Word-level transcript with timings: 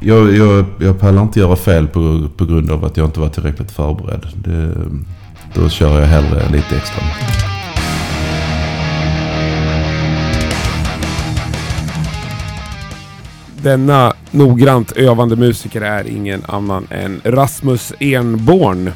Jag, 0.00 0.36
jag, 0.36 0.64
jag 0.80 1.00
pallar 1.00 1.22
inte 1.22 1.40
göra 1.40 1.56
fel 1.56 1.88
på, 1.88 2.28
på 2.36 2.44
grund 2.44 2.70
av 2.70 2.84
att 2.84 2.96
jag 2.96 3.06
inte 3.06 3.20
var 3.20 3.28
tillräckligt 3.28 3.70
förberedd. 3.70 4.26
Det, 4.34 4.74
då 5.54 5.68
kör 5.68 6.00
jag 6.00 6.06
hellre 6.06 6.48
lite 6.52 6.76
extra. 6.76 7.02
Denna 13.62 14.12
noggrant 14.30 14.92
övande 14.92 15.36
musiker 15.36 15.80
är 15.80 16.06
ingen 16.06 16.44
annan 16.46 16.86
än 16.90 17.20
Rasmus 17.24 17.92
Enborn. 18.00 18.92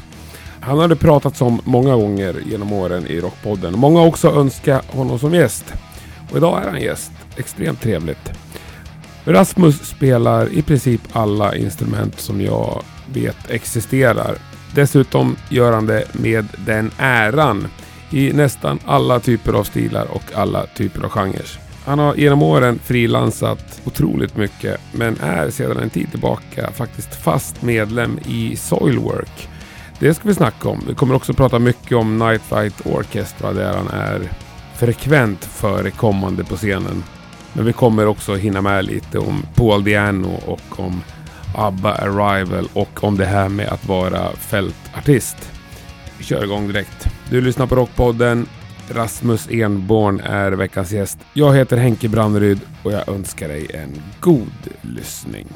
Han 0.59 0.79
har 0.79 0.87
det 0.87 0.95
pratats 0.95 1.41
om 1.41 1.61
många 1.63 1.95
gånger 1.95 2.35
genom 2.45 2.73
åren 2.73 3.07
i 3.07 3.19
Rockpodden. 3.19 3.79
Många 3.79 3.99
har 3.99 4.07
också 4.07 4.31
önskat 4.31 4.85
honom 4.87 5.19
som 5.19 5.33
gäst. 5.33 5.73
Och 6.31 6.37
idag 6.37 6.63
är 6.63 6.69
han 6.69 6.81
gäst. 6.81 7.11
Extremt 7.37 7.81
trevligt. 7.81 8.31
Rasmus 9.25 9.85
spelar 9.85 10.53
i 10.53 10.61
princip 10.61 11.01
alla 11.11 11.55
instrument 11.55 12.19
som 12.19 12.41
jag 12.41 12.83
vet 13.13 13.49
existerar. 13.49 14.35
Dessutom 14.75 15.35
gör 15.49 15.71
han 15.73 15.85
det 15.85 16.05
med 16.13 16.45
den 16.65 16.91
äran 16.97 17.67
i 18.11 18.33
nästan 18.33 18.79
alla 18.85 19.19
typer 19.19 19.53
av 19.53 19.63
stilar 19.63 20.05
och 20.11 20.23
alla 20.35 20.65
typer 20.65 21.03
av 21.03 21.09
genrer. 21.09 21.59
Han 21.85 21.99
har 21.99 22.15
genom 22.15 22.43
åren 22.43 22.79
frilansat 22.83 23.81
otroligt 23.83 24.37
mycket 24.37 24.79
men 24.91 25.17
är 25.21 25.49
sedan 25.49 25.77
en 25.77 25.89
tid 25.89 26.11
tillbaka 26.11 26.71
faktiskt 26.71 27.15
fast 27.15 27.61
medlem 27.61 28.19
i 28.25 28.55
Soilwork. 28.55 29.49
Det 29.99 30.13
ska 30.13 30.27
vi 30.27 30.35
snacka 30.35 30.69
om. 30.69 30.83
Vi 30.87 30.95
kommer 30.95 31.15
också 31.15 31.33
prata 31.33 31.59
mycket 31.59 31.97
om 31.97 32.19
Nightlight 32.19 32.85
Orchestra 32.85 33.53
där 33.53 33.77
han 33.77 33.87
är 33.87 34.29
frekvent 34.75 35.45
förekommande 35.45 36.43
på 36.43 36.55
scenen. 36.55 37.03
Men 37.53 37.65
vi 37.65 37.73
kommer 37.73 38.07
också 38.07 38.35
hinna 38.35 38.61
med 38.61 38.85
lite 38.85 39.19
om 39.19 39.43
Paul 39.55 39.83
Diano 39.83 40.39
och 40.45 40.79
om 40.79 41.01
ABBA 41.55 41.93
Arrival 41.93 42.67
och 42.73 43.03
om 43.03 43.17
det 43.17 43.25
här 43.25 43.49
med 43.49 43.67
att 43.67 43.87
vara 43.87 44.31
fältartist. 44.31 45.51
Vi 46.17 46.23
kör 46.23 46.43
igång 46.43 46.67
direkt. 46.67 47.07
Du 47.29 47.41
lyssnar 47.41 47.67
på 47.67 47.75
Rockpodden. 47.75 48.47
Rasmus 48.89 49.47
Enborn 49.51 50.19
är 50.19 50.51
veckans 50.51 50.91
gäst. 50.91 51.19
Jag 51.33 51.55
heter 51.55 51.77
Henke 51.77 52.09
Branneryd 52.09 52.59
och 52.83 52.91
jag 52.91 53.09
önskar 53.09 53.47
dig 53.47 53.67
en 53.73 54.01
god 54.19 54.69
lyssning. 54.81 55.47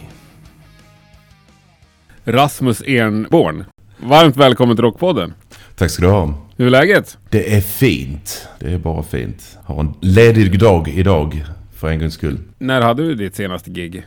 Rasmus 2.24 2.84
Enborn, 2.86 3.66
varmt 3.98 4.38
välkommen 4.38 4.76
till 4.76 4.86
Rockpodden. 4.86 5.34
Tack 5.76 5.92
ska 5.92 6.02
du 6.02 6.10
ha. 6.12 6.34
Hur 6.58 6.66
är 6.66 6.70
läget? 6.72 7.18
Det 7.30 7.56
är 7.56 7.62
fint. 7.62 8.48
Det 8.60 8.74
är 8.74 8.78
bara 8.78 9.04
fint. 9.04 9.58
Har 9.64 9.80
en 9.80 9.94
ledig 10.02 10.60
dag 10.60 10.88
idag 10.88 11.46
för 11.78 11.90
en 11.90 12.00
gångs 12.00 12.14
skull. 12.14 12.40
När 12.58 12.82
hade 12.82 13.04
du 13.04 13.16
ditt 13.16 13.36
senaste 13.36 13.70
gig? 13.70 14.06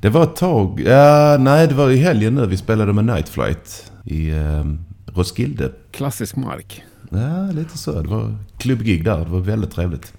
Det 0.00 0.08
var 0.08 0.22
ett 0.22 0.36
tag... 0.36 0.80
Ja, 0.80 1.36
nej, 1.40 1.68
det 1.68 1.74
var 1.74 1.90
i 1.90 1.96
helgen 1.96 2.34
nu. 2.34 2.46
Vi 2.46 2.56
spelade 2.56 2.92
med 2.92 3.04
Night 3.04 3.28
Flight 3.28 3.92
i 4.04 4.30
eh, 4.30 4.64
Roskilde. 5.06 5.72
Klassisk 5.90 6.36
mark. 6.36 6.82
Ja, 7.10 7.50
lite 7.52 7.78
så. 7.78 8.02
Det 8.02 8.08
var 8.08 8.36
klubbgig 8.58 9.04
där. 9.04 9.18
Det 9.18 9.30
var 9.30 9.40
väldigt 9.40 9.70
trevligt. 9.70 10.12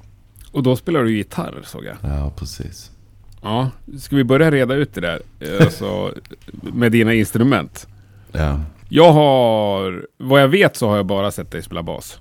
Och 0.51 0.63
då 0.63 0.75
spelar 0.75 1.03
du 1.03 1.17
gitarr 1.17 1.61
såg 1.63 1.85
jag. 1.85 1.95
Ja, 2.01 2.33
precis. 2.35 2.91
Ja, 3.41 3.69
ska 3.99 4.15
vi 4.15 4.23
börja 4.23 4.51
reda 4.51 4.75
ut 4.75 4.93
det 4.93 5.01
där? 5.01 5.19
Alltså, 5.61 6.13
med 6.61 6.91
dina 6.91 7.13
instrument. 7.13 7.87
Ja. 8.31 8.59
Jag 8.89 9.13
har, 9.13 10.05
vad 10.17 10.41
jag 10.41 10.47
vet 10.47 10.75
så 10.75 10.87
har 10.89 10.95
jag 10.95 11.05
bara 11.05 11.31
sett 11.31 11.51
dig 11.51 11.61
spela 11.61 11.83
bas. 11.83 12.17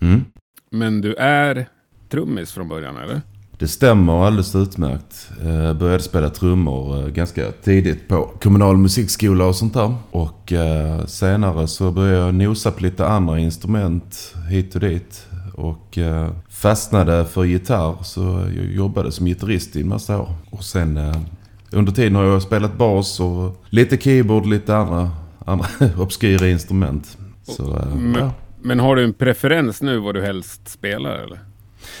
Mm. 0.00 0.24
Men 0.70 1.00
du 1.00 1.14
är 1.14 1.66
trummis 2.10 2.52
från 2.52 2.68
början 2.68 2.96
eller? 2.96 3.20
Det 3.58 3.68
stämmer 3.68 4.26
alldeles 4.26 4.54
utmärkt. 4.54 5.28
Jag 5.44 5.76
började 5.76 6.02
spela 6.02 6.30
trummor 6.30 6.98
eh, 6.98 7.08
ganska 7.08 7.52
tidigt 7.52 8.08
på 8.08 8.30
kommunal 8.42 8.76
musikskola 8.76 9.44
och 9.46 9.56
sånt 9.56 9.74
där. 9.74 9.94
Och 10.10 10.52
eh, 10.52 11.06
senare 11.06 11.66
så 11.66 11.90
började 11.90 12.18
jag 12.18 12.34
nosa 12.34 12.70
på 12.70 12.82
lite 12.82 13.06
andra 13.06 13.38
instrument 13.38 14.34
hit 14.50 14.74
och 14.74 14.80
dit. 14.80 15.26
Och 15.54 15.98
eh, 15.98 16.30
fastnade 16.48 17.24
för 17.24 17.44
gitarr 17.44 18.02
så 18.02 18.22
jag 18.56 18.64
jobbade 18.64 19.12
som 19.12 19.26
gitarrist 19.26 19.76
i 19.76 19.80
en 19.80 19.88
massa 19.88 20.20
år. 20.20 20.34
Och 20.50 20.64
sen 20.64 21.14
under 21.70 21.92
tiden 21.92 22.14
har 22.14 22.24
jag 22.24 22.42
spelat 22.42 22.78
bas 22.78 23.20
och 23.20 23.64
lite 23.70 23.96
keyboard, 23.96 24.46
lite 24.46 24.76
andra, 24.76 25.10
andra 25.44 25.66
obskyra 25.98 26.48
instrument. 26.48 27.18
Så, 27.42 27.86
men, 27.94 28.14
ja. 28.14 28.32
men 28.62 28.80
har 28.80 28.96
du 28.96 29.04
en 29.04 29.14
preferens 29.14 29.82
nu 29.82 29.98
vad 29.98 30.14
du 30.14 30.22
helst 30.22 30.68
spelar 30.68 31.14
eller? 31.14 31.38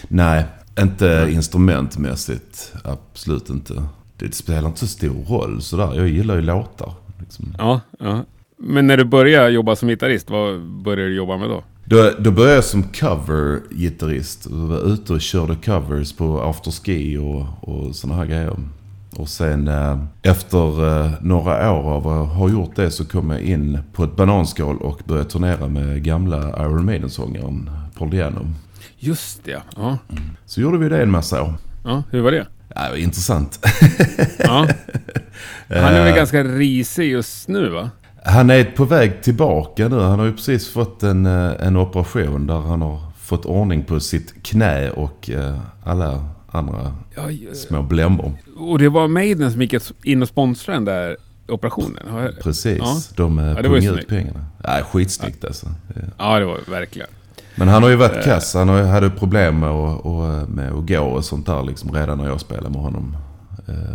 Nej, 0.08 0.44
inte 0.80 1.28
instrumentmässigt, 1.30 2.72
absolut 2.84 3.50
inte. 3.50 3.82
Det 4.16 4.34
spelar 4.34 4.68
inte 4.68 4.80
så 4.80 4.86
stor 4.86 5.24
roll 5.24 5.62
sådär. 5.62 5.94
Jag 5.94 6.08
gillar 6.08 6.34
ju 6.34 6.42
låtar. 6.42 6.92
Liksom. 7.20 7.54
Ja, 7.58 7.80
ja. 7.98 8.24
Men 8.56 8.86
när 8.86 8.96
du 8.96 9.04
började 9.04 9.50
jobba 9.50 9.76
som 9.76 9.88
gitarrist, 9.88 10.30
vad 10.30 10.60
började 10.60 11.08
du 11.08 11.16
jobba 11.16 11.36
med 11.36 11.48
då? 11.48 11.62
Då, 11.84 12.10
då 12.18 12.30
började 12.30 12.54
jag 12.54 12.64
som 12.64 12.82
cover-gitarrist. 12.82 14.46
Jag 14.50 14.56
var 14.56 14.92
ute 14.92 15.12
och 15.12 15.20
körde 15.20 15.56
covers 15.56 16.12
på 16.12 16.40
afterski 16.40 17.16
och, 17.16 17.46
och 17.60 17.96
sådana 17.96 18.18
här 18.18 18.26
grejer. 18.26 18.56
Och 19.16 19.28
sen 19.28 19.68
eh, 19.68 19.98
efter 20.22 21.00
eh, 21.04 21.10
några 21.20 21.72
år 21.72 21.90
av 21.90 22.08
att 22.08 22.28
ha 22.28 22.48
gjort 22.48 22.76
det 22.76 22.90
så 22.90 23.04
kom 23.04 23.30
jag 23.30 23.40
in 23.40 23.78
på 23.92 24.04
ett 24.04 24.16
bananskal 24.16 24.78
och 24.78 25.00
började 25.04 25.30
turnera 25.30 25.68
med 25.68 26.04
gamla 26.04 26.64
Iron 26.64 26.84
Maiden-sångaren 26.84 27.70
Paul 27.98 28.10
Diano. 28.10 28.46
Just 29.04 29.44
det, 29.44 29.62
ja. 29.76 29.98
Så 30.46 30.60
gjorde 30.60 30.78
vi 30.78 30.88
det 30.88 31.02
en 31.02 31.10
massa 31.10 31.42
år. 31.42 31.54
Ja, 31.84 32.02
hur 32.10 32.20
var 32.20 32.30
det? 32.30 32.46
Ja, 32.74 32.82
det 32.82 32.90
var 32.90 32.96
intressant. 32.96 33.58
ja. 34.38 34.68
Han 35.68 35.94
är 35.94 36.04
väl 36.04 36.14
ganska 36.14 36.44
risig 36.44 37.10
just 37.10 37.48
nu 37.48 37.68
va? 37.68 37.90
Han 38.24 38.50
är 38.50 38.64
på 38.64 38.84
väg 38.84 39.22
tillbaka 39.22 39.88
nu. 39.88 40.00
Han 40.00 40.18
har 40.18 40.26
ju 40.26 40.32
precis 40.32 40.72
fått 40.72 41.02
en, 41.02 41.26
en 41.26 41.76
operation 41.76 42.46
där 42.46 42.54
han 42.54 42.82
har 42.82 43.00
fått 43.20 43.46
ordning 43.46 43.84
på 43.84 44.00
sitt 44.00 44.42
knä 44.42 44.90
och 44.90 45.30
alla 45.84 46.24
andra 46.50 46.96
ja, 47.14 47.22
små 47.54 47.82
blämbor. 47.82 48.32
Och 48.56 48.78
det 48.78 48.88
var 48.88 49.08
Maiden 49.08 49.52
som 49.52 49.62
gick 49.62 49.74
in 50.04 50.22
och 50.22 50.28
sponsrade 50.28 50.76
den 50.76 50.84
där 50.84 51.16
operationen? 51.48 52.32
Precis, 52.42 52.78
ja. 52.78 52.96
de 53.16 53.38
ja, 53.38 53.54
pungade 53.54 54.00
ut 54.00 54.08
pengarna. 54.08 54.44
Ja, 54.62 54.80
skitsnyggt 54.84 55.44
alltså. 55.44 55.66
Ja, 56.18 56.38
det 56.38 56.44
var 56.44 56.58
verkligen. 56.70 57.08
Men 57.56 57.68
han 57.68 57.82
har 57.82 57.90
ju 57.90 57.96
varit 57.96 58.24
kass. 58.24 58.54
Han 58.54 58.68
hade 58.68 59.10
problem 59.10 59.60
med 59.60 59.68
att, 59.68 60.04
och, 60.04 60.48
med 60.48 60.72
att 60.72 60.88
gå 60.88 61.00
och 61.00 61.24
sånt 61.24 61.46
där 61.46 61.62
liksom 61.62 61.92
redan 61.92 62.18
när 62.18 62.26
jag 62.26 62.40
spelade 62.40 62.70
med 62.70 62.80
honom. 62.80 63.16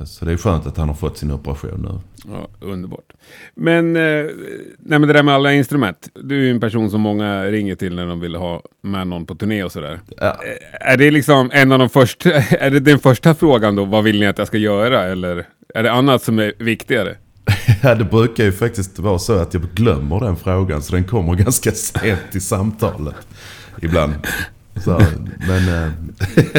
Så 0.06 0.26
det 0.26 0.32
är 0.32 0.38
skönt 0.38 0.68
att 0.68 0.78
han 0.78 0.88
har 0.88 0.96
fått 0.96 1.18
sin 1.18 1.32
operation 1.32 1.82
nu. 1.82 2.22
Ja, 2.34 2.68
underbart. 2.68 3.14
Men, 3.56 3.94
nej, 3.94 4.30
men 4.80 5.02
det 5.02 5.14
där 5.14 5.24
med 5.24 5.34
alla 5.36 5.54
instrument. 5.54 6.10
Du 6.14 6.40
är 6.40 6.44
ju 6.44 6.52
en 6.52 6.60
person 6.60 6.90
som 6.90 7.02
många 7.02 7.46
ringer 7.46 7.76
till 7.76 7.96
när 7.96 8.06
de 8.06 8.20
vill 8.20 8.36
ha 8.36 8.62
med 8.82 9.08
någon 9.08 9.26
på 9.26 9.36
turné 9.36 9.64
och 9.64 9.72
sådär. 9.72 10.00
Ja. 10.18 10.36
Är 10.82 10.98
det 10.98 11.12
liksom 11.12 11.50
en 11.54 11.72
av 11.72 11.80
de 11.80 11.90
första, 11.90 12.32
är 12.60 12.70
det 12.70 12.80
den 12.80 13.00
första 13.00 13.36
frågan 13.36 13.76
då? 13.76 13.86
Vad 13.86 14.04
vill 14.04 14.20
ni 14.20 14.28
att 14.28 14.38
jag 14.38 14.48
ska 14.48 14.58
göra? 14.58 15.04
Eller 15.04 15.46
är 15.76 15.84
det 15.84 15.92
annat 15.92 16.24
som 16.24 16.40
är 16.40 16.54
viktigare? 16.58 17.16
Ja, 17.84 17.96
det 17.96 18.04
brukar 18.04 18.44
ju 18.44 18.52
faktiskt 18.52 19.00
vara 19.00 19.20
så 19.20 19.34
att 19.34 19.54
jag 19.54 19.64
glömmer 19.74 20.20
den 20.20 20.36
frågan. 20.36 20.82
Så 20.82 20.96
den 20.96 21.04
kommer 21.04 21.36
ganska 21.44 21.72
sent 21.72 22.36
i 22.36 22.40
samtalet. 22.40 23.16
Ibland. 23.82 24.14
Så, 24.76 25.02
men... 25.48 25.84
Äh, 25.84 25.92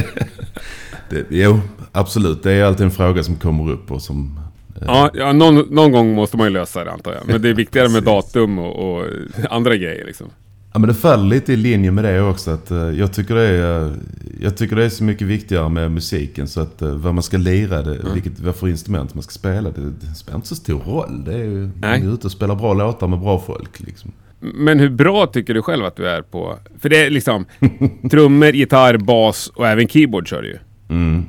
det, 1.11 1.27
jo, 1.29 1.61
absolut. 1.93 2.43
Det 2.43 2.53
är 2.53 2.65
alltid 2.65 2.85
en 2.87 2.93
fråga 2.93 3.23
som 3.23 3.37
kommer 3.37 3.73
upp 3.73 3.91
och 3.91 4.03
som... 4.03 4.41
Äh, 4.77 4.83
ja, 4.87 5.11
ja 5.15 5.33
någon, 5.33 5.55
någon 5.57 5.93
gång 5.93 6.15
måste 6.15 6.37
man 6.37 6.47
ju 6.47 6.53
lösa 6.53 6.85
det 6.85 6.93
antar 6.93 7.13
jag. 7.13 7.23
Men 7.27 7.43
det 7.43 7.49
är 7.49 7.55
viktigare 7.55 7.89
med 7.89 8.03
datum 8.03 8.59
och, 8.59 8.99
och 8.99 9.07
andra 9.51 9.77
grejer 9.77 10.07
liksom. 10.07 10.31
Ja 10.73 10.79
men 10.79 10.89
det 10.89 10.95
faller 10.95 11.25
lite 11.25 11.53
i 11.53 11.57
linje 11.57 11.91
med 11.91 12.05
det 12.05 12.21
också. 12.21 12.51
Att, 12.51 12.73
uh, 12.73 12.79
jag, 12.79 13.13
tycker 13.13 13.35
det 13.35 13.47
är, 13.47 13.85
uh, 13.85 13.93
jag 14.41 14.57
tycker 14.57 14.77
det 14.77 14.85
är 14.85 14.89
så 14.89 15.05
mycket 15.05 15.27
viktigare 15.27 15.69
med 15.69 15.91
musiken. 15.91 16.49
Så 16.49 16.61
att 16.61 16.83
uh, 16.83 16.95
vad 16.95 17.15
man 17.15 17.23
ska 17.23 17.37
lira, 17.37 17.83
det, 17.83 17.97
mm. 17.97 18.15
vilket, 18.15 18.41
vad 18.41 18.57
för 18.57 18.69
instrument 18.69 19.15
man 19.15 19.23
ska 19.23 19.31
spela. 19.33 19.71
Det, 19.71 19.91
det 20.01 20.15
spelar 20.15 20.37
inte 20.37 20.49
så 20.49 20.57
stor 20.57 20.81
roll. 20.81 21.25
Det 21.25 21.35
är 21.35 21.45
ju, 21.45 21.71
man 21.81 21.91
är 21.91 22.15
ute 22.15 22.27
och 22.27 22.33
spelar 22.33 22.55
bra 22.55 22.75
låtar 22.75 23.09
med 23.09 23.19
bra 23.19 23.39
folk. 23.39 23.81
Liksom. 23.81 24.13
Men 24.41 24.79
hur 24.79 24.91
bra 24.91 25.27
tycker 25.27 25.55
du 25.55 25.63
själv 25.63 25.85
att 25.85 25.97
du 25.97 26.09
är 26.09 26.23
på... 26.23 26.59
För 26.79 26.89
det 26.89 27.07
är 27.07 27.11
liksom 27.11 27.47
trummor, 28.11 28.49
gitarr, 28.49 28.97
bas 28.97 29.53
och 29.55 29.69
även 29.69 29.89
keyboard 29.89 30.29
kör 30.29 30.43
du 30.43 30.49
ju. 30.49 30.59
Mm. 30.89 31.25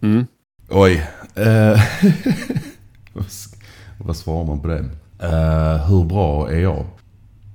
Mm. 0.00 0.26
Oj. 0.68 1.06
vad 3.98 4.16
svarar 4.16 4.46
man 4.46 4.60
på 4.60 4.68
det? 4.68 4.84
hur 5.88 6.04
bra 6.04 6.50
är 6.50 6.60
jag? 6.60 6.86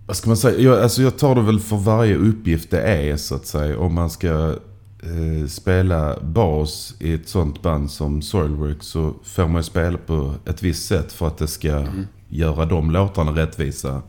Vad 0.10 0.18
ska 0.18 0.30
man 0.30 0.38
säga? 0.38 0.60
Jag, 0.60 0.84
alltså 0.84 1.02
jag 1.02 1.18
tar 1.18 1.36
det 1.36 1.42
väl 1.42 1.60
för 1.60 1.76
varje 1.76 2.16
uppgift 2.16 2.72
det 2.72 2.82
är 2.82 3.18
så 3.18 3.36
att 3.36 3.46
säga. 3.46 3.80
Om 3.80 3.94
man 3.94 4.10
ska 4.10 4.56
eh, 5.04 5.48
spela 5.48 6.20
bas 6.20 6.96
i 7.00 7.14
ett 7.14 7.30
sånt 7.30 7.62
band 7.62 7.92
som 7.92 8.22
Soilwork 8.22 8.84
så 8.84 9.14
får 9.24 9.48
man 9.48 9.56
ju 9.56 9.64
spela 9.64 9.98
på 9.98 10.34
ett 10.46 10.64
visst 10.64 10.88
sätt 10.88 11.12
för 11.12 11.28
att 11.28 11.38
det 11.38 11.48
ska 11.48 11.72
mm. 11.72 12.08
göra 12.28 12.66
de 12.66 12.92
låtarna 12.92 13.32
rättvisa. 13.32 14.02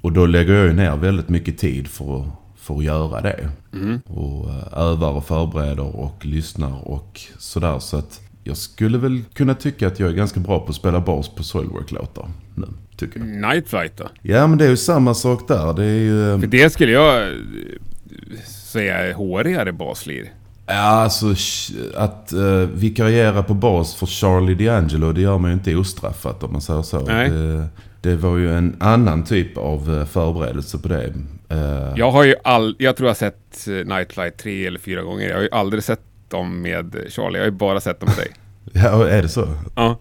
Och 0.00 0.12
då 0.12 0.26
lägger 0.26 0.54
jag 0.54 0.66
ju 0.66 0.72
ner 0.72 0.96
väldigt 0.96 1.28
mycket 1.28 1.58
tid 1.58 1.88
för 1.88 2.20
att, 2.20 2.26
för 2.56 2.76
att 2.76 2.84
göra 2.84 3.20
det. 3.20 3.50
Mm. 3.72 4.00
Och 4.00 4.50
övar 4.72 5.10
och 5.10 5.24
förbereder 5.24 5.96
och 5.96 6.26
lyssnar 6.26 6.88
och 6.88 7.20
sådär. 7.38 7.78
Så 7.78 7.96
att 7.96 8.20
jag 8.50 8.56
skulle 8.56 8.98
väl 8.98 9.22
kunna 9.34 9.54
tycka 9.54 9.86
att 9.86 10.00
jag 10.00 10.08
är 10.08 10.14
ganska 10.14 10.40
bra 10.40 10.58
på 10.60 10.68
att 10.68 10.74
spela 10.74 11.00
bas 11.00 11.28
på 11.28 11.42
Soilwork-låtar 11.42 12.28
nu, 12.54 12.66
tycker 12.96 13.20
jag. 13.20 13.28
Night 13.28 13.68
Flight 13.68 13.96
då? 13.96 14.08
Ja, 14.22 14.46
men 14.46 14.58
det 14.58 14.64
är 14.64 14.68
ju 14.70 14.76
samma 14.76 15.14
sak 15.14 15.48
där. 15.48 15.74
Det 15.74 15.84
är 15.84 15.98
ju... 15.98 16.40
För 16.40 16.46
det 16.46 16.72
skulle 16.72 16.92
jag 16.92 17.22
eh, 17.22 17.28
säga 18.46 18.98
är 18.98 19.12
hårigare 19.12 19.72
baslir. 19.72 20.32
Ja, 20.66 20.74
alltså 20.74 21.34
att 21.96 22.32
uh, 22.36 22.68
vikariera 22.74 23.42
på 23.42 23.54
bas 23.54 23.94
för 23.94 24.06
Charlie 24.06 24.54
D'Angelo, 24.54 25.12
det 25.12 25.20
gör 25.20 25.38
man 25.38 25.50
ju 25.50 25.54
inte 25.54 25.76
ostraffat 25.76 26.42
om 26.42 26.52
man 26.52 26.60
säger 26.60 26.82
så. 26.82 27.00
Nej. 27.00 27.30
Det, 27.30 27.68
det 28.00 28.16
var 28.16 28.36
ju 28.36 28.54
en 28.54 28.76
annan 28.80 29.24
typ 29.24 29.56
av 29.58 29.98
eh, 29.98 30.06
förberedelse 30.06 30.78
på 30.78 30.88
det. 30.88 31.14
Eh, 31.48 31.92
Jag 31.96 32.10
har 32.10 32.24
ju 32.24 32.34
all, 32.44 32.76
jag 32.78 32.96
tror 32.96 33.06
jag 33.06 33.14
har 33.14 33.18
sett 33.18 33.86
Night 33.86 34.12
Flight 34.12 34.36
tre 34.36 34.66
eller 34.66 34.78
fyra 34.78 35.02
gånger. 35.02 35.28
Jag 35.28 35.36
har 35.36 35.42
ju 35.42 35.50
aldrig 35.52 35.84
sett 35.84 36.00
dem 36.30 36.62
med 36.62 36.96
Charlie. 37.08 37.38
Jag 37.38 37.44
har 37.44 37.50
ju 37.50 37.56
bara 37.56 37.80
sett 37.80 38.00
dem 38.00 38.08
med 38.08 38.16
dig. 38.26 38.32
Ja, 38.82 39.08
är 39.08 39.22
det 39.22 39.28
så? 39.28 39.48
Ja. 39.74 39.98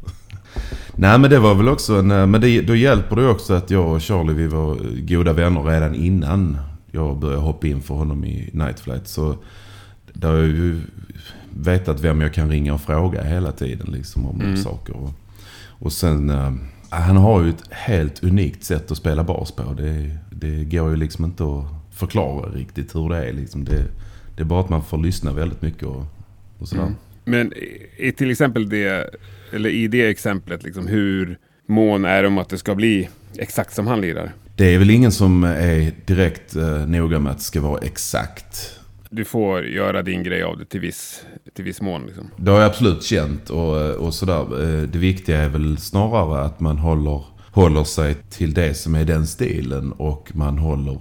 Nej 0.96 1.20
men 1.20 1.30
det 1.30 1.40
var 1.40 1.56
väl 1.56 1.70
också 1.70 1.94
en, 1.96 2.12
eh, 2.12 2.26
men 2.28 2.42
det, 2.42 2.62
då 2.62 2.76
hjälper 2.76 3.16
det 3.16 3.28
också 3.28 3.54
att 3.54 3.72
jag 3.72 3.88
och 3.90 4.02
Charlie 4.02 4.34
vi 4.34 4.48
var 4.48 4.78
goda 5.08 5.34
vänner 5.34 5.64
redan 5.64 5.96
innan 5.96 6.58
jag 6.92 7.20
började 7.20 7.42
hoppa 7.42 7.68
in 7.68 7.82
för 7.82 7.94
honom 7.96 8.26
i 8.26 8.50
Night 8.54 8.80
Flight. 8.80 9.08
Så 9.08 9.36
där 10.14 10.30
har 10.30 10.38
jag 10.38 10.48
ju 10.48 10.82
vetat 11.54 12.00
vem 12.02 12.22
jag 12.22 12.34
kan 12.34 12.50
ringa 12.50 12.74
och 12.74 12.82
fråga 12.82 13.24
hela 13.24 13.52
tiden 13.52 13.88
liksom 13.92 14.26
om 14.26 14.42
Mm. 14.42 14.58
saker. 14.58 14.96
Och, 14.96 15.10
och 15.70 15.92
sen, 15.92 16.30
eh, 16.30 16.52
han 16.90 17.18
har 17.18 17.42
ju 17.44 17.50
ett 17.50 17.64
helt 17.70 18.24
unikt 18.24 18.64
sätt 18.64 18.92
att 18.92 18.98
spela 18.98 19.24
bas 19.24 19.52
på. 19.52 19.74
Det, 19.74 20.18
det 20.32 20.64
går 20.64 20.90
ju 20.90 20.96
liksom 20.96 21.26
inte 21.26 21.44
att 21.44 21.66
förklara 21.98 22.50
riktigt 22.50 22.96
hur 22.96 23.10
det 23.10 23.26
är. 23.30 23.34
Liksom 23.34 23.64
det, 23.66 23.84
det 24.36 24.42
är 24.42 24.46
bara 24.46 24.60
att 24.60 24.70
man 24.70 24.84
får 24.84 24.98
lyssna 24.98 25.34
väldigt 25.34 25.62
mycket 25.62 25.84
och, 25.84 26.06
och 26.60 26.68
sådär. 26.68 26.84
Mm. 26.84 26.96
Men 27.26 27.54
i, 27.54 27.88
i 27.98 28.12
till 28.12 28.32
exempel 28.32 28.70
det, 28.70 29.16
eller 29.54 29.70
i 29.70 29.88
det 29.88 30.08
exemplet, 30.10 30.64
liksom 30.64 30.88
hur 30.88 31.38
mån 31.66 32.06
är 32.06 32.24
om 32.24 32.38
att 32.38 32.50
det 32.50 32.58
ska 32.58 32.76
bli 32.76 33.10
exakt 33.38 33.76
som 33.76 33.88
han 33.88 34.02
lirar? 34.02 34.32
Det 34.56 34.74
är 34.76 34.80
väl 34.80 34.90
ingen 34.90 35.12
som 35.12 35.44
är 35.44 35.92
direkt 36.06 36.56
eh, 36.56 36.88
noga 36.88 37.20
med 37.20 37.32
att 37.32 37.38
det 37.38 37.44
ska 37.44 37.62
vara 37.62 37.80
exakt. 37.82 38.80
Du 39.10 39.26
får 39.26 39.66
göra 39.66 40.02
din 40.02 40.24
grej 40.24 40.44
av 40.44 40.58
det 40.58 40.66
till 40.66 40.80
viss, 40.80 41.24
till 41.56 41.66
viss 41.66 41.82
mån. 41.82 42.06
Liksom. 42.06 42.32
Det 42.38 42.52
har 42.52 42.60
jag 42.60 42.68
absolut 42.68 43.04
känt 43.04 43.50
och, 43.50 43.92
och 43.92 44.14
sådär. 44.14 44.64
Eh, 44.64 44.82
Det 44.82 44.98
viktiga 45.00 45.38
är 45.38 45.50
väl 45.50 45.78
snarare 45.78 46.42
att 46.42 46.60
man 46.60 46.78
håller, 46.78 47.24
håller 47.52 47.84
sig 47.84 48.16
till 48.30 48.54
det 48.54 48.74
som 48.74 48.96
är 48.96 49.06
den 49.06 49.28
stilen 49.28 49.92
och 49.92 50.36
man 50.36 50.58
håller... 50.58 50.98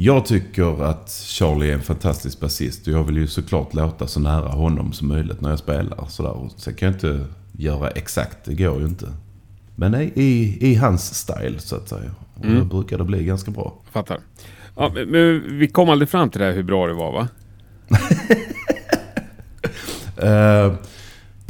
Jag 0.00 0.26
tycker 0.26 0.82
att 0.84 1.10
Charlie 1.10 1.70
är 1.70 1.74
en 1.74 1.82
fantastisk 1.82 2.40
basist 2.40 2.86
och 2.86 2.92
jag 2.92 3.04
vill 3.04 3.16
ju 3.16 3.26
såklart 3.26 3.74
låta 3.74 4.06
så 4.06 4.20
nära 4.20 4.48
honom 4.48 4.92
som 4.92 5.08
möjligt 5.08 5.40
när 5.40 5.50
jag 5.50 5.58
spelar. 5.58 6.06
Sådär. 6.08 6.50
Sen 6.56 6.74
kan 6.74 6.86
jag 6.86 6.94
inte 6.94 7.24
göra 7.52 7.90
exakt, 7.90 8.38
det 8.44 8.54
går 8.54 8.80
ju 8.80 8.86
inte. 8.86 9.06
Men 9.76 9.94
i, 9.94 10.12
i, 10.14 10.58
i 10.70 10.74
hans 10.74 11.14
style 11.14 11.58
så 11.58 11.76
att 11.76 11.88
säga. 11.88 12.10
Och 12.34 12.44
Mm. 12.44 12.58
då 12.58 12.64
brukar 12.64 12.98
det 12.98 13.04
bli 13.04 13.24
ganska 13.24 13.50
bra. 13.50 13.74
Fattar. 13.92 14.18
Ja, 14.76 14.90
men- 14.94 15.58
vi 15.58 15.68
kom 15.68 15.88
aldrig 15.90 16.08
fram 16.08 16.30
till 16.30 16.40
det 16.40 16.46
här 16.46 16.52
hur 16.54 16.62
bra 16.62 16.86
det 16.86 16.94
var 16.94 17.12
va? 17.12 17.28
Eh, 20.16 20.72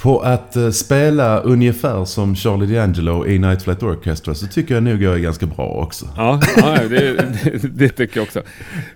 på 0.03 0.21
att 0.21 0.57
eh, 0.57 0.71
spela 0.71 1.41
ungefär 1.41 2.05
som 2.05 2.37
Charlie 2.37 2.67
D'Angelo 2.67 3.27
i 3.27 3.39
Night 3.39 3.63
Flight 3.63 3.83
Orchestra 3.83 4.35
så 4.35 4.47
tycker 4.47 4.75
jag 4.75 4.83
nog 4.83 5.03
jag 5.03 5.15
är 5.15 5.19
ganska 5.19 5.47
bra 5.47 5.67
också. 5.67 6.09
Ja, 6.17 6.41
ja 6.57 6.79
det, 6.89 7.13
det, 7.45 7.69
det 7.69 7.89
tycker 7.89 8.17
jag 8.17 8.25
också. 8.25 8.43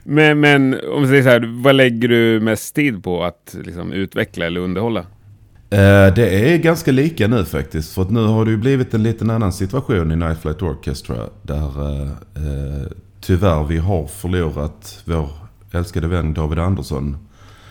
Men, 0.03 0.41
men 0.41 0.81
om 0.95 1.03
vi 1.03 1.09
säger 1.09 1.23
så 1.23 1.29
här, 1.29 1.63
vad 1.63 1.75
lägger 1.75 2.09
du 2.09 2.41
mest 2.41 2.75
tid 2.75 3.05
på 3.05 3.25
att 3.25 3.57
liksom, 3.65 3.93
utveckla 3.93 4.47
eller 4.47 4.61
underhålla? 4.61 5.01
Eh, 5.71 6.15
det 6.15 6.53
är 6.53 6.59
ganska 6.59 6.93
lika 6.93 7.29
nu 7.29 7.45
faktiskt. 7.45 7.95
För 7.95 8.03
att 8.03 8.11
nu 8.11 8.25
har 8.27 8.45
det 8.45 8.51
ju 8.51 8.57
blivit 8.57 8.95
en 8.95 9.03
liten 9.03 9.31
annan 9.31 9.53
situation 9.53 10.13
i 10.13 10.17
Night 10.17 10.43
Flight 10.43 10.63
Orchestra. 10.63 11.17
Där 11.43 11.91
eh, 11.91 12.09
eh, 12.11 12.87
tyvärr 13.21 13.65
vi 13.65 13.79
har 13.79 14.07
förlorat 14.07 15.03
vår 15.05 15.31
älskade 15.73 16.09
vän 16.09 16.35
David 16.35 16.59
Andersson. 16.59 17.17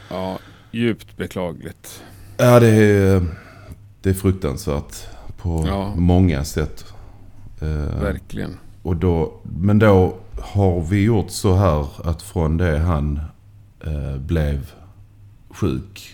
Ja, 0.09 0.39
djupt 0.71 1.17
beklagligt. 1.17 2.03
Ja, 2.37 2.59
det 2.59 2.67
är, 2.69 3.25
det 4.01 4.09
är 4.09 4.13
fruktansvärt 4.13 4.95
på 5.37 5.63
Ja. 5.67 5.93
många 5.95 6.43
sätt. 6.43 6.85
Eh, 7.61 8.01
Verkligen. 8.01 8.57
Och 8.81 8.95
då, 8.95 9.33
men 9.43 9.79
då 9.79 10.15
har 10.39 10.81
vi 10.81 11.03
gjort 11.03 11.31
så 11.31 11.53
här 11.53 11.87
att 12.09 12.21
från 12.21 12.57
det 12.57 12.77
han 12.77 13.19
eh, 13.85 14.17
blev 14.17 14.71
sjuk 15.49 16.09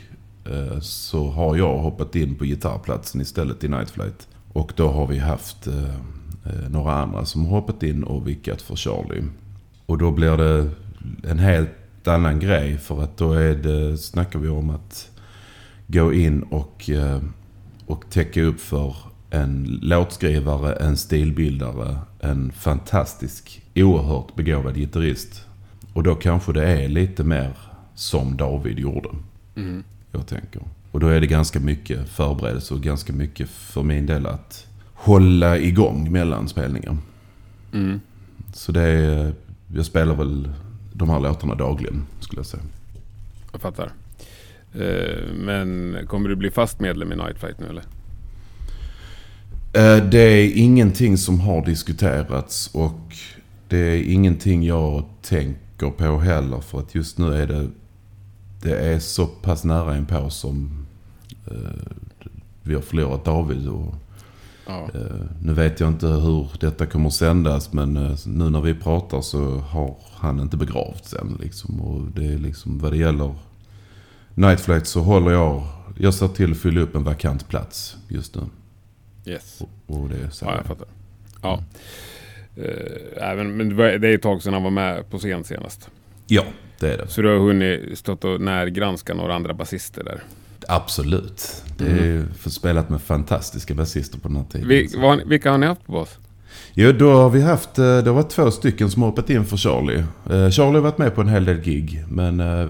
eh, 0.45 0.79
så 0.79 1.29
har 1.29 1.55
jag 1.57 1.77
hoppat 1.77 2.15
in 2.15 2.35
på 2.35 2.43
gitarrplatsen 2.45 3.21
istället 3.21 3.63
i 3.63 3.67
Night 3.67 3.89
Flight. 3.89 4.27
Och 4.53 4.73
då 4.75 4.87
har 4.89 5.07
vi 5.07 5.17
haft 5.19 5.67
eh, 5.67 5.83
eh, 6.45 6.69
några 6.69 6.93
andra 6.93 7.25
som 7.25 7.45
har 7.45 7.51
hoppat 7.51 7.83
in 7.83 8.03
och 8.03 8.27
vickat 8.27 8.61
för 8.61 8.75
Charlie. 8.75 9.23
Och 9.85 9.97
då 9.97 10.11
blir 10.11 10.37
det 10.37 10.69
en 11.23 11.39
helt 11.39 12.07
annan 12.07 12.39
grej 12.39 12.77
för 12.77 13.03
att 13.03 13.17
då 13.17 13.33
är 13.33 13.55
det, 13.55 13.97
snackar 13.97 14.39
vi 14.39 14.49
om 14.49 14.69
att 14.69 15.09
gå 15.87 16.13
in 16.13 16.43
och, 16.43 16.89
eh, 16.89 17.21
och 17.85 18.09
täcka 18.09 18.41
upp 18.41 18.59
för 18.59 18.95
en 19.29 19.79
låtskrivare, 19.81 20.73
en 20.75 20.97
stilbildare, 20.97 21.97
en 22.19 22.51
fantastisk, 22.51 23.61
oerhört 23.75 24.35
begåvad 24.35 24.75
gitarrist. 24.75 25.45
Och 25.93 26.03
då 26.03 26.15
kanske 26.15 26.53
det 26.53 26.67
är 26.67 26.87
lite 26.87 27.23
mer 27.23 27.57
som 27.95 28.37
David 28.37 28.79
gjorde, 28.79 29.09
Mm. 29.55 29.83
jag 30.11 30.27
tänker. 30.27 30.61
Och 30.91 30.99
då 30.99 31.07
är 31.07 31.21
det 31.21 31.27
ganska 31.27 31.59
mycket 31.59 32.09
förberedelse 32.09 32.73
och 32.73 32.81
ganska 32.81 33.13
mycket 33.13 33.49
för 33.49 33.83
min 33.83 34.05
del 34.05 34.25
att 34.27 34.67
hålla 34.93 35.57
igång 35.57 36.11
mellan 36.11 36.49
spelningar. 36.49 36.97
Mm. 37.73 37.99
Så 38.53 38.71
det 38.71 38.81
är, 38.81 39.33
jag 39.75 39.85
spelar 39.85 40.15
väl 40.15 40.49
de 40.93 41.09
här 41.09 41.19
låtarna 41.19 41.55
dagligen, 41.55 42.05
skulle 42.19 42.39
jag 42.39 42.45
säga. 42.45 42.63
Jag 43.51 43.61
fattar. 43.61 43.91
Eh, 44.73 45.33
men 45.33 45.97
kommer 46.07 46.29
du 46.29 46.35
bli 46.35 46.51
fast 46.51 46.79
medlem 46.79 47.11
i 47.11 47.15
Night 47.15 47.37
Fight 47.39 47.59
nu 47.59 47.65
eller? 47.69 47.83
Eh, 49.73 50.03
Det 50.09 50.19
är 50.19 50.51
ingenting 50.57 51.17
som 51.17 51.39
har 51.39 51.65
diskuterats 51.65 52.69
och 52.73 52.99
det 53.67 53.77
är 53.77 54.11
ingenting 54.11 54.63
jag 54.63 55.03
tänker 55.21 55.89
på 55.89 56.19
heller 56.19 56.59
för 56.61 56.79
att 56.79 56.95
just 56.95 57.17
nu 57.17 57.33
är 57.35 57.47
det, 57.47 57.67
det 58.61 58.77
är 58.79 58.99
så 58.99 59.25
pass 59.25 59.63
nära 59.63 59.97
inpå 59.97 60.29
som 60.29 60.85
eh, 61.51 61.91
vi 62.63 62.73
har 62.75 62.81
förlorat 62.81 63.25
David. 63.25 63.67
Och, 63.67 63.93
Ja. 64.69 64.89
nu 65.41 65.53
vet 65.53 65.79
jag 65.79 65.89
inte 65.89 66.07
hur 66.07 66.47
detta 66.59 66.85
kommer 66.85 67.07
att 67.07 67.13
sändas 67.13 67.73
men 67.73 67.93
nu 68.25 68.49
när 68.49 68.61
vi 68.61 68.73
pratar 68.75 69.21
så 69.21 69.57
har 69.59 69.95
han 70.13 70.39
inte 70.39 70.57
begravts 70.57 71.13
än. 71.13 71.37
Liksom, 71.41 71.81
och 71.81 72.01
det 72.15 72.25
är 72.25 72.37
liksom 72.37 72.79
vad 72.79 72.91
det 72.91 72.97
gäller 72.97 73.35
Night 74.37 74.59
Flight 74.61 74.87
så 74.87 75.01
håller 75.01 75.31
jag, 75.31 75.63
jag 75.97 76.13
ser 76.13 76.27
till 76.27 76.51
att 76.51 76.57
fylla 76.57 76.81
upp 76.81 76.95
en 76.95 77.03
vakant 77.03 77.47
plats 77.49 77.97
just 78.07 78.35
nu. 78.35 78.41
Yes. 79.25 79.61
Och 79.87 80.09
det 80.09 80.15
är 80.15 80.29
så. 80.29 80.45
Ja, 80.45 80.55
jag 80.55 80.65
fattar. 80.65 80.87
Ja. 81.41 81.63
Eh, 82.55 83.29
även, 83.29 83.57
men 83.57 83.77
det 83.77 83.97
det 83.97 84.07
är 84.07 84.15
ett 84.15 84.21
tag 84.21 84.43
sedan 84.43 84.53
han 84.53 84.63
var 84.63 84.71
med 84.71 85.09
på 85.09 85.17
scen 85.17 85.43
senast. 85.43 85.89
Ja, 86.27 86.43
det 86.79 86.93
är 86.93 86.97
det. 86.97 87.07
Så 87.07 87.21
du 87.21 87.27
har 87.27 87.37
hunnit 87.39 87.97
stått 87.97 88.23
och 88.23 88.41
närgranska 88.41 89.13
några 89.13 89.35
andra 89.35 89.53
basister 89.53 90.03
där. 90.03 90.23
Absolut. 90.67 91.63
Det 91.77 91.85
är 91.85 92.05
ju 92.05 92.27
för 92.27 92.49
spelat 92.49 92.89
med 92.89 93.01
fantastiska 93.01 93.73
basister 93.73 94.19
på 94.19 94.27
den 94.27 94.37
här 94.37 94.45
tiden. 94.51 94.67
Vi, 94.67 94.89
vad, 94.97 95.27
vilka 95.27 95.51
har 95.51 95.57
ni 95.57 95.65
haft 95.65 95.85
på 95.85 95.91
bas? 95.91 96.17
Jo, 96.79 96.91
då 96.91 97.11
har 97.13 97.29
vi 97.29 97.41
haft, 97.41 97.77
eh, 97.79 97.97
det 97.97 98.11
var 98.11 98.23
två 98.23 98.51
stycken 98.51 98.91
som 98.91 99.01
har 99.01 99.09
hoppat 99.09 99.29
in 99.29 99.45
för 99.45 99.57
Charlie. 99.57 99.97
Eh, 100.29 100.49
Charlie 100.49 100.75
har 100.75 100.79
varit 100.81 100.97
med 100.97 101.15
på 101.15 101.21
en 101.21 101.27
hel 101.29 101.45
del 101.45 101.57
gig. 101.61 102.05
Men 102.09 102.39
eh, 102.39 102.65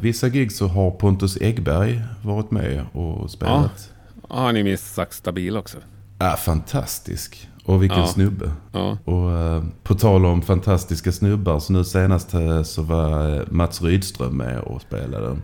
vissa 0.00 0.28
gig 0.28 0.52
så 0.52 0.66
har 0.66 0.90
Pontus 0.90 1.36
Egberg 1.40 2.02
varit 2.22 2.50
med 2.50 2.84
och 2.92 3.30
spelat. 3.30 3.90
Ja, 4.28 4.36
har 4.36 4.52
ni 4.52 4.62
minst 4.62 4.94
sagt 4.94 5.12
stabil 5.14 5.56
också? 5.56 5.78
Ja. 6.18 6.36
fantastisk. 6.36 7.48
Och 7.64 7.82
vilken 7.82 7.98
Ja. 7.98 8.06
snubbe. 8.06 8.50
Ja. 8.72 8.98
Och 9.04 9.30
eh, 9.32 9.64
på 9.82 9.94
tal 9.94 10.26
om 10.26 10.42
fantastiska 10.42 11.12
snubbar 11.12 11.60
så 11.60 11.72
nu 11.72 11.84
senast 11.84 12.30
så 12.64 12.82
var 12.82 13.44
Mats 13.50 13.82
Rydström 13.82 14.36
med 14.36 14.58
och 14.60 14.82
spelade. 14.82 15.36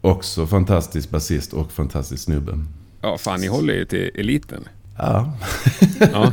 Också 0.00 0.46
fantastisk 0.46 1.10
basist 1.10 1.52
och 1.52 1.72
fantastisk 1.72 2.22
snubbe. 2.24 2.58
Ja, 3.00 3.18
fan 3.18 3.40
ni 3.40 3.46
håller 3.46 3.74
ju 3.74 3.84
till 3.84 4.10
eliten. 4.14 4.64
Ja, 5.02 5.32
Ja, 6.12 6.32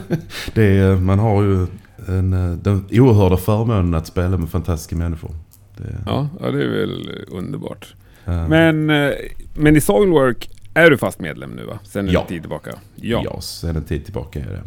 det 0.54 0.64
är, 0.78 0.96
man 0.96 1.20
har 1.20 1.44
ju 1.44 1.68
en, 2.08 2.34
eh, 2.34 2.52
den 2.58 2.86
oerhörda 2.92 3.38
förmånen 3.38 3.94
att 3.96 4.08
spela 4.08 4.38
med 4.38 4.50
fantastiska 4.50 4.96
människor. 4.96 5.32
Det, 5.78 5.96
ja, 6.06 6.30
ja 6.40 6.52
det 6.52 6.64
är 6.64 6.68
väl 6.70 7.12
underbart. 7.32 7.94
eh, 8.26 8.48
Men, 8.48 8.90
eh, 8.90 9.12
men 9.56 9.76
i 9.76 9.82
Soilwork 9.82 10.50
är 10.74 10.90
du 10.90 10.98
fast 10.98 11.20
medlem 11.20 11.50
nu 11.52 11.66
va? 11.66 11.80
Sen 11.84 12.08
en 12.08 12.14
Ja. 12.14 12.26
tid 12.28 12.42
tillbaka? 12.42 12.72
Ja. 12.96 13.22
ja, 13.26 13.42
sen 13.42 13.76
en 13.76 13.84
tid 13.84 14.06
tillbaka 14.06 14.40
är 14.40 14.44
det. 14.46 14.62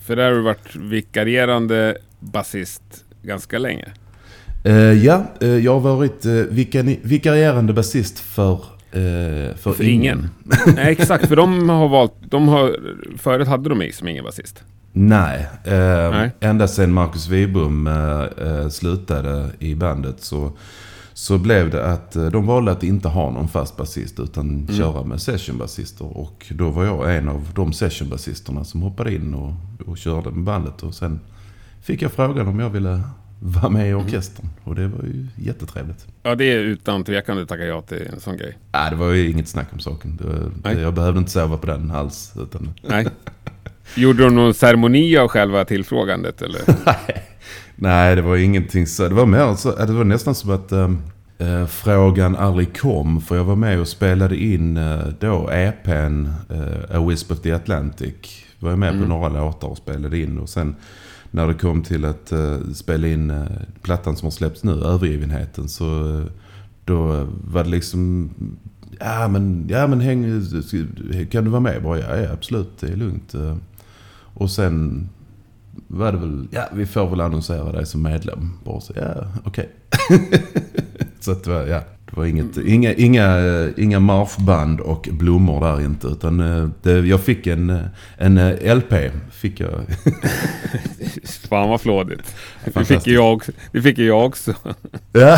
För 0.00 0.16
där 0.16 0.24
har 0.24 0.32
du 0.32 0.40
varit 0.42 0.76
vikarierande 0.76 1.96
basist 2.20 2.82
ganska 3.22 3.58
länge. 3.58 3.88
Eh, 4.64 4.74
ja, 4.74 5.24
eh, 5.40 5.48
jag 5.48 5.80
har 5.80 5.96
varit 5.96 6.24
eh, 6.24 6.30
vikani- 6.30 6.98
vikarierande 7.02 7.72
basist 7.72 8.18
för 8.18 8.52
Eh, 8.52 8.60
för, 9.56 9.72
För 9.72 9.84
ingen. 9.84 10.28
Nej, 10.76 10.92
exakt. 10.92 11.28
För 11.28 11.36
de 11.36 11.68
har 11.68 11.88
valt... 11.88 12.14
De 12.20 12.48
har, 12.48 12.76
förut 13.18 13.48
hade 13.48 13.68
de 13.68 13.78
mig 13.78 13.92
som 13.92 14.08
ingen 14.08 14.24
basist. 14.24 14.64
Nej, 14.98 15.48
eh, 15.64 16.10
Nej. 16.10 16.30
ända 16.40 16.68
sedan 16.68 16.92
Marcus 16.92 17.28
Wiberg 17.28 17.88
eh, 17.88 18.48
eh, 18.48 18.68
slutade 18.68 19.50
i 19.58 19.74
bandet 19.74 20.20
så, 20.20 20.52
så 21.12 21.38
blev 21.38 21.70
det 21.70 21.92
att 21.92 22.16
eh, 22.16 22.26
de 22.26 22.46
valde 22.46 22.72
att 22.72 22.82
inte 22.82 23.08
ha 23.08 23.30
någon 23.30 23.48
fast 23.48 23.76
basist 23.76 24.20
utan 24.20 24.68
köra 24.76 25.04
med 25.04 25.22
sessionbasister. 25.22 26.16
Och 26.16 26.46
då 26.50 26.70
var 26.70 26.84
jag 26.84 27.16
en 27.16 27.28
av 27.28 27.48
de 27.54 27.72
sessionbasisterna 27.72 28.64
som 28.64 28.82
hoppade 28.82 29.14
in 29.14 29.34
och, 29.34 29.52
och 29.86 29.98
körde 29.98 30.30
med 30.30 30.44
bandet. 30.44 30.82
Och 30.82 30.94
sen 30.94 31.20
fick 31.82 32.02
jag 32.02 32.12
frågan 32.12 32.48
om 32.48 32.60
jag 32.60 32.70
ville 32.70 33.00
vara 33.38 33.68
med 33.68 33.90
i 33.90 33.94
orkestern. 33.94 34.48
Och 34.64 34.74
det 34.74 34.88
var 34.88 35.04
ju 35.04 35.26
jättetrevligt. 35.36 36.06
Ja, 36.22 36.34
det 36.34 36.44
är 36.44 36.58
utan 36.58 37.04
tvekan 37.04 37.36
du 37.36 37.46
tackar 37.46 37.64
ja 37.64 37.82
till 37.82 38.08
en 38.12 38.20
sån 38.20 38.36
grej. 38.36 38.58
Nej, 38.72 38.90
det 38.90 38.96
var 38.96 39.12
ju 39.12 39.30
inget 39.30 39.48
snack 39.48 39.66
om 39.72 39.78
saken. 39.78 40.18
Det, 40.62 40.80
jag 40.80 40.94
behövde 40.94 41.18
inte 41.18 41.30
sova 41.30 41.56
på 41.56 41.66
den 41.66 41.90
alls. 41.90 42.32
Utan, 42.36 42.74
Nej. 42.82 43.06
Gjorde 43.94 44.24
de 44.24 44.34
någon 44.34 44.54
ceremoni 44.54 45.16
av 45.16 45.28
själva 45.28 45.64
tillfrågandet 45.64 46.42
eller? 46.42 46.60
Nej, 47.76 48.16
det 48.16 48.22
var 48.22 48.36
ingenting 48.36 48.86
så. 48.86 49.08
Det 49.08 49.14
var, 49.14 49.26
mer 49.26 49.54
så, 49.54 49.70
det 49.86 49.92
var 49.92 50.04
nästan 50.04 50.34
som 50.34 50.50
att 50.50 50.72
eh, 50.72 51.66
frågan 51.66 52.36
aldrig 52.36 52.80
kom. 52.80 53.20
För 53.20 53.36
jag 53.36 53.44
var 53.44 53.56
med 53.56 53.80
och 53.80 53.88
spelade 53.88 54.36
in 54.36 54.76
eh, 54.76 55.06
då 55.20 55.50
EPn 55.50 56.28
eh, 56.50 56.96
A 56.96 57.06
Wisp 57.08 57.30
of 57.30 57.40
the 57.40 57.52
Atlantic. 57.52 58.14
Var 58.58 58.70
jag 58.70 58.78
med 58.78 58.92
på 58.92 59.08
några 59.08 59.28
låtar 59.28 59.68
och 59.68 59.76
spelade 59.76 60.18
in. 60.18 60.38
Och 60.38 60.48
sen 60.48 60.76
när 61.30 61.46
det 61.46 61.54
kom 61.54 61.82
till 61.82 62.04
att 62.04 62.32
eh, 62.32 62.58
spela 62.74 63.08
in 63.08 63.30
eh, 63.30 63.46
plattan 63.82 64.16
som 64.16 64.26
har 64.26 64.30
släppts 64.30 64.64
nu, 64.64 64.72
Övergivenheten, 64.72 65.68
så 65.68 66.18
eh, 66.18 66.26
då 66.84 67.26
var 67.44 67.64
det 67.64 67.70
liksom... 67.70 68.30
Ja 69.00 69.28
men, 69.28 69.66
ja, 69.68 69.86
men 69.86 70.00
häng, 70.00 70.42
kan 71.30 71.44
du 71.44 71.50
vara 71.50 71.60
med 71.60 71.82
bara? 71.82 71.98
Ja, 71.98 72.16
ja 72.16 72.32
absolut, 72.32 72.78
det 72.80 72.88
är 72.88 72.96
lugnt. 72.96 73.34
Och 74.34 74.50
sen 74.50 75.08
var 75.86 76.12
det 76.12 76.18
väl, 76.18 76.48
ja 76.50 76.68
vi 76.72 76.86
får 76.86 77.10
väl 77.10 77.20
annonsera 77.20 77.72
dig 77.72 77.86
som 77.86 78.02
medlem. 78.02 78.50
Bara 78.64 78.80
så, 78.80 78.92
ja 78.96 79.26
okej. 79.44 79.70
så 81.20 81.32
att 81.32 81.44
det 81.44 81.50
var, 81.50 81.66
ja. 81.66 81.82
Det 82.16 82.20
var 82.20 82.26
inget, 82.26 82.56
inga, 82.56 82.92
inga, 82.92 83.38
eh, 83.38 83.68
inga 83.76 84.00
marschband 84.00 84.80
och 84.80 85.08
blommor 85.12 85.60
där 85.60 85.84
inte. 85.84 86.06
Utan 86.06 86.40
eh, 86.40 86.68
det, 86.82 86.98
jag 86.98 87.20
fick 87.20 87.46
en, 87.46 87.70
eh, 87.70 87.80
en 88.16 88.38
eh, 88.38 88.76
LP. 88.76 88.94
Fick 89.32 89.60
jag. 89.60 89.70
Fan 91.48 91.68
vad 91.68 91.80
flådigt. 91.80 92.36
Det 92.64 92.84
fick 92.84 93.06
jag. 93.06 93.42
Det 93.72 93.82
fick 93.82 93.98
jag 93.98 94.26
också. 94.26 94.54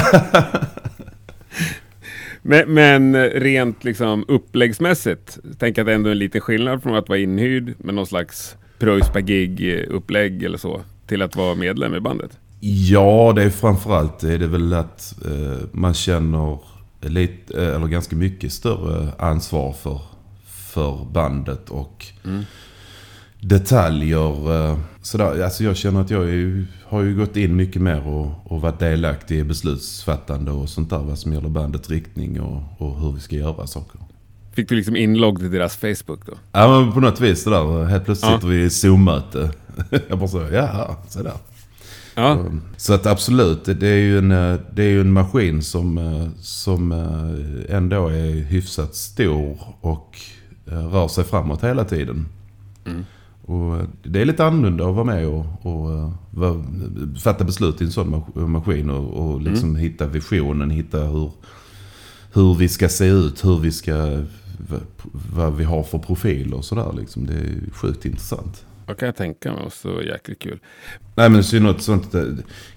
Men, 2.42 2.74
men 2.74 3.30
rent 3.30 3.84
liksom 3.84 4.24
uppläggsmässigt, 4.28 5.38
tänk 5.58 5.78
att 5.78 5.86
det 5.86 5.94
ändå 5.94 6.08
är 6.08 6.12
en 6.12 6.18
liten 6.18 6.40
skillnad 6.40 6.82
från 6.82 6.94
att 6.94 7.08
vara 7.08 7.18
inhyrd 7.18 7.74
med 7.78 7.94
någon 7.94 8.06
slags 8.06 8.56
pröjs 8.78 9.08
per 9.08 9.20
gig 9.20 9.84
upplägg 9.88 10.42
eller 10.42 10.58
så, 10.58 10.80
till 11.06 11.22
att 11.22 11.36
vara 11.36 11.54
medlem 11.54 11.94
i 11.94 12.00
bandet. 12.00 12.38
Ja, 12.60 13.32
det 13.36 13.42
är 13.42 13.50
framförallt 13.50 14.22
är 14.22 14.38
det 14.38 14.46
väl 14.46 14.72
att 14.74 15.14
eh, 15.24 15.58
man 15.72 15.94
känner 15.94 16.58
lite, 17.00 17.62
eh, 17.62 17.74
eller 17.76 17.86
ganska 17.86 18.16
mycket 18.16 18.52
större 18.52 19.12
ansvar 19.18 19.72
för, 19.72 20.00
för 20.46 21.04
bandet 21.12 21.68
och 21.70 22.06
detaljer. 23.40 24.52
eh, 24.70 24.78
Sådär. 25.02 25.42
Alltså 25.44 25.64
jag 25.64 25.76
känner 25.76 26.00
att 26.00 26.10
jag 26.10 26.28
är, 26.30 26.66
har 26.86 27.02
ju 27.02 27.16
gått 27.16 27.36
in 27.36 27.56
mycket 27.56 27.82
mer 27.82 28.06
och, 28.06 28.52
och 28.52 28.60
varit 28.60 28.78
delaktig 28.78 29.38
i 29.38 29.44
beslutsfattande 29.44 30.50
och 30.50 30.68
sånt 30.68 30.90
där. 30.90 30.98
Vad 30.98 31.18
som 31.18 31.32
gäller 31.32 31.48
bandets 31.48 31.90
riktning 31.90 32.40
och, 32.40 32.62
och 32.78 33.00
hur 33.00 33.12
vi 33.12 33.20
ska 33.20 33.36
göra 33.36 33.66
saker. 33.66 34.00
Fick 34.52 34.68
du 34.68 34.74
liksom 34.76 34.96
inlogg 34.96 35.38
till 35.38 35.50
deras 35.50 35.76
Facebook 35.76 36.26
då? 36.26 36.32
Ja 36.52 36.68
men 36.80 36.92
på 36.92 37.00
något 37.00 37.20
vis 37.20 37.42
sådär. 37.42 37.84
Helt 37.84 38.04
plötsligt 38.04 38.30
Ja. 38.30 38.36
sitter 38.36 38.48
vi 38.48 38.62
i 38.62 38.70
Zoom-möte. 38.70 39.50
Jag 40.08 40.18
bara 40.18 40.28
så, 40.28 40.48
jaha, 40.52 40.96
så 41.08 41.22
där. 41.22 41.32
Ja, 42.18 42.44
Så 42.76 42.92
att 42.94 43.06
absolut, 43.06 43.64
det- 43.64 43.82
är 43.88 43.96
ju 43.96 44.18
en, 44.18 44.30
eh, 44.30 44.56
det 44.74 44.82
är 44.82 45.00
en 45.00 45.12
maskin 45.12 45.62
som, 45.62 45.98
eh, 45.98 46.28
som 46.40 46.92
eh, 46.92 47.76
ändå 47.76 48.08
är 48.08 48.30
hyfsat 48.44 48.94
stor 48.94 49.58
och 49.80 50.16
rör 50.64 51.08
sig 51.08 51.24
framåt 51.24 51.64
hela 51.64 51.84
tiden. 51.84 52.26
Och 53.44 53.76
eh, 53.76 53.82
det 54.02 54.20
är 54.20 54.24
lite 54.24 54.44
annorlunda 54.44 54.88
att 54.88 54.94
vara 54.94 55.04
med 55.04 55.26
och, 55.26 55.46
och 55.66 56.12
vara- 56.30 56.64
fatta 57.22 57.44
beslut 57.44 57.80
i 57.80 57.84
en 57.84 57.90
sån 57.92 58.10
mas- 58.14 58.46
maskin 58.46 58.90
och, 58.90 59.30
och 59.30 59.40
liksom 59.40 59.76
hitta 59.76 60.06
visionen, 60.06 60.70
hitta 60.70 60.98
hur, 60.98 61.30
hur 62.32 62.54
vi 62.54 62.68
ska 62.68 62.88
se 62.88 63.06
ut, 63.06 63.44
hur 63.44 63.58
vi 63.58 63.70
ska, 63.72 64.22
vad 65.34 65.56
vi 65.56 65.64
har 65.64 65.82
för 65.82 65.98
profil 65.98 66.54
och 66.54 66.64
sådär 66.64 66.92
liksom. 66.98 67.26
Det 67.26 67.32
är 67.34 67.70
sjukt 67.72 68.04
intressant. 68.04 68.64
Vad 68.88 68.96
kan 68.96 69.06
jag 69.06 69.16
tänka 69.16 69.52
mig? 69.52 69.62
Och 69.62 69.72
så 69.72 70.02
jäkligt 70.02 70.38
kul. 70.38 70.58
Nej 71.14 71.30
men 71.30 71.40
i 71.40 71.42
synnerhet 71.42 71.82
sånt 71.82 72.14
eh, 72.14 72.22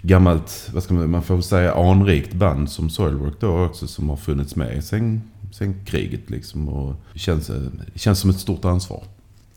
gammalt, 0.01 0.69
vad 0.73 0.83
ska 0.83 0.93
man, 0.93 1.09
man 1.09 1.23
får 1.23 1.41
säga 1.41 1.73
anrikt 1.73 2.33
band 2.33 2.69
som 2.69 2.89
Soilwork 2.89 3.39
då 3.39 3.65
också 3.65 3.87
som 3.87 4.09
har 4.09 4.17
funnits 4.17 4.55
med 4.55 4.83
sen, 4.83 5.21
sen 5.51 5.85
kriget 5.85 6.29
liksom. 6.29 6.69
Och 6.69 6.95
det 7.13 7.19
känns, 7.19 7.49
eh, 7.49 7.61
det 7.93 7.99
känns 7.99 8.19
som 8.19 8.29
ett 8.29 8.39
stort 8.39 8.65
ansvar. 8.65 9.03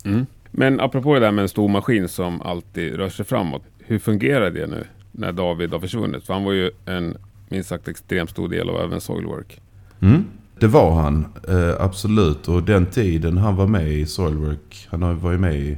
Mm. 0.05 0.25
Men 0.51 0.79
apropå 0.79 1.13
det 1.13 1.19
där 1.19 1.31
med 1.31 1.41
en 1.41 1.49
stor 1.49 1.67
maskin 1.67 2.07
som 2.07 2.41
alltid 2.41 2.95
rör 2.95 3.09
sig 3.09 3.25
framåt. 3.25 3.63
Hur 3.79 3.99
fungerar 3.99 4.51
det 4.51 4.67
nu 4.67 4.83
när 5.11 5.31
David 5.31 5.71
har 5.71 5.79
försvunnit? 5.79 6.25
För 6.25 6.33
han 6.33 6.43
var 6.43 6.51
ju 6.51 6.71
en 6.85 7.17
minst 7.49 7.69
sagt 7.69 7.87
extremt 7.87 8.29
stor 8.29 8.49
del 8.49 8.69
av 8.69 8.81
även 8.81 9.01
Soilwork. 9.01 9.61
Mm. 9.99 10.25
Det 10.59 10.67
var 10.67 11.01
han, 11.01 11.25
eh, 11.47 11.75
absolut. 11.79 12.47
Och 12.47 12.63
den 12.63 12.85
tiden 12.85 13.37
han 13.37 13.55
var 13.55 13.67
med 13.67 13.91
i 13.91 14.05
Soilwork, 14.05 14.87
han 14.91 15.19
var 15.19 15.31
ju 15.31 15.37
med 15.37 15.55
i, 15.55 15.77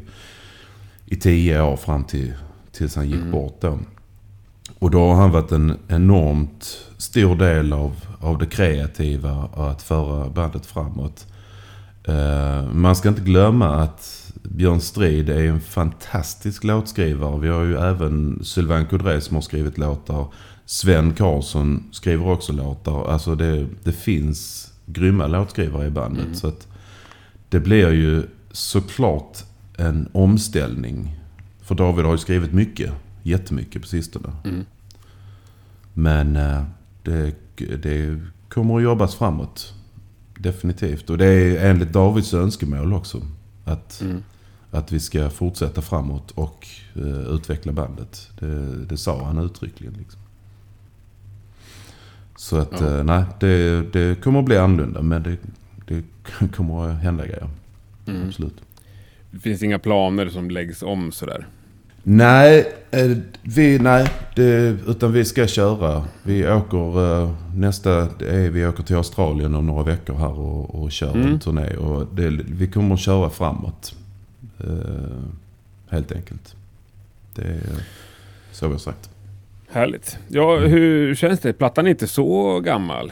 i 1.10 1.16
tio 1.16 1.62
år 1.62 1.76
fram 1.76 2.04
till 2.04 2.34
tills 2.72 2.96
han 2.96 3.10
gick 3.10 3.24
bort 3.32 3.62
då. 3.62 3.80
Och 4.80 4.92
då 4.92 5.00
har 5.00 5.16
han 5.16 5.32
varit 5.32 5.52
en 5.52 5.78
enormt 5.88 6.78
stor 6.98 7.36
del 7.36 7.74
av, 7.74 7.96
av 8.20 8.38
det 8.38 8.46
kreativa 8.46 9.50
att 9.56 9.82
föra 9.82 10.30
bandet 10.30 10.66
framåt. 10.66 11.28
Eh, 12.04 12.72
man 12.74 12.96
ska 12.96 13.10
inte 13.10 13.22
glömma 13.22 13.76
att 13.76 14.32
Björn 14.44 14.82
Strid 14.82 15.30
är 15.30 15.44
en 15.44 15.62
fantastisk 15.62 16.64
låtskrivare. 16.64 17.40
Vi 17.40 17.48
har 17.48 17.64
ju 17.64 17.78
även 17.78 18.44
Sylvain 18.44 18.86
Coudray 18.86 19.22
som 19.22 19.36
har 19.36 19.42
skrivit 19.42 19.78
låtar. 19.78 20.28
Sven 20.66 21.14
Karlsson 21.14 21.84
skriver 21.92 22.28
också 22.30 22.54
låtar. 22.54 23.12
Alltså 23.12 23.36
det, 23.36 23.68
det 23.84 23.92
finns 23.92 24.72
grymma 24.86 25.28
låtskrivare 25.28 25.88
i 25.88 25.90
bandet. 25.90 26.38
Så 26.38 26.48
att 26.48 26.68
det 27.50 27.60
blir 27.60 27.92
ju 27.92 28.24
såklart 28.52 29.38
en 29.78 30.10
omställning. 30.14 31.16
För 31.62 31.76
David 31.76 32.06
har 32.06 32.12
ju 32.12 32.18
skrivit 32.18 32.54
mycket. 32.54 32.94
Jättemycket 33.24 33.82
på 33.82 33.88
sistone. 33.88 34.30
Men 35.94 36.36
eh, 36.36 36.64
det, 37.04 37.36
det 37.84 38.20
kommer 38.50 38.78
att 38.78 38.84
jobbas 38.84 39.16
framåt. 39.16 39.74
Definitivt. 40.40 41.10
Och 41.10 41.18
det 41.18 41.26
är 41.26 41.70
enligt 41.70 41.94
Davids 41.94 42.34
önskemål 42.34 42.94
också. 42.94 43.22
Att, 43.66 44.04
att 44.72 44.92
vi 44.92 45.00
ska 45.00 45.30
fortsätta 45.30 45.82
framåt 45.82 46.32
och 46.32 46.68
eh, 46.96 47.04
utveckla 47.36 47.72
bandet. 47.72 48.30
Det, 48.40 48.76
det 48.86 48.98
sa 48.98 49.26
han 49.26 49.38
uttryckligen. 49.38 49.94
Liksom. 49.94 50.20
Så 52.36 52.58
att 52.58 52.82
Ja. 52.82 52.98
eh, 52.98 53.04
nej, 53.04 53.24
det, 53.40 53.82
det 53.94 54.22
kommer 54.24 54.40
att 54.40 54.46
bli 54.46 54.58
annorlunda. 54.58 55.02
Men 55.02 55.24
det, 55.24 55.38
det 55.88 56.04
kommer 56.56 56.90
att 56.90 56.98
hända 56.98 57.26
grejer. 57.26 57.50
Absolut. 58.28 58.62
Det 59.32 59.40
finns 59.40 59.64
inga 59.64 59.80
planer 59.80 60.30
som 60.30 60.50
läggs 60.52 60.84
om 60.84 61.12
sådär. 61.12 61.48
Nej, 62.04 62.74
eh, 62.92 63.18
vi, 63.42 63.80
nej 63.80 64.08
det, 64.36 64.76
utan 64.88 65.12
vi 65.14 65.26
ska 65.26 65.48
köra. 65.48 66.06
Vi 66.24 66.48
åker 66.50 67.22
eh, 67.24 67.32
nästa, 67.56 67.92
är, 68.20 68.50
vi 68.50 68.66
åker 68.68 68.84
till 68.84 68.96
Australien 68.96 69.56
om 69.56 69.66
några 69.68 69.84
veckor 69.84 70.16
här 70.16 70.40
och, 70.40 70.76
och 70.84 70.92
kör 70.92 71.16
Mm. 71.16 71.28
en 71.32 71.40
turné. 71.40 71.76
Och 71.76 72.08
det, 72.16 72.30
vi 72.30 72.68
kommer 72.68 72.94
att 72.96 73.02
köra 73.02 73.30
framåt. 73.30 73.96
Eh, 74.60 74.68
helt 75.90 76.12
enkelt. 76.12 76.56
Det 77.36 77.42
är 77.42 77.60
så 78.52 78.68
vi 78.68 78.74
har 78.74 78.80
sagt. 78.80 79.10
Härligt. 79.72 80.18
Ja, 80.28 80.58
hur 80.58 81.16
känns 81.16 81.40
det? 81.40 81.54
Plattan 81.54 81.86
är 81.86 81.90
inte 81.92 82.08
så 82.08 82.60
gammal. 82.60 83.12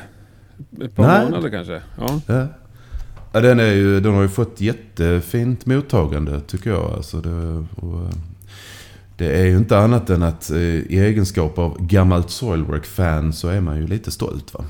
Ett 0.81 0.95
par 0.95 1.07
Nej. 1.07 1.25
månader 1.25 1.49
kanske? 1.49 1.81
Ja. 1.99 2.19
Ja. 2.27 2.47
Ja, 3.35 3.41
den, 3.41 3.59
är 3.59 3.73
ju, 3.73 3.99
den 3.99 4.13
har 4.13 4.21
ju 4.21 4.27
fått 4.27 4.61
jättefint 4.61 5.65
mottagande 5.65 6.41
tycker 6.41 6.69
jag. 6.69 6.91
Alltså 6.91 7.21
det, 7.21 7.65
och, 7.75 8.01
eh, 8.01 8.09
det 9.17 9.39
är 9.39 9.45
ju 9.45 9.57
inte 9.57 9.77
annat 9.77 10.09
än 10.09 10.23
att 10.23 10.51
eh, 10.51 10.57
i 10.59 10.99
egenskap 10.99 11.59
av 11.59 11.77
gammalt 11.87 12.29
Soilwork-fan 12.29 13.33
så 13.33 13.47
är 13.47 13.61
man 13.61 13.77
ju 13.77 13.87
lite 13.87 14.11
stolt 14.11 14.53
va. 14.53 14.65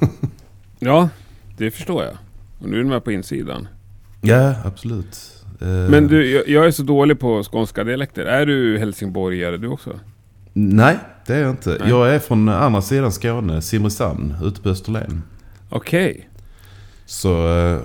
ja, 0.78 1.08
det 1.56 1.70
förstår 1.70 2.04
jag. 2.04 2.16
Och 2.58 2.68
nu 2.68 2.78
är 2.78 2.82
du 2.82 2.88
med 2.88 3.04
på 3.04 3.12
insidan. 3.12 3.68
Ja, 4.20 4.54
absolut. 4.64 5.44
Eh, 5.60 5.68
Men 5.68 6.06
du, 6.06 6.44
jag, 6.46 6.66
är 6.66 6.70
så 6.70 6.82
dålig 6.82 7.20
på 7.20 7.42
skånska 7.42 7.84
dialekter. 7.84 8.24
Är 8.24 8.46
du 8.46 8.78
helsingborgare 8.78 9.56
du 9.56 9.68
också? 9.68 10.00
Nej, 10.52 10.98
det 11.26 11.34
är 11.34 11.40
jag 11.40 11.50
inte. 11.50 11.76
Nej. 11.80 11.88
Jag 11.88 12.14
är 12.14 12.18
från 12.18 12.48
andra 12.48 12.82
sidan 12.82 13.12
Skåne, 13.12 13.62
Simrishamn, 13.62 14.34
ute 14.42 14.60
på 14.60 14.68
Österlen. 14.68 15.22
Okej. 15.68 16.28
Så 17.06 17.58
eh, 17.58 17.80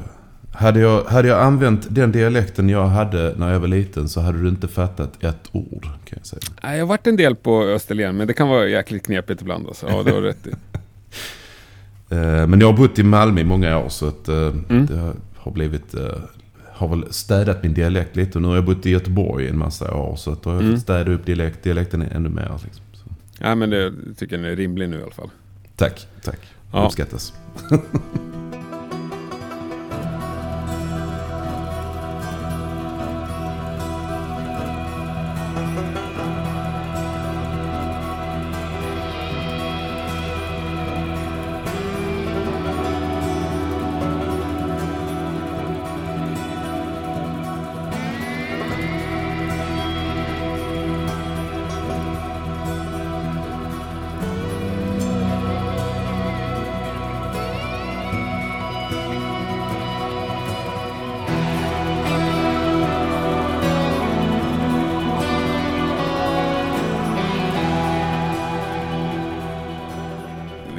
hade 0.52 0.80
jag, 0.80 1.04
hade 1.04 1.28
jag 1.28 1.42
använt 1.42 1.88
den 1.90 2.12
dialekten 2.12 2.70
jag 2.70 2.88
hade 2.88 3.34
när 3.38 3.54
jag 3.54 3.60
var 3.60 3.68
liten 3.68 4.10
så 4.10 4.22
hade 4.22 4.42
du 4.42 4.48
inte 4.50 4.68
fattat 4.68 5.24
ett 5.24 5.50
ord 5.52 5.84
kan 5.84 6.20
jag 6.20 6.26
säga. 6.26 6.42
Jag 6.62 6.80
har 6.80 6.86
varit 6.86 7.08
en 7.08 7.16
del 7.16 7.36
på 7.36 7.64
Österlen, 7.64 8.18
men 8.18 8.28
det 8.28 8.34
kan 8.34 8.48
vara 8.48 8.68
jäkligt 8.68 9.06
knepigt 9.06 9.42
ibland. 9.42 9.68
Alltså. 9.68 9.88
Ja, 9.90 10.04
det 10.04 10.12
har 10.12 10.22
rätt 10.22 10.48
i. 10.48 10.52
Eh, 12.10 12.48
Men 12.48 12.60
jag 12.60 12.68
har 12.68 12.78
bott 12.78 13.00
i 13.00 13.04
Malmö 13.04 13.42
i 13.42 13.44
många 13.44 13.78
år 13.80 13.90
så 13.90 14.08
att 14.08 14.28
eh, 14.28 14.52
det 14.70 15.14
har 15.36 15.52
blivit... 15.52 15.96
Har 16.72 16.88
väl 16.88 17.14
städat 17.14 17.64
min 17.64 17.74
dialekt 17.74 18.16
lite 18.16 18.38
och 18.38 18.42
nu 18.42 18.48
har 18.48 18.56
jag 18.56 18.66
bott 18.66 18.86
i 18.86 18.90
Göteborg 18.90 19.48
en 19.48 19.58
massa 19.58 19.94
år 19.94 20.16
så 20.16 20.32
att 20.32 20.44
då 20.44 20.50
har 20.50 20.62
jag 20.64 20.72
fått 20.72 20.82
städa 20.82 21.12
upp 21.12 21.26
dialekt, 21.26 21.64
dialekten 21.64 22.02
ännu 22.02 22.30
mer. 22.30 22.60
Liksom. 22.64 22.84
Så. 22.94 23.06
Ja, 23.40 23.56
men 23.56 23.70
det 23.70 23.94
tycker 24.18 24.38
jag 24.38 24.52
är 24.52 24.56
rimlig 24.56 24.90
nu 24.90 25.00
i 25.00 25.04
alla 25.04 25.12
fall. 25.12 25.30
Tack, 25.76 26.08
tack. 26.24 26.40
Ja. 26.72 26.86
Uppskattas. 26.86 27.34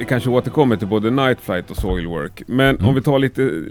kanske 0.09 0.29
återkommer 0.29 0.75
till 0.77 0.87
både 0.87 1.09
Night 1.09 1.41
Flight 1.41 1.71
och 1.71 1.77
Soilwork. 1.77 2.43
Men 2.47 2.77
om 2.85 2.95
vi 2.95 3.01
tar 3.01 3.19
lite, 3.19 3.63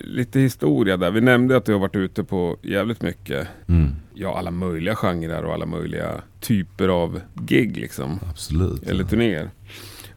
lite 0.00 0.40
historia 0.40 0.96
där. 0.96 1.10
Vi 1.10 1.20
nämnde 1.20 1.56
att 1.56 1.64
du 1.64 1.72
har 1.72 1.78
varit 1.80 1.96
ute 1.96 2.24
på 2.24 2.56
jävligt 2.62 3.02
mycket, 3.02 3.48
Mm, 3.68 3.88
ja 4.14 4.38
alla 4.38 4.50
möjliga 4.50 4.94
genrer 4.96 5.44
och 5.44 5.54
alla 5.54 5.66
möjliga 5.66 6.10
typer 6.40 6.88
av 6.88 7.20
gig 7.34 7.76
liksom. 7.76 8.20
absolut. 8.30 8.82
Eller 8.82 9.04
turnéer. 9.04 9.50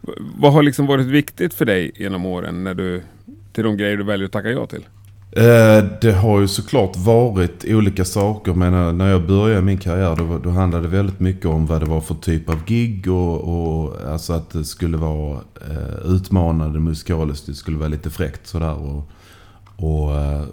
V- 0.02 0.12
Vad 0.38 0.54
har 0.54 0.64
liksom 0.64 0.86
varit 0.86 1.06
viktigt 1.08 1.54
för 1.54 1.66
dig 1.66 1.92
genom 1.96 2.26
åren 2.26 2.64
när 2.64 2.74
du, 2.74 3.02
till 3.54 3.64
de 3.64 3.78
grejer 3.78 3.98
du 3.98 4.04
väljer 4.04 4.26
att 4.26 4.32
tacka 4.32 4.50
ja 4.50 4.66
till? 4.66 4.86
Eh, 5.32 5.84
det 6.02 6.12
har 6.12 6.40
ju 6.40 6.48
såklart 6.48 6.98
varit 6.98 7.66
olika 7.68 8.06
saker 8.06 8.54
men 8.54 8.74
eh, 8.74 8.94
när 8.94 9.10
jag 9.10 9.28
började 9.28 9.62
min 9.62 9.78
karriär 9.78 10.16
då, 10.16 10.38
då 10.38 10.50
handlade 10.50 10.84
det 10.84 10.90
väldigt 10.90 11.20
mycket 11.20 11.46
om 11.46 11.66
vad 11.66 11.82
det 11.82 11.86
var 11.86 12.02
för 12.02 12.16
typ 12.16 12.50
av 12.50 12.66
gig 12.66 13.08
och, 13.08 13.42
och 13.42 13.96
alltså 14.12 14.34
att 14.34 14.50
det 14.50 14.64
skulle 14.64 14.98
vara 14.98 15.40
eh, 15.70 16.06
utmanande 16.06 16.80
musikaliskt. 16.80 17.46
Det 17.46 17.54
skulle 17.54 17.78
vara 17.78 17.90
lite 17.90 18.10
fräckt 18.10 18.48
sådär. 18.48 18.74
Och, 18.74 19.10
och 19.76 20.16
eh, 20.16 20.44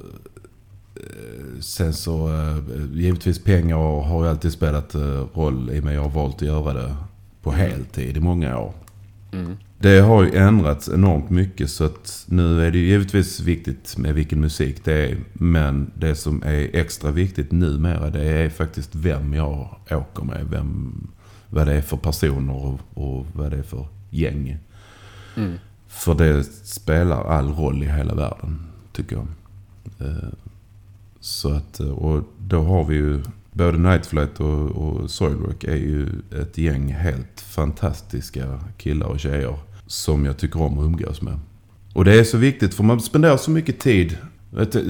sen 1.60 1.92
så 1.92 2.28
eh, 2.28 2.56
givetvis 2.92 3.44
pengar 3.44 4.02
har 4.02 4.24
ju 4.24 4.30
alltid 4.30 4.52
spelat 4.52 4.94
eh, 4.94 5.24
roll 5.34 5.70
i 5.72 5.80
och 5.80 5.84
med 5.84 5.94
jag 5.94 6.02
har 6.02 6.10
valt 6.10 6.36
att 6.36 6.42
göra 6.42 6.72
det 6.72 6.96
på 7.42 7.52
heltid 7.52 8.16
i 8.16 8.20
många 8.20 8.58
år. 8.58 8.72
Det 9.78 10.00
har 10.00 10.24
ju 10.24 10.36
ändrats 10.36 10.88
enormt 10.88 11.30
mycket 11.30 11.70
så 11.70 11.84
att 11.84 12.24
nu 12.28 12.66
är 12.66 12.70
det 12.70 12.78
ju 12.78 12.86
givetvis 12.86 13.40
viktigt 13.40 13.96
med 13.98 14.14
vilken 14.14 14.40
musik 14.40 14.84
det 14.84 14.92
är. 14.92 15.16
Men 15.32 15.90
det 15.94 16.14
som 16.14 16.42
är 16.42 16.76
extra 16.76 17.10
viktigt 17.10 17.52
numera 17.52 18.10
det 18.10 18.24
är 18.24 18.50
faktiskt 18.50 18.94
vem 18.94 19.34
jag 19.34 19.76
åker 19.90 20.24
med. 20.24 20.46
Vem, 20.50 21.08
vad 21.50 21.66
det 21.66 21.72
är 21.74 21.82
för 21.82 21.96
personer 21.96 22.54
och, 22.54 22.80
och 22.94 23.26
vad 23.32 23.50
det 23.50 23.56
är 23.58 23.62
för 23.62 23.86
gäng. 24.10 24.58
För 25.88 26.14
det 26.14 26.44
spelar 26.44 27.24
all 27.24 27.52
roll 27.52 27.82
i 27.82 27.86
hela 27.86 28.14
världen 28.14 28.66
tycker 28.92 29.16
jag. 29.16 29.26
Eh, 30.08 30.28
så 31.20 31.52
att, 31.52 31.80
eh, 31.80 31.90
och 31.90 32.24
då 32.38 32.62
har 32.62 32.84
vi 32.84 32.94
ju 32.96 33.22
både 33.56 33.78
Night 33.78 34.06
Flight 34.06 34.40
och, 34.40 34.70
och 34.70 35.10
Soilwork 35.10 35.64
är 35.64 35.76
ju 35.76 36.08
ett 36.40 36.58
gäng 36.58 36.92
helt 36.92 37.40
fantastiska 37.40 38.60
killar 38.76 39.06
och 39.06 39.20
tjejer 39.20 39.58
som 39.86 40.24
jag 40.24 40.36
tycker 40.36 40.62
om 40.62 40.78
att 40.78 40.84
umgås 40.84 41.22
med. 41.22 41.38
Och 41.92 42.04
det 42.04 42.20
är 42.20 42.24
så 42.24 42.38
viktigt 42.38 42.74
för 42.74 42.84
man 42.84 43.00
spenderar 43.00 43.36
så 43.36 43.50
mycket 43.50 43.80
tid. 43.80 44.16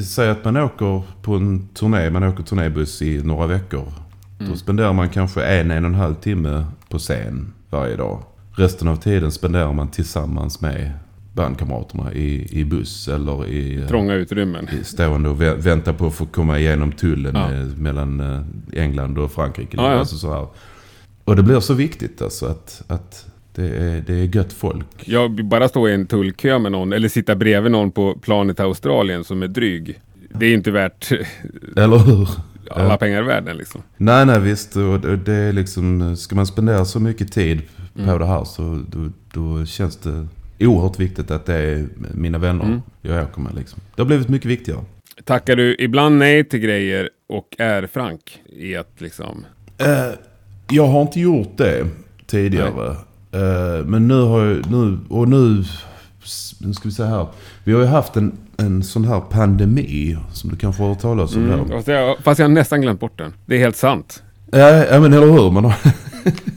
Säg 0.02 0.28
att 0.30 0.44
man 0.44 0.56
åker 0.56 1.02
på 1.22 1.34
en 1.34 1.68
turné, 1.68 2.10
man 2.10 2.22
åker 2.22 2.42
turnébuss 2.42 3.02
i 3.02 3.22
några 3.22 3.46
veckor. 3.46 3.92
Då 4.38 4.56
spenderar 4.56 4.92
man 4.92 5.08
kanske 5.08 5.44
en, 5.44 5.70
en 5.70 5.84
och 5.84 5.90
en 5.90 5.94
halv 5.94 6.14
timme 6.14 6.66
på 6.88 6.98
scen 6.98 7.52
varje 7.70 7.96
dag. 7.96 8.22
Resten 8.52 8.88
av 8.88 8.96
tiden 8.96 9.32
spenderar 9.32 9.72
man 9.72 9.88
tillsammans 9.88 10.60
med 10.60 10.92
bandkamraterna 11.36 12.12
i, 12.12 12.60
i 12.60 12.64
buss 12.64 13.08
eller 13.08 13.46
i... 13.46 13.80
eh, 13.82 13.88
Trånga 13.88 14.14
utrymmen. 14.14 14.68
stående 14.84 15.28
och 15.28 15.40
vä- 15.40 15.56
vänta 15.56 15.92
på 15.92 16.06
att 16.06 16.14
få 16.14 16.26
komma 16.26 16.58
igenom 16.58 16.92
tullen 16.92 17.34
Ja. 17.34 17.52
eh, 17.52 17.66
mellan 17.76 18.20
eh, 18.20 18.40
England 18.82 19.18
och 19.18 19.32
Frankrike. 19.32 19.76
Ja, 19.76 19.92
ja. 19.92 19.98
Alltså 19.98 20.16
så 20.16 20.32
här. 20.34 20.46
Och 21.24 21.36
det 21.36 21.42
blir 21.42 21.60
så 21.60 21.74
viktigt 21.74 22.22
alltså 22.22 22.46
att, 22.46 22.82
att 22.86 23.26
det, 23.54 23.68
är, 23.76 24.04
det 24.06 24.14
är 24.14 24.36
gött 24.36 24.52
folk. 24.52 24.86
Jag 25.04 25.44
bara 25.44 25.68
stå 25.68 25.88
i 25.88 25.94
en 25.94 26.06
tullkö 26.06 26.58
med 26.58 26.72
någon 26.72 26.92
eller 26.92 27.08
sitta 27.08 27.34
bredvid 27.34 27.72
någon 27.72 27.90
på 27.90 28.14
planet 28.22 28.60
Australien 28.60 29.24
som 29.24 29.42
är 29.42 29.48
dryg. 29.48 30.00
Det 30.38 30.46
är 30.46 30.54
inte 30.54 30.70
värt 30.70 31.12
Eller 31.76 31.98
hur? 31.98 32.28
alla 32.70 32.88
Ja. 32.90 32.96
pengar 32.96 33.22
i 33.22 33.26
världen 33.26 33.56
liksom. 33.56 33.82
Nej, 33.96 34.26
nej 34.26 34.40
visst. 34.40 34.76
Och 34.76 35.00
det 35.00 35.32
är 35.34 35.52
liksom, 35.52 36.16
ska 36.16 36.36
man 36.36 36.46
spendera 36.46 36.84
så 36.84 37.00
mycket 37.00 37.32
tid 37.32 37.62
på 37.94 38.02
Mm. 38.02 38.18
det 38.18 38.26
här 38.26 38.44
så 38.44 38.82
då, 38.88 39.08
då 39.32 39.66
känns 39.66 39.96
det 39.96 40.26
oerhört 40.60 40.98
viktigt 41.00 41.30
att 41.30 41.46
det 41.46 41.54
är 41.54 41.86
mina 42.14 42.38
vänner 42.38 42.64
Mm. 42.64 42.82
jag 43.02 43.24
åker 43.24 43.40
med. 43.40 43.54
Liksom. 43.54 43.80
Det 43.94 44.02
har 44.02 44.06
blivit 44.06 44.28
mycket 44.28 44.50
viktigare. 44.50 44.80
Tackar 45.24 45.56
du 45.56 45.76
ibland 45.78 46.18
nej 46.18 46.44
till 46.44 46.58
grejer 46.60 47.10
och 47.28 47.56
är 47.58 47.86
frank 47.86 48.40
i 48.46 48.76
att 48.76 48.90
liksom... 48.98 49.44
Eh, 49.78 49.86
jag 50.70 50.86
har 50.86 51.02
inte 51.02 51.20
gjort 51.20 51.56
det 51.56 51.86
tidigare. 52.26 52.90
Eh, 53.32 53.84
men 53.86 54.08
nu 54.08 54.20
har 54.20 54.44
jag, 54.44 54.70
nu, 54.70 54.98
och 55.08 55.28
nu, 55.28 55.64
nu 56.60 56.72
ska 56.74 56.88
vi 56.88 56.94
se 56.94 57.04
här. 57.04 57.26
Vi 57.64 57.72
har 57.72 57.80
ju 57.80 57.86
haft 57.86 58.16
en, 58.16 58.32
en 58.56 58.82
sån 58.82 59.04
här 59.04 59.20
pandemi 59.20 60.16
som 60.32 60.50
du 60.50 60.56
kanske 60.56 60.82
har 60.82 60.88
hört 60.88 61.00
talas 61.00 61.36
om. 61.36 61.52
Mm, 61.52 61.68
fast, 61.68 61.88
jag, 61.88 62.16
fast 62.18 62.38
jag 62.38 62.46
har 62.48 62.54
nästan 62.54 62.80
glömt 62.80 63.00
bort 63.00 63.18
den. 63.18 63.32
Det 63.46 63.54
är 63.54 63.58
helt 63.58 63.76
sant. 63.76 64.22
Ja, 64.52 64.58
ja 64.84 65.00
men 65.00 65.12
eller 65.12 65.26
hur. 65.26 65.50
Man 65.50 65.64
har 65.64 65.74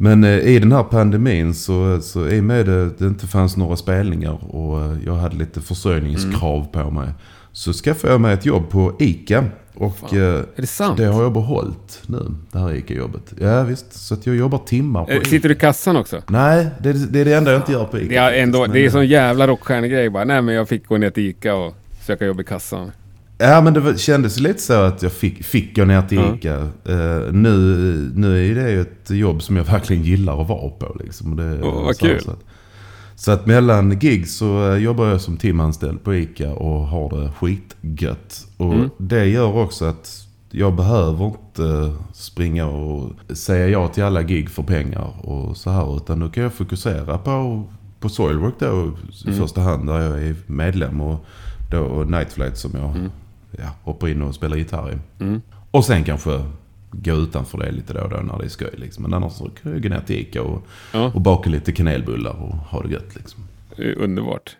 men 0.00 0.24
eh, 0.24 0.38
i 0.38 0.58
den 0.58 0.72
här 0.72 0.82
pandemin 0.82 1.54
så, 1.54 2.00
så 2.00 2.28
i 2.28 2.40
och 2.40 2.44
med 2.44 2.66
det, 2.66 2.90
det 2.98 3.06
inte 3.06 3.26
fanns 3.26 3.56
några 3.56 3.76
spelningar 3.76 4.54
och 4.54 4.80
eh, 4.82 4.96
jag 5.06 5.14
hade 5.14 5.36
lite 5.36 5.60
försörjningskrav 5.60 6.66
på 6.72 6.90
mig. 6.90 7.08
Så 7.52 7.72
skaffade 7.72 8.12
jag 8.12 8.20
mig 8.20 8.34
ett 8.34 8.46
jobb 8.46 8.70
på 8.70 8.92
ICA. 8.98 9.44
Och 9.74 9.96
Fan. 9.96 10.08
eh, 10.18 10.40
det 10.56 10.94
det 10.96 11.04
har 11.04 11.22
jag 11.22 11.32
behållit 11.32 12.02
nu, 12.06 12.34
det 12.52 12.58
här 12.58 12.74
ICA-jobbet. 12.74 13.34
Ja 13.40 13.62
visst, 13.62 13.92
så 13.92 14.14
att 14.14 14.26
jag 14.26 14.36
jobbar 14.36 14.58
timmar 14.58 15.04
på 15.04 15.12
ICA. 15.12 15.24
Sitter 15.24 15.48
du 15.48 15.54
i 15.54 15.58
kassan 15.58 15.96
också? 15.96 16.22
Nej, 16.26 16.66
det 16.80 16.88
är, 16.88 16.94
det 16.94 17.20
är 17.20 17.24
det 17.24 17.34
enda 17.34 17.52
jag 17.52 17.60
inte 17.60 17.72
gör 17.72 17.84
på 17.84 17.98
ICA. 17.98 18.08
Det 18.08 18.16
är, 18.16 18.42
ändå, 18.42 18.66
det 18.66 18.84
är 18.84 18.90
sån 18.90 19.06
jävla 19.06 19.46
rockstjärnegrej 19.46 20.10
bara. 20.10 20.24
Nej 20.24 20.42
men 20.42 20.54
jag 20.54 20.68
fick 20.68 20.86
gå 20.86 20.96
ner 20.96 21.10
till 21.10 21.22
Ica 21.26 21.54
och 21.54 21.74
söka 22.06 22.26
jobb 22.26 22.40
i 22.40 22.44
kassan. 22.44 22.92
Ja, 23.38 23.60
men 23.60 23.74
det 23.74 23.98
kändes 23.98 24.40
lite 24.40 24.60
så 24.62 24.72
att 24.72 25.02
jag 25.02 25.12
fick, 25.12 25.44
fick 25.44 25.76
gå 25.76 25.84
ner 25.84 26.02
till. 26.02 26.20
ICA. 26.34 26.56
Eh, 26.84 27.32
nu, 27.32 28.10
nu 28.14 28.50
är 28.50 28.54
det 28.54 28.70
ju 28.70 28.80
ett 28.80 29.10
jobb 29.10 29.42
som 29.42 29.56
jag 29.56 29.64
verkligen 29.64 30.02
gillar 30.02 30.42
att 30.42 30.48
vara 30.48 30.70
på. 30.70 30.96
Liksom. 31.04 31.30
Och 31.30 31.36
Det, 31.36 31.62
Åh, 31.62 31.84
vad 31.84 31.96
så, 31.96 32.06
kul. 32.06 32.20
Så 32.20 32.30
att, 32.30 32.44
så 33.16 33.30
att 33.32 33.46
mellan 33.46 33.98
gig 33.98 34.28
så 34.28 34.70
eh, 34.72 34.76
jobbar 34.78 35.06
jag 35.06 35.20
som 35.20 35.36
timanställd 35.36 36.02
på 36.04 36.14
ICA 36.14 36.50
och 36.52 36.86
har 36.86 37.10
det 37.20 37.30
skitgött. 37.32 38.46
Och 38.56 38.74
Mm. 38.74 38.90
det 38.98 39.24
gör 39.26 39.56
också 39.56 39.84
att 39.84 40.24
jag 40.50 40.74
behöver 40.76 41.24
inte 41.26 41.92
springa 42.12 42.66
och 42.66 43.10
säga 43.36 43.68
ja 43.68 43.88
till 43.88 44.02
alla 44.02 44.22
gig 44.22 44.50
för 44.50 44.62
pengar 44.62 45.26
och 45.26 45.56
så 45.56 45.70
här. 45.70 45.96
Utan 45.96 46.18
nu 46.18 46.30
kan 46.30 46.42
jag 46.42 46.52
fokusera 46.52 47.18
på, 47.18 47.64
på 48.00 48.08
Soilwork 48.08 48.54
då 48.58 48.92
i 49.24 49.28
Mm. 49.28 49.38
första 49.40 49.60
hand 49.60 49.86
där 49.86 50.00
jag 50.00 50.22
är 50.22 50.34
medlem. 50.46 51.00
Och, 51.00 51.24
då, 51.70 51.78
och 51.80 52.10
Night 52.10 52.32
Flight 52.32 52.56
som 52.58 52.70
jag 52.74 52.94
ja, 53.58 53.70
hoppar 53.82 54.08
in 54.08 54.22
och 54.22 54.34
spelar 54.34 54.56
gitarr 54.56 54.92
i. 54.92 55.22
Mm. 55.24 55.42
Och 55.70 55.84
sen 55.84 56.04
kanske 56.04 56.44
gå 56.90 57.12
utanför 57.12 57.58
det 57.58 57.70
lite 57.70 57.92
då 57.92 58.00
och 58.00 58.10
då 58.10 58.16
när 58.16 58.38
det 58.38 58.44
är 58.44 58.48
skoj. 58.48 58.74
Liksom. 58.76 59.02
Men 59.02 59.14
annars 59.14 59.32
så 59.32 59.44
kan 59.62 59.72
jag 59.72 59.82
gå 59.82 59.88
ner 59.88 60.00
till 60.00 60.16
Ica 60.16 60.42
och, 60.42 60.66
Ja. 60.92 61.12
och 61.14 61.20
baka 61.20 61.50
lite 61.50 61.72
kanelbullar 61.72 62.42
och 62.42 62.54
ha 62.54 62.82
det 62.82 62.92
gött. 62.92 63.16
Liksom. 63.16 63.42
Det 63.76 63.94
Underbart. 63.94 64.56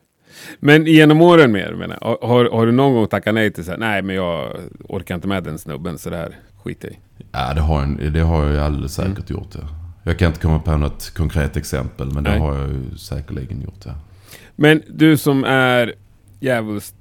Men 0.60 0.86
genom 0.86 1.22
åren 1.22 1.52
mer, 1.52 1.72
menar 1.72 1.98
jag, 2.00 2.18
har, 2.22 2.50
har 2.50 2.66
du 2.66 2.72
någon 2.72 2.94
gång 2.94 3.06
tackat 3.06 3.34
nej 3.34 3.52
till 3.52 3.64
så 3.64 3.70
här, 3.70 3.78
nej 3.78 4.02
men 4.02 4.16
jag 4.16 4.56
orkar 4.88 5.14
inte 5.14 5.28
med 5.28 5.44
den 5.44 5.58
snubben 5.58 5.98
så 5.98 6.10
det 6.10 6.16
här 6.16 6.36
skiter 6.62 6.88
jag 6.88 6.96
i. 6.96 6.98
Ja, 7.32 7.54
det 7.54 7.60
har, 7.60 7.96
jag, 8.00 8.12
det 8.12 8.20
har 8.20 8.44
jag 8.44 8.52
ju 8.52 8.60
alldeles 8.60 8.94
säkert 8.94 9.30
gjort. 9.30 9.54
Ja. 9.54 9.68
Jag 10.02 10.18
kan 10.18 10.28
inte 10.28 10.40
komma 10.40 10.58
på 10.58 10.76
något 10.76 11.10
konkret 11.16 11.56
exempel, 11.56 12.10
men 12.12 12.24
det 12.24 12.30
Nej. 12.30 12.38
har 12.38 12.54
jag 12.54 12.68
ju 12.68 12.96
säkerligen 12.98 13.62
gjort. 13.62 13.82
Ja. 13.84 13.92
Men 14.56 14.82
du 14.88 15.16
som 15.16 15.44
är 15.44 15.94
djävulskt 16.40 16.97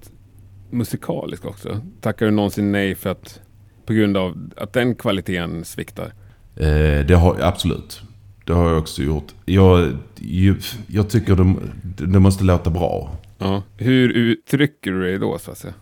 musikalisk 0.70 1.46
också? 1.46 1.82
Tackar 2.02 2.26
du 2.26 2.32
någonsin 2.32 2.72
nej 2.72 2.96
för 2.96 3.10
att 3.10 3.40
på 3.86 3.94
grund 3.94 4.18
av 4.18 4.52
att 4.58 4.74
den 4.74 4.96
kvaliteten 4.96 5.66
sviktar? 5.66 6.14
Eh, 6.56 7.06
det 7.06 7.16
har 7.16 7.42
absolut. 7.42 8.02
Det 8.46 8.54
har 8.54 8.70
jag 8.70 8.78
också 8.78 9.02
gjort. 9.04 9.34
Jag, 9.46 9.98
jag 10.88 11.10
tycker 11.10 11.36
det, 11.36 11.56
det 12.06 12.20
måste 12.20 12.44
låta 12.44 12.70
bra. 12.70 13.18
Ja. 13.38 13.64
Hur 13.78 14.10
uttrycker 14.10 14.92
du 14.92 15.02
dig 15.02 15.20
då 15.20 15.38
så 15.40 15.52
att 15.52 15.58
säga? 15.58 15.74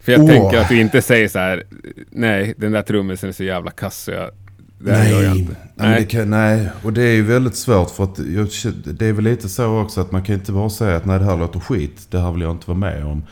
För 0.00 0.12
jag 0.12 0.20
Åh. 0.20 0.26
tänker 0.28 0.58
att 0.58 0.68
du 0.68 0.80
inte 0.80 1.02
säger 1.02 1.28
så 1.28 1.38
här, 1.38 1.62
nej 2.10 2.54
den 2.56 2.72
där 2.72 2.82
trummisen 2.82 3.28
är 3.28 3.32
så 3.32 3.44
jävla 3.44 3.70
kass 3.70 4.02
så 4.02 4.10
jag, 4.10 4.30
det 4.78 5.10
gör 5.10 5.22
jag 5.22 5.36
inte. 5.36 5.56
nej. 5.74 5.88
Nej. 5.88 6.06
Kan, 6.06 6.30
nej, 6.30 6.70
och 6.82 6.92
det 6.92 7.02
är 7.02 7.14
ju 7.14 7.22
väldigt 7.22 7.56
svårt 7.56 7.90
för 7.90 8.04
att 8.04 8.18
jag, 8.18 8.48
det 8.84 9.06
är 9.06 9.12
väl 9.12 9.24
lite 9.24 9.48
så 9.48 9.80
också 9.80 10.00
att 10.00 10.12
man 10.12 10.22
kan 10.22 10.34
inte 10.34 10.52
bara 10.52 10.70
säga 10.70 10.96
att 10.96 11.04
nej 11.04 11.18
det 11.18 11.24
här 11.24 11.36
låter 11.36 11.60
skit, 11.60 12.06
det 12.10 12.18
här 12.18 12.32
vill 12.32 12.42
jag 12.42 12.50
inte 12.50 12.70
vara 12.70 12.78
med 12.78 13.04
om. 13.04 13.22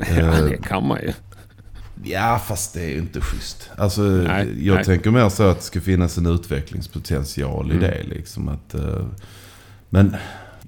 Ja, 0.16 0.38
Eh, 0.38 0.44
det 0.44 0.56
kan 0.62 0.86
man 0.86 0.98
ju. 1.02 1.12
Ja, 2.04 2.40
fast 2.46 2.74
det 2.74 2.80
är 2.82 2.88
ju 2.88 2.98
inte 2.98 3.20
schysst. 3.20 3.70
Alltså, 3.76 4.02
Nej, 4.02 4.66
jag 4.66 4.74
nej. 4.74 4.84
tänker 4.84 5.10
mer 5.10 5.28
så 5.28 5.42
att 5.42 5.56
det 5.58 5.62
ska 5.64 5.80
finnas 5.80 6.18
en 6.18 6.26
utvecklingspotential 6.26 7.66
i 7.72 7.74
Mm. 7.76 7.82
det. 7.90 8.02
Liksom, 8.02 8.48
att, 8.48 8.74
eh, 8.74 9.04
men, 9.90 10.16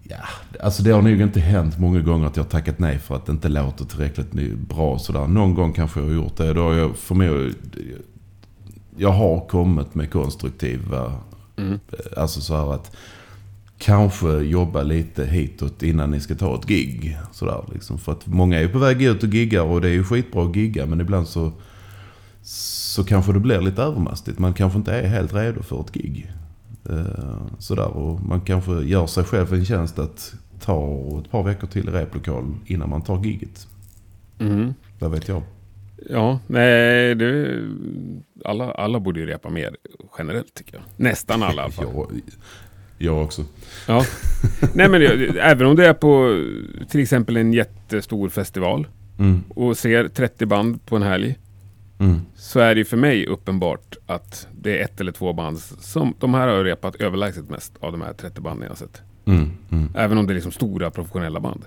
ja, 0.02 0.16
alltså 0.60 0.82
det 0.82 0.90
har 0.90 1.02
nog 1.02 1.20
inte 1.20 1.40
hänt 1.40 1.78
många 1.78 2.00
gånger 2.00 2.26
att 2.26 2.36
jag 2.36 2.44
har 2.44 2.50
tackat 2.50 2.78
nej 2.78 2.98
för 2.98 3.16
att 3.16 3.26
det 3.26 3.32
inte 3.32 3.48
låter 3.48 3.84
tillräckligt 3.84 4.32
bra. 4.54 4.98
Sådär. 4.98 5.26
Någon 5.26 5.54
gång 5.54 5.72
kanske 5.72 6.00
jag 6.00 6.06
har 6.06 6.14
gjort 6.14 6.36
det. 6.36 6.52
Då 6.52 6.62
har 6.62 6.74
jag, 6.74 6.96
för 6.96 7.14
mig, 7.14 7.52
jag 8.96 9.10
har 9.12 9.46
kommit 9.48 9.94
med 9.94 10.10
konstruktiva, 10.12 11.12
Mm. 11.56 11.80
alltså 12.16 12.40
så 12.40 12.56
här 12.56 12.74
att 12.74 12.96
kanske 13.82 14.28
jobba 14.28 14.82
lite 14.82 15.24
hitåt 15.24 15.82
innan 15.82 16.10
ni 16.10 16.20
ska 16.20 16.34
ta 16.34 16.54
ett 16.54 16.66
gig. 16.66 17.18
Sådär, 17.32 17.64
liksom. 17.72 17.98
För 17.98 18.12
att 18.12 18.26
många 18.26 18.60
är 18.60 18.68
på 18.68 18.78
väg 18.78 19.02
ut 19.02 19.22
och 19.22 19.28
giggar 19.28 19.62
och 19.62 19.80
det 19.80 19.88
är 19.88 19.92
ju 19.92 20.04
skitbra 20.04 20.44
att 20.44 20.56
gigga 20.56 20.86
men 20.86 21.00
ibland 21.00 21.28
så, 21.28 21.52
så 22.42 23.04
kanske 23.04 23.32
det 23.32 23.40
blir 23.40 23.60
lite 23.60 23.82
övermastigt. 23.82 24.38
Man 24.38 24.54
kanske 24.54 24.78
inte 24.78 24.92
är 24.92 25.08
helt 25.08 25.34
redo 25.34 25.62
för 25.62 25.80
ett 25.80 25.92
gig. 25.92 26.32
Eh, 26.90 27.58
sådär, 27.58 27.88
och 27.88 28.20
man 28.20 28.40
kanske 28.40 28.72
gör 28.72 29.06
sig 29.06 29.24
själv 29.24 29.54
en 29.54 29.64
tjänst 29.64 29.98
att 29.98 30.34
ta 30.60 30.98
ett 31.24 31.30
par 31.30 31.42
veckor 31.42 31.66
till 31.66 31.88
i 31.88 31.92
replokal 31.92 32.54
innan 32.66 32.90
man 32.90 33.02
tar 33.02 33.24
giget. 33.24 33.66
Mm. 34.38 34.74
Vad 34.98 35.10
vet 35.10 35.28
jag. 35.28 35.42
Ja, 36.10 36.38
nej, 36.46 37.14
det, 37.14 37.60
alla, 38.44 38.72
alla 38.72 39.00
borde 39.00 39.20
ju 39.20 39.26
repa 39.26 39.50
mer 39.50 39.76
generellt 40.18 40.54
tycker 40.54 40.74
jag. 40.74 40.82
Nästan 40.96 41.42
alla 41.42 41.62
i 41.62 41.64
alla 41.64 41.72
fall. 41.72 41.86
Jag, 41.94 42.20
jag 43.04 43.22
också. 43.24 43.44
Ja. 43.88 44.04
Nej, 44.74 44.88
men 44.88 45.02
även 45.36 45.66
om 45.66 45.76
det 45.76 45.86
är 45.86 45.94
på 45.94 46.38
till 46.88 47.00
exempel 47.00 47.36
en 47.36 47.52
jättestor 47.52 48.28
festival 48.28 48.86
Mm, 49.18 49.42
och 49.48 49.76
ser 49.76 50.08
30 50.08 50.46
band 50.46 50.86
på 50.86 50.96
en 50.96 51.02
helg. 51.02 51.38
mm, 51.98 52.20
Så 52.36 52.60
är 52.60 52.74
det 52.74 52.84
för 52.84 52.96
mig 52.96 53.26
uppenbart 53.26 53.96
att 54.06 54.46
det 54.60 54.78
är 54.78 54.84
ett 54.84 55.00
eller 55.00 55.12
två 55.12 55.32
band 55.32 55.58
som 55.80 56.14
de 56.18 56.34
här 56.34 56.48
har 56.48 56.64
repat 56.64 56.94
överlägset 56.96 57.50
mest 57.50 57.72
av 57.80 57.92
de 57.92 58.02
här 58.02 58.12
30 58.12 58.40
banden 58.40 58.62
jag 58.62 58.70
har 58.70 58.76
sett. 58.76 59.02
mm, 59.24 59.50
mm. 59.70 59.88
Även 59.96 60.18
om 60.18 60.26
det 60.26 60.32
är 60.32 60.34
liksom 60.34 60.52
stora 60.52 60.90
professionella 60.90 61.40
band. 61.40 61.64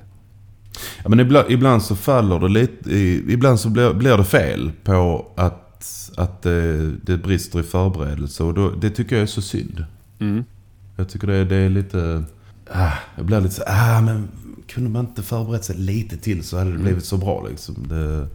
Ja, 1.03 1.09
men 1.09 1.19
ibland, 1.19 1.51
ibland 1.51 1.83
så 1.83 1.95
faller 1.95 2.39
det 2.39 2.49
lite, 2.49 2.95
ibland 3.33 3.59
så 3.59 3.69
blir, 3.69 3.93
blir 3.93 4.17
det 4.17 4.23
fel 4.25 4.71
på 4.83 5.27
att, 5.37 5.81
att 6.17 6.41
det, 6.41 6.91
det 6.91 7.17
brister 7.17 7.59
i 7.59 7.63
förberedelse. 7.63 8.43
Och 8.43 8.53
då, 8.53 8.69
det 8.69 8.89
tycker 8.89 9.15
jag 9.15 9.23
är 9.23 9.27
så 9.27 9.41
synd. 9.41 9.85
Mm. 10.19 10.43
Jag 10.95 11.09
tycker 11.09 11.27
det, 11.27 11.45
det 11.45 11.55
är 11.55 11.69
lite... 11.69 12.23
Ah, 12.71 12.91
jag 13.17 13.25
blir 13.25 13.41
lite 13.41 13.53
så 13.55 13.63
ah 13.67 14.01
men 14.01 14.27
kunde 14.67 14.89
man 14.89 15.05
inte 15.05 15.23
förberett 15.23 15.63
sig 15.65 15.77
lite 15.77 16.17
till 16.17 16.43
så 16.43 16.57
hade 16.57 16.71
det 16.71 16.77
blivit 16.77 17.05
så 17.05 17.17
bra 17.17 17.47
liksom. 17.49 17.75
Det, 17.89 18.27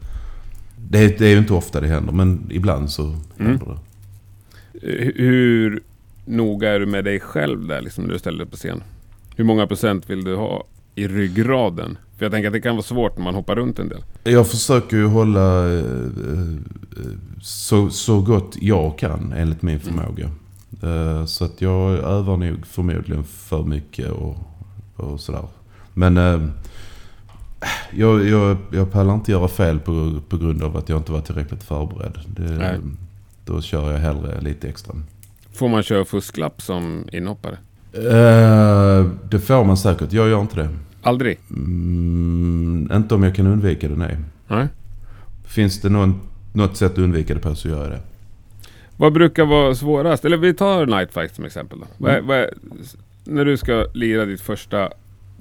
det, 0.88 1.18
det 1.18 1.26
är 1.26 1.30
ju 1.30 1.38
inte 1.38 1.52
ofta 1.54 1.80
det 1.80 1.86
händer, 1.86 2.12
men 2.12 2.46
ibland 2.50 2.90
så 2.90 3.16
händer 3.38 3.66
det. 3.66 3.72
H- 3.72 5.12
Hur 5.14 5.82
noga 6.24 6.68
är 6.70 6.80
du 6.80 6.86
med 6.86 7.04
dig 7.04 7.20
själv 7.20 7.66
där 7.66 7.80
liksom, 7.80 8.04
när 8.04 8.12
du 8.12 8.18
ställer 8.18 8.38
dig 8.38 8.46
på 8.46 8.56
scen? 8.56 8.82
Hur 9.36 9.44
många 9.44 9.66
procent 9.66 10.10
vill 10.10 10.24
du 10.24 10.36
ha 10.36 10.64
i 10.94 11.08
ryggraden? 11.08 11.98
För 12.18 12.24
jag 12.24 12.32
tänker 12.32 12.46
att 12.48 12.52
det 12.52 12.60
kan 12.60 12.74
vara 12.76 12.82
svårt 12.82 13.16
när 13.16 13.24
man 13.24 13.34
hoppar 13.34 13.56
runt 13.56 13.78
en 13.78 13.88
del. 13.88 14.04
Jag 14.24 14.48
försöker 14.48 14.96
ju 14.96 15.06
hålla 15.06 15.72
eh, 15.72 15.78
eh, 15.78 16.56
så, 17.42 17.90
så 17.90 18.20
gott 18.20 18.56
jag 18.60 18.98
kan 18.98 19.32
enligt 19.32 19.62
min 19.62 19.80
förmåga. 19.80 20.30
Eh, 20.82 21.24
Så 21.24 21.44
att 21.44 21.60
jag 21.62 21.90
övar 21.92 22.36
nog 22.36 22.66
förmodligen 22.66 23.24
för 23.24 23.62
mycket 23.64 24.10
och, 24.10 24.36
och 24.96 25.20
sådär. 25.20 25.44
Men 25.94 26.16
eh, 26.16 26.40
jag, 27.92 28.28
jag, 28.28 28.56
jag 28.72 28.92
pallar 28.92 29.14
inte 29.14 29.30
göra 29.32 29.48
fel 29.48 29.80
på, 29.80 30.20
på 30.28 30.36
grund 30.36 30.62
av 30.62 30.76
att 30.76 30.88
jag 30.88 30.98
inte 30.98 31.12
var 31.12 31.20
tillräckligt 31.20 31.62
förberedd. 31.62 32.18
Det, 32.26 32.80
då 33.44 33.60
kör 33.62 33.92
jag 33.92 33.98
hellre 33.98 34.40
lite 34.40 34.68
extra. 34.68 34.94
Får 35.52 35.68
man 35.68 35.82
köra 35.82 36.04
fusklapp 36.04 36.62
som 36.62 37.04
inhoppare? 37.12 37.58
Eh, 37.92 39.06
det 39.30 39.40
får 39.40 39.64
man 39.64 39.76
säkert. 39.76 40.12
Jag 40.12 40.28
gör 40.28 40.40
inte 40.40 40.56
det. 40.56 40.68
Aldrig? 41.02 41.38
Mm, 41.50 42.90
inte 42.92 43.14
om 43.14 43.22
jag 43.22 43.34
kan 43.34 43.46
undvika 43.46 43.88
det, 43.88 43.96
nej. 43.96 44.16
Nej. 44.48 44.66
Finns 45.46 45.80
det 45.80 45.88
någon, 45.88 46.20
något 46.52 46.76
sätt 46.76 46.92
att 46.92 46.98
undvika 46.98 47.34
det 47.34 47.40
på 47.40 47.54
så 47.54 47.68
gör 47.68 47.82
jag 47.82 47.90
det. 47.90 48.00
Vad 49.00 49.12
brukar 49.12 49.44
vara 49.44 49.74
svårast? 49.74 50.24
Eller 50.24 50.36
vi 50.36 50.54
tar 50.54 50.86
Night 50.86 51.12
Fight 51.12 51.34
som 51.34 51.44
exempel 51.44 51.78
då. 51.78 51.86
Vad 51.98 52.12
är, 52.12 52.20
vad 52.20 52.36
är, 52.36 52.54
när 53.24 53.44
du 53.44 53.56
ska 53.56 53.86
lira 53.94 54.24
ditt 54.24 54.40
första 54.40 54.88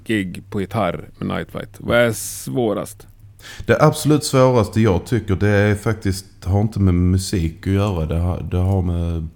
gig 0.04 0.42
på 0.50 0.60
gitarr 0.60 1.08
med 1.18 1.28
Night 1.28 1.50
Fight. 1.50 1.68
Vad 1.78 1.98
är 1.98 2.12
svårast? 2.12 3.06
Det 3.66 3.82
absolut 3.82 4.24
svåraste 4.24 4.80
jag 4.80 5.06
tycker 5.06 5.36
det 5.36 5.48
är 5.48 5.74
faktiskt, 5.74 6.26
har 6.44 6.60
inte 6.60 6.80
med 6.80 6.94
musik 6.94 7.66
att 7.66 7.72
göra. 7.72 8.06
Det 8.06 8.18
har, 8.18 8.42
det 8.50 8.56
har 8.56 8.82
med 8.82 9.28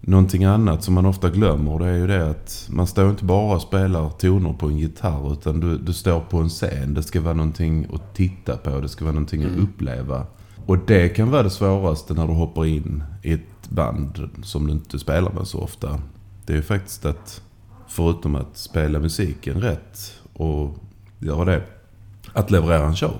någonting 0.00 0.44
annat 0.44 0.84
som 0.84 0.94
man 0.94 1.06
ofta 1.06 1.30
glömmer. 1.30 1.78
Det 1.78 1.86
är 1.86 1.96
ju 1.96 2.06
det 2.06 2.30
att 2.30 2.68
man 2.70 2.86
står 2.86 3.10
inte 3.10 3.24
bara 3.24 3.54
och 3.54 3.62
spelar 3.62 4.10
toner 4.10 4.52
på 4.52 4.66
en 4.66 4.78
gitarr 4.78 5.32
utan 5.32 5.60
du, 5.60 5.78
du 5.78 5.92
står 5.92 6.20
på 6.20 6.38
en 6.38 6.48
scen. 6.48 6.94
Det 6.94 7.02
ska 7.02 7.20
vara 7.20 7.34
någonting 7.34 7.86
att 7.94 8.14
titta 8.14 8.56
på. 8.56 8.80
Det 8.80 8.88
ska 8.88 9.04
vara 9.04 9.14
någonting 9.14 9.44
att 9.44 9.58
uppleva. 9.58 10.26
Och 10.66 10.78
det 10.78 11.08
kan 11.08 11.30
vara 11.30 11.42
det 11.42 11.50
svåraste 11.50 12.14
när 12.14 12.26
du 12.26 12.32
hoppar 12.32 12.66
in 12.66 13.04
i 13.22 13.32
ett 13.32 13.51
band 13.74 14.30
som 14.42 14.66
du 14.66 14.72
inte 14.72 14.98
spelar 14.98 15.32
med 15.32 15.46
så 15.46 15.58
ofta. 15.58 16.00
Det 16.46 16.52
är 16.52 16.56
ju 16.56 16.62
faktiskt 16.62 17.04
att, 17.04 17.42
förutom 17.88 18.34
att 18.34 18.56
spela 18.56 18.98
musiken 18.98 19.60
rätt 19.60 20.20
och 20.32 20.76
göra 21.18 21.44
det, 21.44 21.62
att 22.32 22.50
leverera 22.50 22.84
en 22.84 22.96
show. 22.96 23.16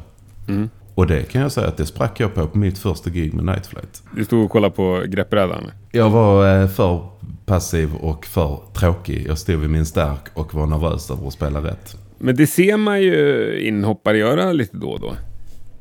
Mm. 0.49 0.69
Och 0.95 1.07
det 1.07 1.23
kan 1.23 1.43
jag 1.43 1.53
säga 1.53 1.69
att 1.69 1.77
det 1.77 1.87
sprack 1.87 2.21
jag 2.21 2.35
på 2.35 2.47
på 2.47 2.59
mitt 2.59 2.79
första 2.79 3.11
gig 3.11 3.35
med 3.35 3.45
Night 3.45 3.67
Flight. 3.67 4.03
Du 4.17 4.25
stod 4.25 4.45
och 4.45 4.51
kollade 4.51 4.75
på 4.75 5.05
greppbrädan. 5.09 5.71
Jag 5.91 6.11
var 6.11 6.61
eh, 6.61 6.69
för 6.69 7.09
passiv 7.47 7.95
och 7.95 8.27
för 8.27 8.61
tråkig. 8.75 9.27
Jag 9.27 9.39
stod 9.39 9.57
vid 9.57 9.71
min 9.71 9.87
stark 9.87 10.21
och 10.35 10.55
var 10.55 10.67
nervös 10.67 11.11
över 11.11 11.27
att 11.27 11.33
spela 11.33 11.61
rätt. 11.65 11.97
Men 12.19 12.37
det 12.37 12.47
ser 12.47 12.77
man 12.77 13.03
ju 13.03 13.59
inhoppare 13.61 14.19
göra 14.19 14.53
lite 14.53 14.77
då 14.77 14.89
och 14.91 15.01
då. 15.01 15.15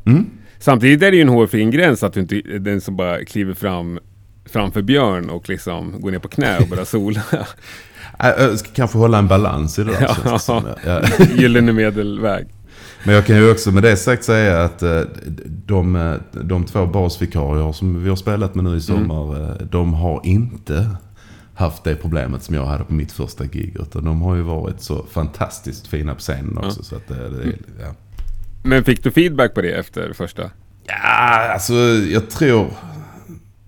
Mm. 0.05 0.25
Samtidigt 0.59 1.03
är 1.03 1.11
det 1.11 1.17
ju 1.17 1.21
en 1.21 1.29
hårfin 1.29 1.71
gräns 1.71 2.03
att 2.03 2.13
du 2.13 2.19
inte 2.19 2.35
är 2.35 2.59
den 2.59 2.81
som 2.81 2.95
bara 2.95 3.25
kliver 3.25 3.53
fram 3.53 3.99
framför 4.51 4.81
Björn 4.81 5.29
och 5.29 5.49
liksom 5.49 6.01
går 6.01 6.11
ner 6.11 6.19
på 6.19 6.27
knä 6.27 6.57
och 6.57 6.67
börjar 6.67 6.85
sola. 6.85 7.21
Jag 8.19 8.59
ska 8.59 8.69
kanske 8.73 8.97
hålla 8.97 9.17
en 9.17 9.27
balans 9.27 9.79
i 9.79 9.83
det 9.83 9.91
där. 9.91 10.17
Ja. 10.85 11.01
Gyllene 11.35 11.73
medelväg. 11.73 12.47
Men 13.03 13.15
jag 13.15 13.25
kan 13.25 13.35
ju 13.35 13.51
också 13.51 13.71
med 13.71 13.83
det 13.83 13.97
sagt 13.97 14.23
säga 14.23 14.63
att 14.63 14.83
eh, 14.83 15.01
de, 15.45 15.95
eh, 15.95 16.15
de 16.31 16.65
två 16.65 16.85
basvikarier 16.85 17.71
som 17.71 18.03
vi 18.03 18.09
har 18.09 18.15
spelat 18.15 18.55
med 18.55 18.63
nu 18.63 18.77
i 18.77 18.81
sommar, 18.81 19.41
eh, 19.41 19.65
de 19.65 19.93
har 19.93 20.21
inte 20.23 20.89
haft 21.55 21.83
det 21.83 21.95
problemet 21.95 22.43
som 22.43 22.55
jag 22.55 22.65
hade 22.65 22.83
på 22.83 22.93
mitt 22.93 23.11
första 23.11 23.45
gig. 23.45 23.75
Utan 23.79 24.05
de 24.05 24.21
har 24.21 24.35
ju 24.35 24.41
varit 24.41 24.81
så 24.81 25.05
fantastiskt 25.11 25.87
fina 25.87 26.13
på 26.13 26.19
scenen 26.19 26.57
också. 26.57 26.83
Så 26.83 26.95
att 26.95 27.07
det, 27.07 27.29
det, 27.29 27.53
ja. 27.79 27.95
Men 28.63 28.83
fick 28.83 29.03
du 29.03 29.11
feedback 29.11 29.53
på 29.53 29.61
det 29.61 29.71
efter 29.71 30.13
första? 30.13 30.51
Ja, 30.87 31.53
alltså 31.53 31.73
jag 32.11 32.29
tror... 32.29 32.67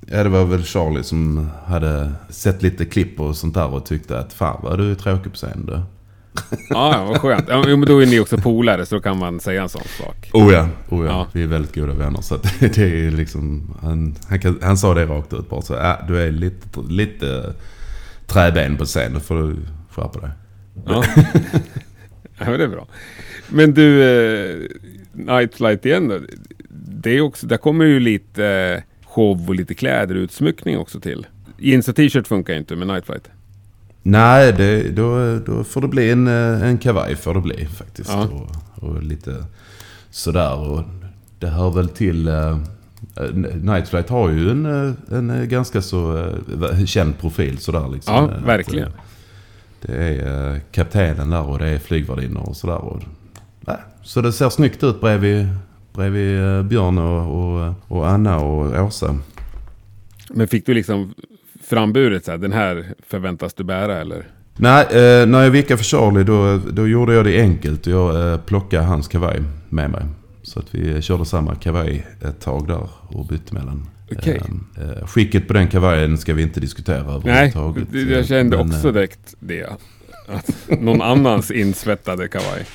Ja, 0.07 0.23
det 0.23 0.29
var 0.29 0.45
väl 0.45 0.63
Charlie 0.63 1.03
som 1.03 1.49
hade 1.65 2.11
sett 2.29 2.61
lite 2.61 2.85
klipp 2.85 3.19
och 3.19 3.37
sånt 3.37 3.53
där 3.53 3.73
och 3.73 3.85
tyckte 3.85 4.19
att 4.19 4.33
fan 4.33 4.59
vad 4.63 4.77
du 4.77 4.91
är 4.91 4.95
tråkig 4.95 5.31
på 5.31 5.37
scen 5.37 5.65
du. 5.65 5.73
Ja, 6.69 6.93
ja, 6.97 7.05
vad 7.05 7.21
skönt. 7.21 7.45
Ja, 7.49 7.63
men 7.67 7.81
då 7.81 8.01
är 8.01 8.05
ni 8.05 8.19
också 8.19 8.37
polare 8.37 8.85
så 8.85 8.95
då 8.95 9.01
kan 9.01 9.17
man 9.17 9.39
säga 9.39 9.61
en 9.61 9.69
sån 9.69 9.81
sak. 9.83 10.29
Oh 10.33 10.53
ja, 10.53 10.69
oh 10.89 11.05
ja. 11.05 11.11
Ja. 11.11 11.27
vi 11.33 11.43
är 11.43 11.47
väldigt 11.47 11.75
goda 11.75 11.93
vänner. 11.93 12.21
Så 12.21 12.35
att 12.35 12.59
det 12.59 12.77
är 12.77 13.11
liksom, 13.11 13.75
han, 13.81 14.15
han, 14.27 14.39
kan, 14.39 14.59
han 14.61 14.77
sa 14.77 14.93
det 14.93 15.05
rakt 15.05 15.33
ut 15.33 15.49
bara 15.49 15.61
så 15.61 15.73
ja, 15.73 15.99
du 16.07 16.21
är 16.21 16.31
lite, 16.31 16.79
lite 16.89 17.53
träben 18.27 18.77
på 18.77 18.85
scen, 18.85 19.13
då 19.13 19.19
får 19.19 19.35
du 19.35 19.55
skärpa 19.89 20.19
dig. 20.19 20.29
Ja. 20.85 21.03
ja, 22.37 22.45
men 22.45 22.59
det 22.59 22.63
är 22.63 22.67
bra. 22.67 22.87
Men 23.49 23.73
du, 23.73 24.03
eh, 24.03 24.59
Night 25.13 25.55
Flight 25.55 25.85
igen 25.85 26.07
då. 26.07 26.19
Det 27.03 27.17
är 27.17 27.21
också, 27.21 27.47
där 27.47 27.57
kommer 27.57 27.85
ju 27.85 27.99
lite 27.99 28.45
eh, 28.45 28.92
show 29.13 29.49
och 29.49 29.55
lite 29.55 29.73
kläder 29.73 30.15
och 30.15 30.19
utsmyckning 30.21 30.77
också 30.77 30.99
till. 30.99 31.27
Jeans 31.57 31.87
och 31.87 31.95
t-shirt 31.95 32.27
funkar 32.27 32.53
ju 32.53 32.59
inte 32.59 32.75
med 32.75 32.87
Night 32.87 33.05
Flight. 33.05 33.27
Nej, 34.03 34.53
det, 34.53 34.89
då, 34.89 35.37
då 35.45 35.63
får 35.63 35.81
det 35.81 35.87
bli 35.87 36.11
en, 36.11 36.27
eh, 36.27 36.63
en 36.69 36.77
kavaj 36.77 37.15
får 37.15 37.33
det 37.33 37.41
bli 37.41 37.65
faktiskt. 37.65 38.09
Ja. 38.09 38.27
Och, 38.75 38.83
och 38.89 39.03
lite 39.03 39.45
sådär. 40.09 40.55
Och 40.59 40.83
det 41.39 41.47
hör 41.47 41.71
väl 41.71 41.89
till... 41.89 42.27
Eh, 42.27 42.57
Night 43.61 43.87
Flight 43.89 44.09
har 44.09 44.29
ju 44.29 44.49
en, 44.51 44.65
eh, 44.65 45.17
en 45.17 45.29
eh, 45.29 45.43
ganska 45.43 45.81
så 45.81 46.17
eh, 46.71 46.85
känd 46.85 47.19
profil 47.19 47.57
sådär 47.57 47.89
liksom. 47.93 48.13
Ja, 48.15 48.29
verkligen. 48.45 48.87
eh, 48.87 48.93
Det 49.81 49.93
är 49.95 50.53
eh, 50.53 50.59
kaptenen 50.71 51.29
där 51.29 51.41
och 51.49 51.59
det 51.59 51.67
är 51.67 51.79
flygvärdinnor 51.79 52.41
och 52.49 52.55
sådär. 52.55 52.77
Och, 52.77 53.01
nej, 53.61 53.77
så 54.03 54.21
det 54.21 54.31
ser 54.33 54.49
snyggt 54.49 54.83
ut 54.83 55.01
bredvid, 55.01 55.47
bredvid 55.93 56.39
eh, 56.43 56.63
Björn 56.63 56.97
och, 56.97 57.39
och, 57.67 57.73
och 57.87 58.07
Anna 58.09 58.39
och 58.39 58.85
Åsa. 58.85 59.17
Men 60.29 60.47
fick 60.47 60.65
du 60.65 60.73
liksom 60.73 61.13
framburet 61.63 62.25
så 62.25 62.31
här, 62.31 62.37
den 62.37 62.51
här 62.53 62.93
förväntas 63.07 63.53
du 63.53 63.63
bära 63.63 64.01
eller? 64.01 64.27
Nej, 64.57 64.85
eh, 64.91 65.25
när 65.27 65.43
jag 65.43 65.49
vickade 65.51 65.77
för 65.77 65.85
Charlie 65.85 66.23
då, 66.23 66.57
då 66.71 66.87
gjorde 66.87 67.13
jag 67.13 67.25
det 67.25 67.41
enkelt. 67.41 67.87
Jag 67.87 68.31
eh, 68.33 68.39
plockade 68.39 68.83
hans 68.83 69.07
kavaj 69.07 69.41
med 69.69 69.89
mig. 69.89 70.01
Så 70.43 70.59
att 70.59 70.75
vi 70.75 71.01
körde 71.01 71.25
samma 71.25 71.55
kavaj 71.55 72.07
ett 72.21 72.41
tag 72.41 72.67
där 72.67 72.89
och 73.07 73.25
bytte 73.25 73.53
mellan. 73.53 73.87
Okej. 74.11 74.41
Eh, 74.77 74.83
eh, 74.89 75.05
skicket 75.07 75.47
på 75.47 75.53
den 75.53 75.67
kavajen 75.67 76.17
ska 76.17 76.33
vi 76.33 76.43
inte 76.43 76.59
diskutera 76.59 77.03
Nej, 77.03 77.15
överhuvudtaget. 77.15 77.87
det- 77.91 78.01
jag 78.01 78.25
kände 78.25 78.57
Men, 78.57 78.67
också 78.67 78.87
eh, 78.87 78.93
direkt 78.93 79.35
det. 79.39 79.63
Att 80.27 80.79
någon 80.81 81.01
annans 81.01 81.51
insvettade 81.51 82.27
kavaj. 82.27 82.65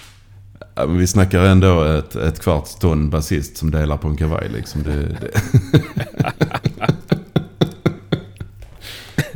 Ja, 0.78 0.86
men 0.86 0.98
vi 0.98 1.06
snackar 1.06 1.40
ändå 1.44 1.82
ett, 1.82 2.14
ett 2.16 2.40
kvarts 2.40 2.74
ton 2.74 3.10
basist 3.10 3.56
som 3.56 3.70
delar 3.70 3.96
på 3.96 4.08
en 4.08 4.16
kavaj 4.16 4.48
liksom. 4.48 4.82
Det, 4.82 4.96
det, 5.02 5.30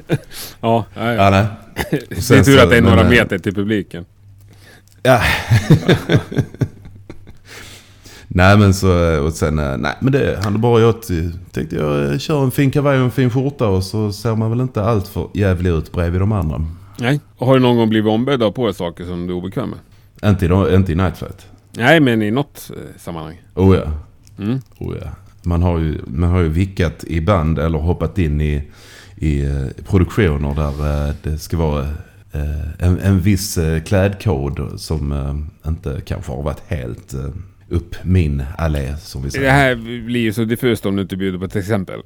Ja, 0.61 0.85
nej. 0.97 1.17
ja, 1.17 1.31
nej. 1.31 1.47
Det 1.91 2.31
är 2.31 2.45
tur 2.45 2.63
att 2.63 2.71
det 2.71 2.77
är 2.77 2.83
men, 2.83 2.91
några 2.91 3.03
eh, 3.05 3.11
meter 3.11 3.39
till 3.39 3.55
publiken. 3.55 4.05
Ja. 5.03 5.21
nej 8.29 8.59
men 8.59 8.75
så, 8.75 9.19
och 9.25 9.33
sen, 9.33 9.59
eh, 9.59 9.77
nej 9.77 9.95
men 10.01 10.13
det 10.13 10.41
handlar 10.45 10.61
bara 10.61 10.81
jag 10.81 11.03
till- 11.03 11.39
tänkte 11.53 11.77
jag 11.77 12.13
eh, 12.13 12.19
kör 12.19 12.43
en 12.45 12.51
fin 12.51 12.71
kavaj 12.71 12.99
och 12.99 13.05
en 13.05 13.11
fin 13.11 13.31
skjorta 13.31 13.69
och 13.69 13.85
så 13.85 14.13
ser 14.13 14.37
man 14.37 14.51
väl 14.51 14.61
inte 14.61 14.83
allt 14.83 15.09
för 15.09 15.29
jävlig 15.35 15.71
ut 15.71 15.93
bredvid 15.93 16.21
de 16.21 16.33
andra. 16.33 16.67
Nej. 16.99 17.21
Och 17.39 17.47
Har 17.47 17.55
du 17.55 17.61
någon 17.61 17.77
gång 17.77 17.89
blivit 17.89 18.11
ombedd 18.11 18.35
att 18.35 18.41
ha 18.41 18.53
på 18.53 18.65
dig 18.67 18.75
saker 18.75 19.05
som 19.05 19.27
du 19.27 19.33
är 19.33 19.37
obekväm 19.37 19.71
med? 19.71 19.79
Inte 20.25 20.47
i, 20.47 20.75
inte 20.75 20.93
i 20.93 20.95
Night 20.95 21.17
Flight. 21.17 21.47
Nej, 21.77 22.01
men 22.01 22.23
i 22.23 22.31
något 22.31 22.71
eh, 22.77 23.01
sammanhang. 23.01 23.43
Oh 23.55 23.77
ja. 23.77 23.93
Mm. 24.45 24.61
Oh 24.79 24.97
ja. 25.01 25.09
Man 25.43 25.63
har 25.63 25.79
ju, 25.79 25.99
man 26.07 26.31
har 26.31 26.41
ju 26.41 26.49
vickat 26.49 27.05
i 27.05 27.21
band 27.21 27.59
eller 27.59 27.79
hoppat 27.79 28.19
in 28.19 28.41
i, 28.41 28.63
i 29.17 29.45
eh, 29.45 29.85
produktioner 29.89 30.55
där 30.55 31.09
eh, 31.09 31.15
det 31.23 31.39
ska 31.39 31.57
vara 31.57 31.89
en, 32.79 32.99
en 32.99 33.21
viss 33.21 33.59
klädkod 33.87 34.81
som 34.81 35.13
inte 35.67 36.01
kanske 36.07 36.33
har 36.33 36.43
varit 36.43 36.63
helt 36.67 37.15
upp 37.69 37.97
min 38.05 38.43
allé 38.59 38.97
som 38.97 39.23
vi 39.23 39.31
säger. 39.31 39.45
Det 39.45 39.53
här 39.53 39.75
blir 40.05 40.21
ju 40.21 40.33
så 40.33 40.45
diffust 40.45 40.87
om 40.87 40.97
du 40.97 41.03
inte 41.03 41.17
bjuder 41.17 41.39
på 41.39 41.45
ett 41.45 41.57
exempel. 41.57 42.03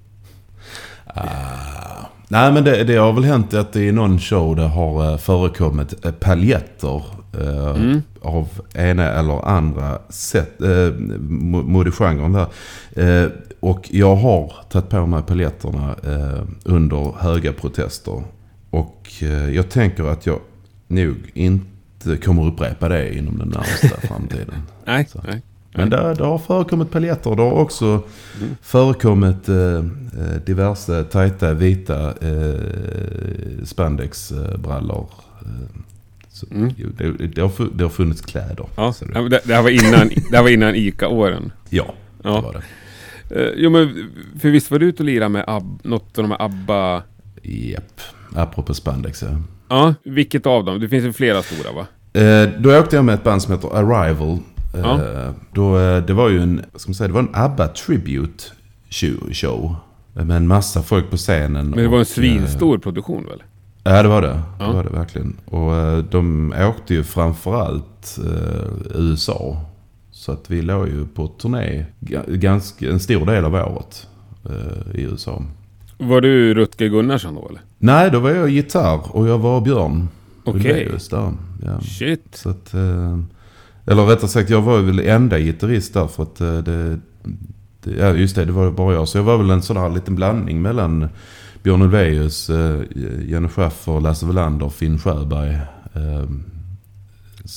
Ah. 1.06 2.06
Nej 2.28 2.52
men 2.52 2.64
det, 2.64 2.84
det 2.84 2.96
har 2.96 3.12
väl 3.12 3.24
hänt 3.24 3.54
att 3.54 3.72
det 3.72 3.82
i 3.84 3.92
någon 3.92 4.18
show 4.18 4.56
det 4.56 4.62
har 4.62 5.12
eh, 5.12 5.18
förekommit 5.18 6.04
eh, 6.06 6.12
paljetter 6.12 7.02
eh, 7.40 7.66
Mm. 7.76 8.02
av 8.22 8.48
ena 8.74 9.04
eller 9.04 9.48
andra 9.48 9.98
sätt, 10.08 10.60
eh, 10.62 10.66
mo- 10.66 11.62
modegenren 11.68 12.32
där. 12.32 12.46
Eh, 13.24 13.28
och 13.60 13.88
jag 13.90 14.16
har 14.16 14.52
tagit 14.70 14.88
på 14.88 15.06
mig 15.06 15.22
paljetterna 15.22 15.94
eh, 16.06 16.42
under 16.64 17.12
höga 17.18 17.52
protester. 17.52 18.22
Och 18.70 19.08
eh, 19.22 19.48
jag 19.54 19.68
tänker 19.68 20.04
att 20.04 20.26
jag 20.26 20.38
nog 20.88 21.16
inte 21.34 22.16
kommer 22.24 22.46
upprepa 22.46 22.88
det 22.88 23.14
inom 23.18 23.38
den 23.38 23.48
närmaste 23.48 23.88
framtiden. 24.06 24.62
Nej, 24.84 25.08
nej. 25.26 25.42
Men 25.76 25.90
det, 25.90 26.14
det 26.14 26.24
har 26.24 26.38
förekommit 26.38 26.90
paljetter. 26.90 27.36
Det 27.36 27.42
har 27.42 27.52
också 27.52 28.02
förekommit 28.62 29.48
eh, 29.48 29.56
eh, 29.56 29.82
diverse 30.46 31.04
tajta 31.04 31.52
vita 31.54 32.08
eh, 32.10 33.64
spandexbrallor. 33.64 35.08
Eh, 35.42 35.48
Mm. 36.50 36.72
det, 36.98 37.26
det, 37.26 37.40
har, 37.40 37.50
det 37.74 37.84
har 37.84 37.88
funnits 37.90 38.20
kläder. 38.20 38.66
Ja, 38.76 38.94
det- 39.00 39.40
det, 39.44 39.54
här 39.54 39.62
var 39.62 39.70
innan, 39.70 40.08
det 40.30 40.36
här 40.36 40.42
var 40.42 40.50
innan 40.50 40.74
ICA-åren. 40.74 41.52
ja, 41.70 41.94
det 42.22 42.28
Ja. 42.28 42.40
var 42.40 42.52
det. 42.52 42.62
Eh, 43.46 43.52
jo, 43.56 43.70
men 43.70 44.10
för 44.40 44.48
visst 44.50 44.70
var 44.70 44.78
du 44.78 44.86
ute 44.86 45.02
och 45.02 45.06
lirade 45.06 45.28
med 45.28 45.44
Ab, 45.46 45.80
något 45.82 46.18
av 46.18 46.24
de 46.24 46.30
här 46.30 46.42
ABBA... 46.42 47.02
Japp. 47.42 48.00
Apropå 48.34 48.74
spandex 48.74 49.22
ja. 49.22 49.28
Ja, 49.68 49.94
vilket 50.04 50.46
av 50.46 50.64
dem? 50.64 50.80
Det 50.80 50.88
finns 50.88 51.04
ju 51.04 51.12
flera 51.12 51.42
stora 51.42 51.72
va? 51.72 51.86
Eh, 52.20 52.48
då 52.58 52.78
åkte 52.78 52.96
jag 52.96 53.04
med 53.04 53.14
ett 53.14 53.24
band 53.24 53.42
som 53.42 53.52
heter 53.54 53.76
Arrival. 53.76 54.38
Eh, 54.76 54.82
Ja. 54.82 55.32
då, 55.52 55.78
eh, 55.78 56.04
det 56.04 56.12
var 56.12 56.28
ju 56.28 56.42
en, 56.42 56.62
vad 56.72 56.80
ska 56.80 56.88
man 56.90 56.94
säga, 56.94 57.08
det 57.08 57.14
var 57.14 57.20
en 57.20 57.34
ABBA 57.34 57.68
Tribute 57.68 58.44
show. 59.32 59.74
med 60.12 60.30
en 60.36 60.46
massa 60.46 60.82
folk 60.82 61.10
på 61.10 61.16
scenen. 61.16 61.52
Men 61.70 61.78
det 61.78 61.88
var 61.88 61.96
en 61.96 62.00
eh, 62.02 62.06
svinstor 62.06 62.78
produktion 62.78 63.24
väl? 63.24 63.42
Ja, 63.84 64.02
det 64.02 64.08
var 64.08 64.22
det. 64.22 64.40
Ja. 64.58 64.66
Det 64.66 64.72
var 64.72 64.84
det 64.84 64.90
verkligen. 64.90 65.36
Och 65.44 65.74
eh, 65.74 65.98
de 65.98 66.54
åkte 66.68 66.94
ju 66.94 67.02
framförallt 67.04 68.18
eh, 68.24 68.94
USA. 68.94 69.60
Så 70.10 70.32
att 70.32 70.50
vi 70.50 70.62
låg 70.62 70.88
ju 70.88 71.06
på 71.06 71.26
turné 71.26 71.86
ga- 72.00 72.36
ganska, 72.36 72.90
en 72.90 73.00
stor 73.00 73.26
del 73.26 73.44
av 73.44 73.54
året 73.54 74.06
eh, 74.44 75.00
i 75.00 75.02
USA. 75.02 75.42
Var 75.98 76.20
du 76.20 76.54
Rutger 76.54 76.88
Gunnarsson 76.88 77.34
då 77.34 77.48
eller? 77.48 77.60
Nej, 77.78 78.10
då 78.10 78.18
var 78.20 78.30
jag 78.30 78.48
gitarr 78.50 79.16
och 79.16 79.28
jag 79.28 79.38
var 79.38 79.60
Björn. 79.60 80.08
Okej. 80.44 80.90
Där. 81.10 81.32
Ja. 81.64 81.80
Shit. 81.80 82.26
Så 82.32 82.48
att, 82.50 82.74
eh, 82.74 83.18
eller 83.86 84.06
rättare 84.06 84.28
sagt, 84.28 84.50
jag 84.50 84.62
var 84.62 84.78
väl 84.80 84.98
enda 84.98 85.38
gitarrist 85.38 85.94
där 85.94 86.06
för 86.06 86.22
att 86.22 86.40
eh, 86.40 86.58
det, 86.58 86.98
det... 87.82 87.90
Ja, 87.98 88.12
just 88.14 88.36
det, 88.36 88.44
det 88.44 88.52
var 88.52 88.70
bara 88.70 88.94
jag. 88.94 89.08
Så 89.08 89.18
jag 89.18 89.22
var 89.22 89.38
väl 89.38 89.50
en 89.50 89.62
sån 89.62 89.76
här 89.76 89.90
liten 89.90 90.14
blandning 90.14 90.62
mellan 90.62 91.08
Björn 91.62 91.82
Ulvaeus, 91.82 92.50
eh, 92.50 92.80
Jenny 93.24 93.48
Schaffer, 93.48 94.00
Lasse 94.00 94.26
Welander, 94.26 94.68
Finn 94.68 94.98
Sjöberg. 94.98 95.54
Eh, 95.94 96.24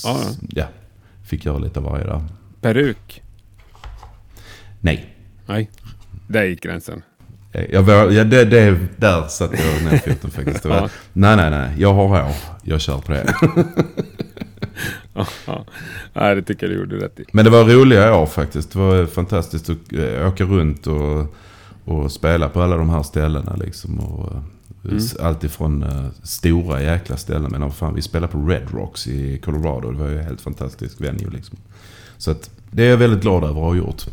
Ja, 0.03 0.19
ja. 0.49 0.65
fick 1.23 1.45
göra 1.45 1.57
lite 1.57 1.79
av 1.79 1.85
varje 1.85 2.05
där. 2.05 2.23
Peruk? 2.61 3.21
Nej. 4.79 5.15
Nej. 5.45 5.69
Där 6.27 6.43
gick 6.43 6.63
gränsen. 6.63 7.01
Eh, 7.51 7.63
Jag 7.71 7.81
var, 7.81 8.09
ja, 8.11 8.23
det, 8.23 8.45
det, 8.45 8.79
där 8.97 9.27
satte 9.27 9.55
jag 9.63 9.91
ner 9.91 9.97
foten 9.99 10.31
faktiskt. 10.31 10.65
Ja. 10.69 10.89
Nej, 11.13 11.35
nej, 11.35 11.49
nej. 11.49 11.69
Jag 11.77 11.93
har 11.93 12.07
hår. 12.07 12.31
Jag 12.63 12.81
kör 12.81 12.97
på 12.97 13.11
det. 13.11 13.33
Nej, 16.13 16.35
det 16.35 16.41
tycker 16.41 16.67
jag 16.67 16.75
du 16.75 16.79
gjorde 16.79 17.05
rätt 17.05 17.19
i. 17.19 17.25
Men 17.31 17.45
det 17.45 17.51
var 17.51 17.63
roliga 17.63 18.15
år 18.15 18.25
faktiskt. 18.25 18.71
Det 18.71 18.79
var 18.79 19.05
fantastiskt 19.05 19.69
att 19.69 19.93
eh, 19.93 20.27
åka 20.27 20.43
runt 20.43 20.87
och, 20.87 21.35
och 21.85 22.11
spela 22.11 22.49
på 22.49 22.61
alla 22.61 22.77
de 22.77 22.89
här 22.89 23.03
ställena. 23.03 23.55
Liksom. 23.55 23.99
Och, 23.99 24.31
eh, 24.31 24.41
Mm. 24.85 25.03
Allt 25.19 25.43
ifrån 25.43 25.83
uh, 25.83 26.05
stora 26.23 26.81
jäkla 26.81 27.17
ställen. 27.17 27.51
Men 27.51 27.71
fan, 27.71 27.95
vi 27.95 28.01
spelade 28.01 28.31
på 28.31 28.47
Red 28.47 28.67
Rocks 28.73 29.07
i 29.07 29.37
Colorado. 29.37 29.91
Det 29.91 29.97
var 29.97 30.09
ju 30.09 30.17
helt 30.17 30.41
fantastisk 30.41 31.01
venue 31.01 31.29
liksom. 31.29 31.57
Så 32.17 32.31
att, 32.31 32.49
det 32.71 32.83
är 32.83 32.89
jag 32.89 32.97
väldigt 32.97 33.21
glad 33.21 33.43
över 33.43 33.49
att 33.49 33.55
ha 33.67 33.75
gjort. 33.75 34.05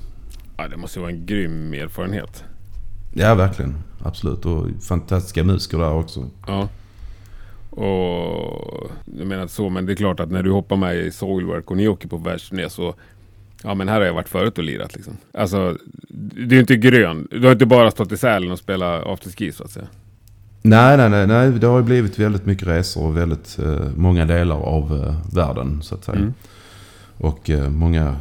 Ja, 0.56 0.68
det 0.68 0.76
måste 0.76 0.98
ju 0.98 1.00
vara 1.02 1.12
en 1.12 1.26
grym 1.26 1.74
erfarenhet. 1.74 2.44
Ja, 3.14 3.34
verkligen. 3.34 3.74
Absolut. 4.02 4.46
Och 4.46 4.66
fantastiska 4.82 5.44
musiker 5.44 5.78
där 5.78 5.92
också. 5.92 6.30
Ja. 6.46 6.68
Och 7.76 8.90
jag 9.18 9.26
menar 9.26 9.46
så, 9.46 9.68
men 9.68 9.86
det 9.86 9.92
är 9.92 9.96
klart 9.96 10.20
att 10.20 10.30
när 10.30 10.42
du 10.42 10.50
hoppar 10.50 10.76
med 10.76 10.96
i 10.96 11.10
Soilwork 11.10 11.70
och 11.70 11.76
ni 11.76 11.88
åker 11.88 12.08
på 12.08 12.16
världsturné 12.16 12.70
så 12.70 12.94
Ja 13.62 13.74
men 13.74 13.88
här 13.88 14.00
har 14.00 14.06
jag 14.06 14.14
varit 14.14 14.28
förut 14.28 14.58
och 14.58 14.64
lirat 14.64 14.94
liksom. 14.94 15.16
Alltså, 15.32 15.76
du 16.08 16.56
är 16.56 16.60
inte 16.60 16.76
grön. 16.76 17.28
Du 17.30 17.44
har 17.44 17.52
inte 17.52 17.66
bara 17.66 17.90
stått 17.90 18.12
i 18.12 18.16
Sälen 18.16 18.50
och 18.50 18.58
spelat 18.58 19.06
afterski 19.06 19.52
så 19.52 19.64
att 19.64 19.70
säga. 19.70 19.86
Nej, 20.62 20.96
nej, 20.96 21.10
nej, 21.10 21.26
nej. 21.26 21.50
Det 21.50 21.66
har 21.66 21.78
ju 21.78 21.84
blivit 21.84 22.18
väldigt 22.18 22.46
mycket 22.46 22.68
resor 22.68 23.06
och 23.06 23.16
väldigt 23.16 23.58
eh, 23.58 23.88
många 23.96 24.24
delar 24.24 24.56
av 24.56 25.04
eh, 25.04 25.34
världen 25.36 25.82
så 25.82 25.94
att 25.94 26.04
säga. 26.04 26.18
Mm. 26.18 26.34
Och 27.18 27.50
eh, 27.50 27.70
många 27.70 28.16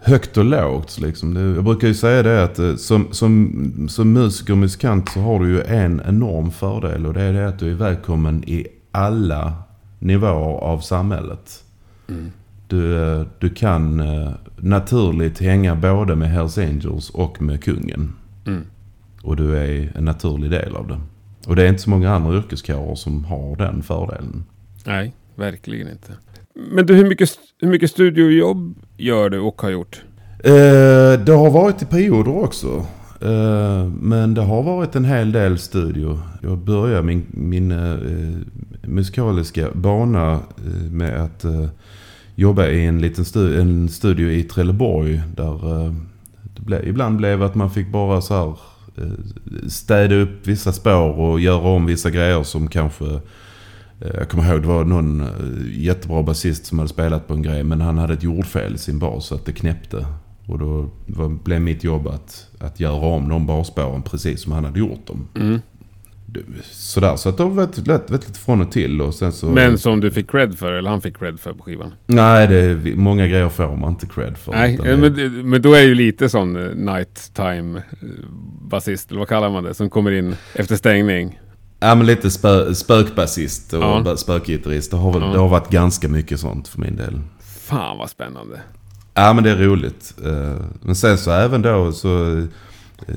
högt 0.00 0.36
och 0.36 0.44
lågt. 0.44 0.98
Liksom. 1.00 1.34
Det, 1.34 1.40
jag 1.40 1.64
brukar 1.64 1.88
ju 1.88 1.94
säga 1.94 2.22
det 2.22 2.42
att 2.42 2.58
eh, 2.58 2.76
som, 2.76 3.08
som, 3.12 3.88
som 3.90 4.12
musiker 4.12 4.52
och 4.52 4.58
musikant 4.58 5.08
så 5.08 5.20
har 5.20 5.40
du 5.40 5.48
ju 5.48 5.62
en 5.62 6.02
enorm 6.06 6.50
fördel 6.50 7.06
och 7.06 7.14
det 7.14 7.22
är 7.22 7.32
det 7.32 7.48
att 7.48 7.58
du 7.58 7.70
är 7.70 7.74
välkommen 7.74 8.44
i 8.44 8.66
alla 8.90 9.54
nivåer 9.98 10.60
av 10.60 10.78
samhället. 10.78 11.64
Mm. 12.08 12.32
Du, 12.68 13.02
eh, 13.02 13.26
du 13.38 13.48
kan 13.48 14.00
eh, 14.00 14.30
naturligt 14.56 15.38
hänga 15.38 15.74
både 15.74 16.16
med 16.16 16.30
Hells 16.30 16.58
Angels 16.58 17.10
och 17.10 17.42
med 17.42 17.64
kungen. 17.64 18.12
Mm. 18.46 18.62
Och 19.22 19.36
du 19.36 19.56
är 19.56 19.92
en 19.96 20.04
naturlig 20.04 20.50
del 20.50 20.76
av 20.76 20.86
det. 20.88 21.00
Och 21.46 21.56
det 21.56 21.64
är 21.64 21.68
inte 21.68 21.82
så 21.82 21.90
många 21.90 22.14
andra 22.14 22.36
yrkeskårer 22.36 22.94
som 22.94 23.24
har 23.24 23.56
den 23.56 23.82
fördelen. 23.82 24.44
Nej, 24.86 25.12
verkligen 25.36 25.88
inte. 25.88 26.12
Men 26.54 26.86
du, 26.86 26.94
hur 26.94 27.08
mycket, 27.08 27.30
hur 27.60 27.68
mycket 27.68 27.90
studiojobb 27.90 28.74
gör 28.96 29.30
du 29.30 29.38
och 29.38 29.62
har 29.62 29.70
gjort? 29.70 30.02
Eh, 30.44 31.20
det 31.24 31.32
har 31.32 31.50
varit 31.50 31.82
i 31.82 31.86
perioder 31.86 32.44
också. 32.44 32.86
Eh, 33.22 33.84
men 34.00 34.34
det 34.34 34.42
har 34.42 34.62
varit 34.62 34.96
en 34.96 35.04
hel 35.04 35.32
del 35.32 35.58
studio. 35.58 36.20
Jag 36.42 36.58
började 36.58 37.02
min, 37.02 37.26
min 37.30 37.70
eh, 37.72 37.96
musikaliska 38.82 39.68
bana 39.74 40.32
eh, 40.32 40.90
med 40.90 41.24
att 41.24 41.44
eh, 41.44 41.66
jobba 42.34 42.66
i 42.66 42.86
en 42.86 43.00
liten 43.00 43.24
stu 43.24 43.60
en 43.60 43.88
studio 43.88 44.30
i 44.30 44.42
Trelleborg. 44.42 45.22
Där 45.36 45.84
eh, 45.84 45.92
det 46.56 46.62
ble, 46.62 46.88
ibland 46.88 47.16
blev 47.16 47.42
att 47.42 47.54
man 47.54 47.70
fick 47.70 47.92
bara 47.92 48.20
så 48.20 48.34
här 48.34 48.56
eh, 49.04 49.68
städa 49.68 50.14
upp 50.14 50.46
vissa 50.46 50.72
spår 50.72 51.18
och 51.18 51.40
göra 51.40 51.68
om 51.68 51.86
vissa 51.86 52.10
grejer 52.10 52.42
som 52.42 52.68
kanske... 52.68 53.20
Jag 54.14 54.28
kommer 54.28 54.52
ihåg 54.52 54.62
det 54.62 54.68
var 54.68 54.84
någon 54.84 55.26
jättebra 55.72 56.22
basist 56.22 56.66
som 56.66 56.78
hade 56.78 56.88
spelat 56.88 57.28
på 57.28 57.34
en 57.34 57.42
grej 57.42 57.64
men 57.64 57.80
han 57.80 57.98
hade 57.98 58.14
ett 58.14 58.22
jordfel 58.22 58.74
i 58.74 58.78
sin 58.78 58.98
bas 58.98 59.26
så 59.26 59.34
att 59.34 59.44
det 59.44 59.52
knäppte. 59.52 60.06
Och 60.46 60.58
då 60.58 60.88
var, 61.06 61.28
blev 61.28 61.60
mitt 61.60 61.84
jobb 61.84 62.08
att, 62.08 62.46
att 62.58 62.80
göra 62.80 63.06
om 63.06 63.28
de 63.28 63.46
basspåren 63.46 64.02
precis 64.02 64.42
som 64.42 64.52
han 64.52 64.64
hade 64.64 64.78
gjort 64.78 65.06
dem. 65.06 65.28
Mm. 65.36 65.60
Sådär, 66.70 67.16
så 67.16 67.28
att 67.28 67.36
det 67.36 67.42
har 67.42 67.50
varit, 67.50 67.76
lite 68.10 68.38
från 68.38 68.60
och 68.60 68.72
till 68.72 69.02
och 69.02 69.14
sen 69.14 69.32
så... 69.32 69.46
Men 69.46 69.78
som 69.78 70.00
du 70.00 70.10
fick 70.10 70.30
cred 70.30 70.58
för, 70.58 70.72
eller 70.72 70.90
han 70.90 71.00
fick 71.00 71.18
cred 71.18 71.40
för 71.40 71.52
på 71.52 71.62
skivan. 71.62 71.92
Nej, 72.06 72.48
det 72.48 72.56
är, 72.56 72.96
många 72.96 73.26
grejer 73.26 73.48
får 73.48 73.76
man 73.76 73.90
inte 73.90 74.06
cred 74.06 74.36
för. 74.38 74.52
Nej, 74.52 74.78
men, 74.82 75.14
det- 75.16 75.28
men 75.30 75.62
då 75.62 75.74
är 75.74 75.82
ju 75.82 75.94
lite 75.94 76.28
sån 76.28 76.56
eh, 76.56 76.74
nighttime 76.74 77.78
eh, 77.78 78.08
basist, 78.62 79.10
eller 79.10 79.18
vad 79.18 79.28
kallar 79.28 79.50
man 79.50 79.64
det, 79.64 79.74
som 79.74 79.90
kommer 79.90 80.10
in 80.10 80.36
efter 80.54 80.76
stängning. 80.76 81.40
Ja 81.80 81.94
men 81.94 82.06
lite 82.06 82.30
spö, 82.30 82.74
spökbasist 82.74 83.72
och 83.72 83.82
Ja. 83.82 84.02
ja. 84.04 84.16
spökgitarrist. 84.16 84.90
Det 84.90 84.96
har, 84.96 85.12
väl, 85.12 85.22
Ja. 85.22 85.28
det 85.28 85.38
har 85.38 85.48
varit 85.48 85.70
ganska 85.70 86.08
mycket 86.08 86.40
sånt 86.40 86.68
för 86.68 86.80
min 86.80 86.96
del. 86.96 87.20
Fan 87.40 87.98
vad 87.98 88.10
spännande. 88.10 88.60
Ja 89.20 89.32
men 89.32 89.44
det 89.44 89.50
är 89.50 89.56
roligt. 89.56 90.14
Eh, 90.24 90.54
Men 90.82 90.94
sen 90.94 91.18
så 91.18 91.30
även 91.30 91.62
då 91.62 91.92
så... 91.92 92.36
eh, 93.08 93.14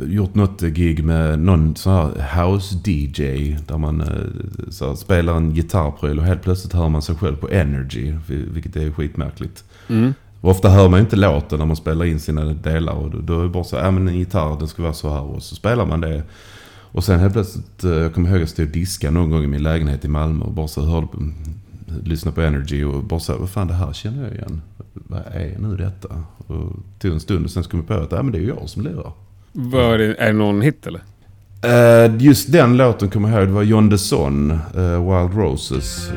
Gjort 0.00 0.34
något 0.34 0.60
gig 0.60 1.04
med 1.04 1.38
någon 1.38 1.76
sån 1.76 1.92
här 1.92 2.42
house-DJ. 2.44 3.56
Där 3.66 3.78
man 3.78 4.00
eh, 4.00 4.06
så 4.70 4.88
här, 4.88 4.94
spelar 4.94 5.36
en 5.36 5.54
gitarrpryl 5.54 6.18
och 6.18 6.24
helt 6.24 6.42
plötsligt 6.42 6.72
hör 6.72 6.88
man 6.88 7.02
sig 7.02 7.14
själv 7.16 7.36
på 7.36 7.48
Energy. 7.48 8.12
vil- 8.26 8.52
Vilket 8.52 8.76
är 8.76 8.90
skitmärkligt. 8.90 9.64
Mm. 9.88 10.14
Ofta 10.40 10.68
hör 10.70 10.88
man 10.88 11.00
inte 11.00 11.16
låten 11.16 11.58
när 11.58 11.66
man 11.66 11.76
spelar 11.76 12.04
in 12.04 12.20
sina 12.20 12.44
delar. 12.44 12.92
Och 12.92 13.10
då, 13.10 13.18
då 13.20 13.38
är 13.40 13.42
det 13.42 13.48
bara 13.48 13.64
så 13.64 13.76
ja 13.76 13.90
men 13.90 14.08
en 14.08 14.18
gitarr 14.18 14.58
den 14.58 14.68
ska 14.68 14.82
vara 14.82 14.92
så 14.92 15.10
här. 15.10 15.22
Och 15.22 15.42
så 15.42 15.54
spelar 15.54 15.86
man 15.86 16.00
det. 16.00 16.22
Och 16.92 17.04
sen 17.04 17.20
helt 17.20 17.32
plötsligt, 17.32 17.82
jag 17.82 18.14
kommer 18.14 18.28
ihåg 18.28 18.36
att 18.36 18.40
jag 18.40 18.48
stod 18.48 18.66
och 18.66 18.72
diskade 18.72 19.12
någon 19.14 19.30
gång 19.30 19.44
i 19.44 19.46
min 19.46 19.62
lägenhet 19.62 20.04
i 20.04 20.08
Malmö. 20.08 20.44
Och 20.44 20.52
bara 20.52 20.68
så 20.68 20.84
hörde, 20.84 21.06
lyssnade 22.04 22.34
på 22.34 22.40
Energy 22.40 22.84
och 22.84 23.04
bara 23.04 23.20
så 23.20 23.36
vad 23.38 23.50
fan 23.50 23.68
det 23.68 23.74
här 23.74 23.92
känner 23.92 24.22
jag 24.24 24.32
igen. 24.34 24.62
Vad 24.94 25.22
är 25.32 25.58
nu 25.58 25.76
detta? 25.76 26.24
Och 26.46 26.72
tog 26.98 27.12
en 27.12 27.20
stund 27.20 27.44
och 27.44 27.50
sen 27.50 27.62
kom 27.62 27.78
jag 27.78 27.88
på 27.88 27.94
att 27.94 28.12
ja, 28.12 28.22
men 28.22 28.32
det 28.32 28.38
är 28.38 28.42
ju 28.42 28.48
jag 28.48 28.68
som 28.68 28.82
lirar. 28.82 29.12
Var 29.52 29.98
det, 29.98 30.14
är 30.14 30.26
det 30.26 30.32
någon 30.32 30.60
hit 30.60 30.86
eller? 30.86 31.00
Eh, 31.62 32.16
just 32.18 32.52
den 32.52 32.76
låten 32.76 33.10
kommer 33.10 33.30
jag 33.30 33.38
ihåg, 33.38 33.48
det 33.48 33.54
var 33.54 33.62
John 33.62 33.88
Desson, 33.88 34.50
uh, 34.50 34.58
Wild 34.78 35.38
Roses. 35.38 36.10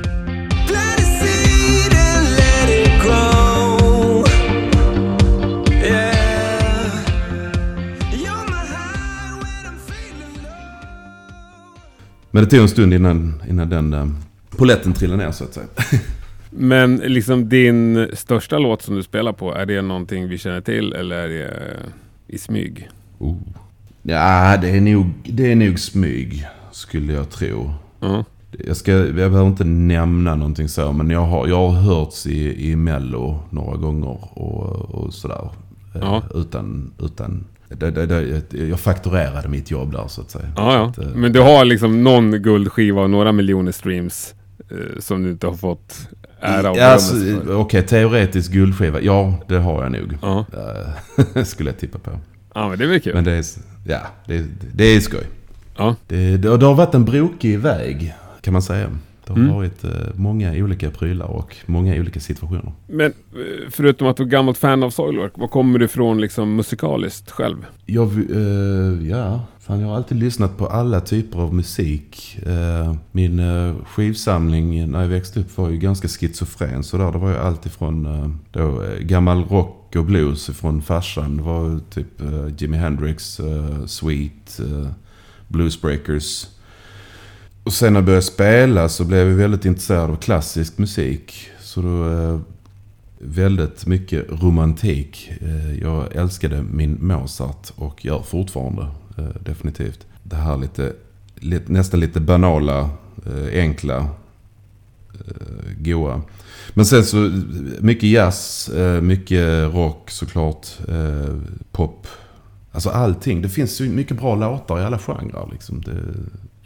Men 12.32 12.44
det 12.44 12.50
tog 12.50 12.60
en 12.60 12.70
stund 12.70 12.94
innan, 12.94 13.42
innan 13.50 13.70
den 13.70 13.94
uh, 13.94 14.08
poletten 14.50 14.94
trillade 14.94 15.24
ner 15.24 15.32
så 15.32 15.44
att 15.44 15.54
säga. 15.54 15.68
Men 16.60 16.96
liksom 16.98 17.50
din 17.50 18.08
största 18.14 18.58
låt 18.58 18.82
som 18.82 18.96
du 18.96 19.04
spelar 19.04 19.34
på, 19.34 19.54
är 19.54 19.66
det 19.66 19.82
någonting 19.82 20.28
vi 20.28 20.38
känner 20.38 20.62
till 20.62 20.94
eller 20.94 21.16
är 21.16 21.28
det 21.28 21.44
eh, 21.46 21.90
i 22.28 22.38
smyg? 22.38 22.90
Oh. 23.18 23.36
Ja, 24.04 24.58
det 24.62 24.70
är, 24.70 24.82
nog, 24.82 25.06
det 25.24 25.52
är 25.52 25.56
nog 25.56 25.80
smyg, 25.80 26.46
skulle 26.72 27.14
jag 27.14 27.30
tro. 27.30 27.72
Ja. 28.00 28.26
Jag, 28.52 28.78
ska, 28.78 28.92
jag 28.92 29.16
behöver 29.16 29.48
inte 29.48 29.64
nämna 29.64 30.36
någonting 30.36 30.70
så, 30.70 30.92
men 30.92 31.10
jag 31.10 31.22
har, 31.26 31.48
jag 31.48 31.70
har 31.70 31.82
hörts 31.82 32.28
i, 32.28 32.72
i 32.72 32.76
Mello 32.76 33.40
några 33.50 33.78
gånger 33.78 34.18
och, 34.40 34.90
och 34.96 35.14
sådär. 35.14 35.50
Eh, 35.96 36.02
Ja. 36.02 36.24
Utan, 36.36 36.92
utan 37.00 37.46
det, 37.70 37.92
det, 37.92 38.06
det, 38.06 38.58
jag 38.68 38.80
fakturerade 38.80 39.48
mitt 39.48 39.72
jobb 39.72 39.92
där 39.92 40.08
så 40.08 40.22
att 40.22 40.32
säga. 40.32 40.48
Ja, 40.56 40.74
ja. 40.74 40.86
Att, 40.86 40.98
eh, 40.98 41.08
Men 41.16 41.34
du 41.34 41.40
har 41.40 41.66
liksom 41.66 42.04
någon 42.04 42.32
guldskiva 42.32 43.02
och 43.02 43.10
några 43.10 43.32
miljoner 43.32 43.72
streams 43.72 44.34
eh, 44.72 45.00
som 45.00 45.24
du 45.24 45.32
inte 45.32 45.48
har 45.48 45.54
fått 45.54 46.08
ära 46.40 46.72
och 46.72 46.78
alltså. 46.78 47.16
Okej, 47.50 47.84
teoretisk 47.84 48.52
guldskiva. 48.52 49.02
Ja, 49.02 49.34
det 49.48 49.58
har 49.58 49.84
jag 49.84 49.92
nog. 49.92 50.18
Ja. 50.22 50.46
Eh, 51.36 51.44
skulle 51.44 51.70
jag 51.70 51.80
tippa 51.80 52.00
på. 52.00 52.12
ja, 52.56 52.70
men 52.70 52.78
det 52.78 52.84
är 52.84 52.90
väl 52.90 53.00
kul. 53.00 53.14
Men 53.14 53.24
det 53.24 53.32
är, 53.32 53.46
ja, 53.88 54.00
det, 54.26 54.46
det 54.74 54.84
är 54.84 55.00
skoj. 55.00 55.24
Ja. 55.78 55.96
Det, 56.08 56.38
det, 56.38 56.58
det 56.58 56.66
har 56.66 56.76
varit 56.76 56.96
en 56.96 57.06
brokig 57.06 57.60
väg, 57.60 58.16
kan 58.42 58.54
man 58.54 58.62
säga. 58.62 58.90
Det 59.28 59.34
har 59.34 59.40
Mm. 59.40 59.56
varit 59.56 59.84
eh, 59.84 59.90
många 60.16 60.52
olika 60.54 60.90
prylar 60.92 61.26
och 61.26 61.56
många 61.66 61.96
olika 61.96 62.20
situationer. 62.20 62.72
Men 62.88 63.06
eh, 63.06 63.70
förutom 63.70 64.08
att 64.08 64.18
du 64.18 64.24
är 64.24 64.28
gammalt 64.28 64.58
fan 64.58 64.84
av 64.84 64.90
Soilwork, 64.90 65.32
var 65.38 65.48
kommer 65.48 65.80
du 65.80 65.86
ifrån 65.86 66.22
liksom 66.22 66.56
musikaliskt 66.56 67.32
själv? 67.32 67.66
Jag, 67.86 68.08
eh, 68.32 69.08
ja, 69.10 69.42
fan, 69.60 69.80
jag 69.80 69.88
har 69.88 69.96
alltid 69.96 70.18
lyssnat 70.18 70.58
på 70.58 70.68
alla 70.68 71.02
typer 71.02 71.40
av 71.40 71.54
musik. 71.54 72.40
Eh, 72.46 72.96
min 73.12 73.40
eh, 73.40 73.76
skivsamling 73.86 74.92
när 74.92 75.02
jag 75.02 75.08
växte 75.08 75.40
upp 75.40 75.58
var 75.58 75.70
ju 75.70 75.78
ganska 75.78 76.08
schizofren. 76.08 76.84
Så 76.84 76.98
där, 76.98 77.12
det 77.12 77.18
var 77.18 77.30
ju 77.30 77.38
allt 77.38 77.66
ifrån 77.66 78.06
eh, 78.06 78.30
då, 78.52 78.84
eh, 78.84 79.00
gammal 79.00 79.44
rock 79.44 79.96
och 79.96 80.06
blues 80.06 80.46
från 80.48 80.82
farsan. 80.82 81.38
Det 81.38 81.44
var 81.44 81.80
typ 81.90 82.22
Jimi 82.62 82.78
Hendrix, 82.78 83.40
Sweet, 83.88 84.60
Bluesbreakers. 85.48 86.48
Och 87.68 87.74
sen 87.74 87.94
när 87.94 87.98
jag 88.00 88.06
började 88.06 88.22
spela 88.26 88.90
så 88.90 89.06
blev 89.06 89.28
jag 89.30 89.36
väldigt 89.36 89.66
intresserad 89.66 90.10
av 90.10 90.16
klassisk 90.16 90.78
musik. 90.78 91.50
Så 91.60 91.82
då 91.82 92.10
eh, 92.10 92.40
väldigt 93.20 93.86
mycket 93.86 94.26
romantik. 94.30 95.32
Eh, 95.42 95.80
Jag 95.82 96.16
älskade 96.16 96.64
min 96.72 96.98
Mozart 97.02 97.72
och 97.76 98.06
gör 98.06 98.22
fortfarande 98.22 98.82
eh, 99.18 99.24
definitivt. 99.46 100.06
Det 100.24 100.36
här 100.36 100.58
lite, 100.58 100.94
lite 101.36 101.72
nästan 101.72 102.00
lite 102.00 102.20
banala, 102.20 102.90
eh, 103.26 103.60
enkla, 103.64 103.98
eh, 103.98 105.72
goa. 105.80 106.22
Men 106.74 106.86
sen 106.86 107.04
så 107.04 107.32
mycket 107.80 108.10
jazz, 108.10 108.70
eh, 108.70 109.02
mycket 109.02 109.74
rock 109.74 110.10
såklart, 110.12 110.68
pop. 111.72 112.08
Alltså 112.72 112.90
allting. 112.90 113.42
Det 113.42 113.50
finns 113.50 113.82
ju 113.82 113.90
mycket 113.90 114.18
bra 114.18 114.36
låtar 114.36 114.80
i 114.80 114.84
alla 114.84 115.00
genrer 115.00 115.50
liksom. 115.52 115.82
Det, 115.82 115.92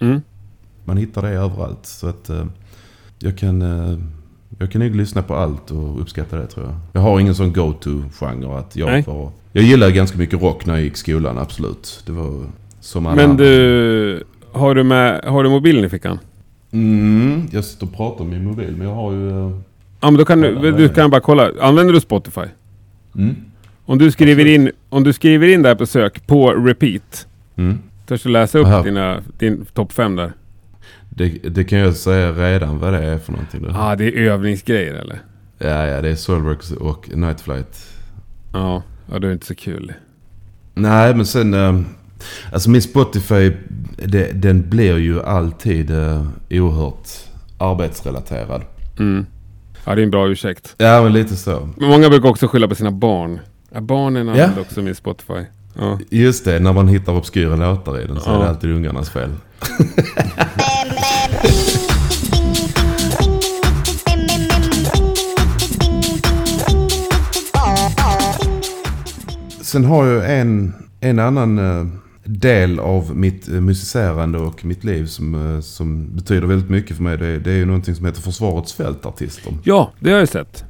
Mm 0.06 0.22
man 0.86 0.98
hittar 0.98 1.22
det 1.22 1.30
överallt. 1.30 1.86
Så 1.86 2.08
att 2.08 2.30
eh, 2.30 2.46
jag 3.20 3.38
kan... 3.38 3.62
Eh, 3.62 3.98
jag 4.60 4.72
kan 4.72 4.82
nog 4.82 4.96
lyssna 4.96 5.22
på 5.22 5.36
allt 5.36 5.72
och 5.72 6.02
uppskatta 6.02 6.38
det 6.38 6.48
tror 6.48 6.66
jag. 6.66 6.76
Jag 6.94 7.02
har 7.02 7.20
ingen 7.20 7.36
sån 7.36 7.54
go-to-genre 7.54 8.58
att 8.60 8.76
jag 8.76 8.88
Nej. 8.90 9.04
får... 9.04 9.32
Jag 9.52 9.64
gillade 9.64 9.92
ganska 9.92 10.18
mycket 10.18 10.42
rock 10.42 10.66
när 10.66 10.74
jag 10.74 10.84
gick 10.84 10.94
i 10.94 10.98
skolan, 10.98 11.38
absolut. 11.38 12.04
Det 12.06 12.12
var 12.12 12.44
som 12.80 13.06
alla 13.06 13.16
Men 13.16 13.30
andra. 13.30 13.44
du, 13.46 14.24
har 14.52 14.76
du, 14.76 14.84
med, 14.84 15.24
har 15.26 15.44
du 15.44 15.50
mobilen 15.50 15.86
i 15.86 15.90
fickan? 15.90 16.20
Mm, 16.72 17.48
jag 17.52 17.66
sitter 17.66 17.86
och 17.86 17.94
pratar 17.94 18.24
med 18.26 18.34
min 18.34 18.44
mobil, 18.50 18.76
men 18.78 18.88
jag 18.88 18.96
har 18.96 19.12
ju... 19.14 19.30
eh, 19.30 19.52
Ja 20.02 20.12
men 20.12 20.18
då 20.18 20.26
kan 20.26 20.42
du, 20.42 20.72
du 20.72 20.90
kan 20.90 21.10
bara 21.10 21.22
kolla. 21.22 21.50
Använder 21.62 21.94
du 21.94 22.00
Spotify? 22.02 22.42
Mm, 23.16 23.36
Om 23.86 23.98
du 23.98 24.12
skriver, 24.12 24.32
Absolut. 24.42 24.60
in, 24.60 24.72
om 24.90 25.04
du 25.04 25.14
skriver 25.14 25.48
in 25.48 25.62
där 25.62 25.76
på 25.76 25.86
sök 25.86 26.28
på 26.28 26.52
repeat. 26.52 27.28
mm. 27.56 27.80
Törs 28.06 28.24
du 28.24 28.30
läsa 28.30 28.60
upp 28.60 28.66
Aha. 28.68 28.82
dina, 28.84 29.22
din 29.40 29.66
topp 29.74 29.92
5 29.94 30.16
där? 30.16 30.32
Det, 31.16 31.30
det 31.30 31.64
kan 31.64 31.80
jag 31.80 31.96
säga 31.96 32.32
redan 32.32 32.80
vad 32.80 32.94
det 32.94 33.00
är 33.04 33.18
för 33.18 33.32
någonting. 33.32 33.66
Ja, 33.70 33.92
ah, 33.92 33.96
det 33.96 34.06
är 34.06 34.12
övningsgrejer 34.18 34.94
eller? 34.94 35.20
Ja, 35.58 35.86
ja, 35.88 36.02
det 36.02 36.10
är 36.10 36.16
Soilworks 36.16 36.72
och 36.72 37.10
Night 37.18 37.42
Flight. 37.42 37.86
Ja, 38.54 38.84
ja 39.12 39.20
det 39.20 39.28
är 39.28 39.32
inte 39.32 39.46
så 39.46 39.56
kul. 39.56 39.94
Nej, 40.74 41.16
men 41.16 41.26
sen... 41.26 41.54
eh, 41.54 41.80
Alltså 42.52 42.70
min 42.70 42.82
Spotify, 42.82 43.52
det, 43.98 44.32
den 44.42 44.70
blir 44.70 44.98
ju 44.98 45.22
alltid 45.22 45.92
uh, 45.92 46.28
oerhört 46.50 47.08
arbetsrelaterad. 47.58 48.62
Mm. 49.00 49.26
Ja, 49.86 49.96
det 49.96 50.02
är 50.02 50.04
en 50.04 50.12
bra 50.12 50.28
ursäkt. 50.30 50.76
Ja, 50.78 51.02
men 51.04 51.14
lite 51.14 51.36
så. 51.36 51.70
Men 51.78 51.90
många 51.90 52.10
brukar 52.10 52.30
också 52.30 52.48
skylla 52.48 52.68
på 52.68 52.76
sina 52.76 52.92
barn. 52.92 53.40
Ja, 53.74 53.82
barnen 53.82 54.28
Ja. 54.28 54.34
använder 54.34 54.62
också 54.62 54.82
min 54.82 54.96
Spotify. 54.96 55.34
Ja. 55.74 56.00
Just 56.10 56.46
det, 56.46 56.60
när 56.60 56.74
man 56.74 56.88
hittar 56.88 57.14
obskyra 57.14 57.56
låtar 57.56 58.00
i 58.02 58.08
den 58.08 58.20
så 58.20 58.30
är 58.30 58.34
Ja. 58.34 58.40
det 58.40 58.50
alltid 58.50 58.72
ungarnas 58.72 59.10
fel. 59.10 59.30
Sen 69.62 69.86
har 69.86 70.06
jag 70.06 70.40
en, 70.40 70.74
en 71.00 71.20
annan 71.20 71.60
eh, 71.60 71.86
del 72.24 72.80
av 72.80 73.16
mitt 73.18 73.48
eh, 73.48 73.54
musicerande 73.62 74.38
och 74.38 74.66
mitt 74.66 74.84
liv 74.84 75.06
som, 75.06 75.56
eh, 75.56 75.62
som 75.62 76.16
betyder 76.16 76.48
väldigt 76.48 76.70
mycket 76.70 76.96
för 76.96 77.04
mig. 77.04 77.18
Det, 77.18 77.40
det 77.40 77.52
är 77.52 77.56
ju 77.56 77.66
någonting 77.66 77.96
som 77.96 78.06
heter 78.06 78.22
Försvarets 78.22 78.74
fältartister. 78.74 79.54
ja, 79.64 79.92
det 80.00 80.12
har 80.12 80.20
jag 80.20 80.30
sett. 80.30 80.64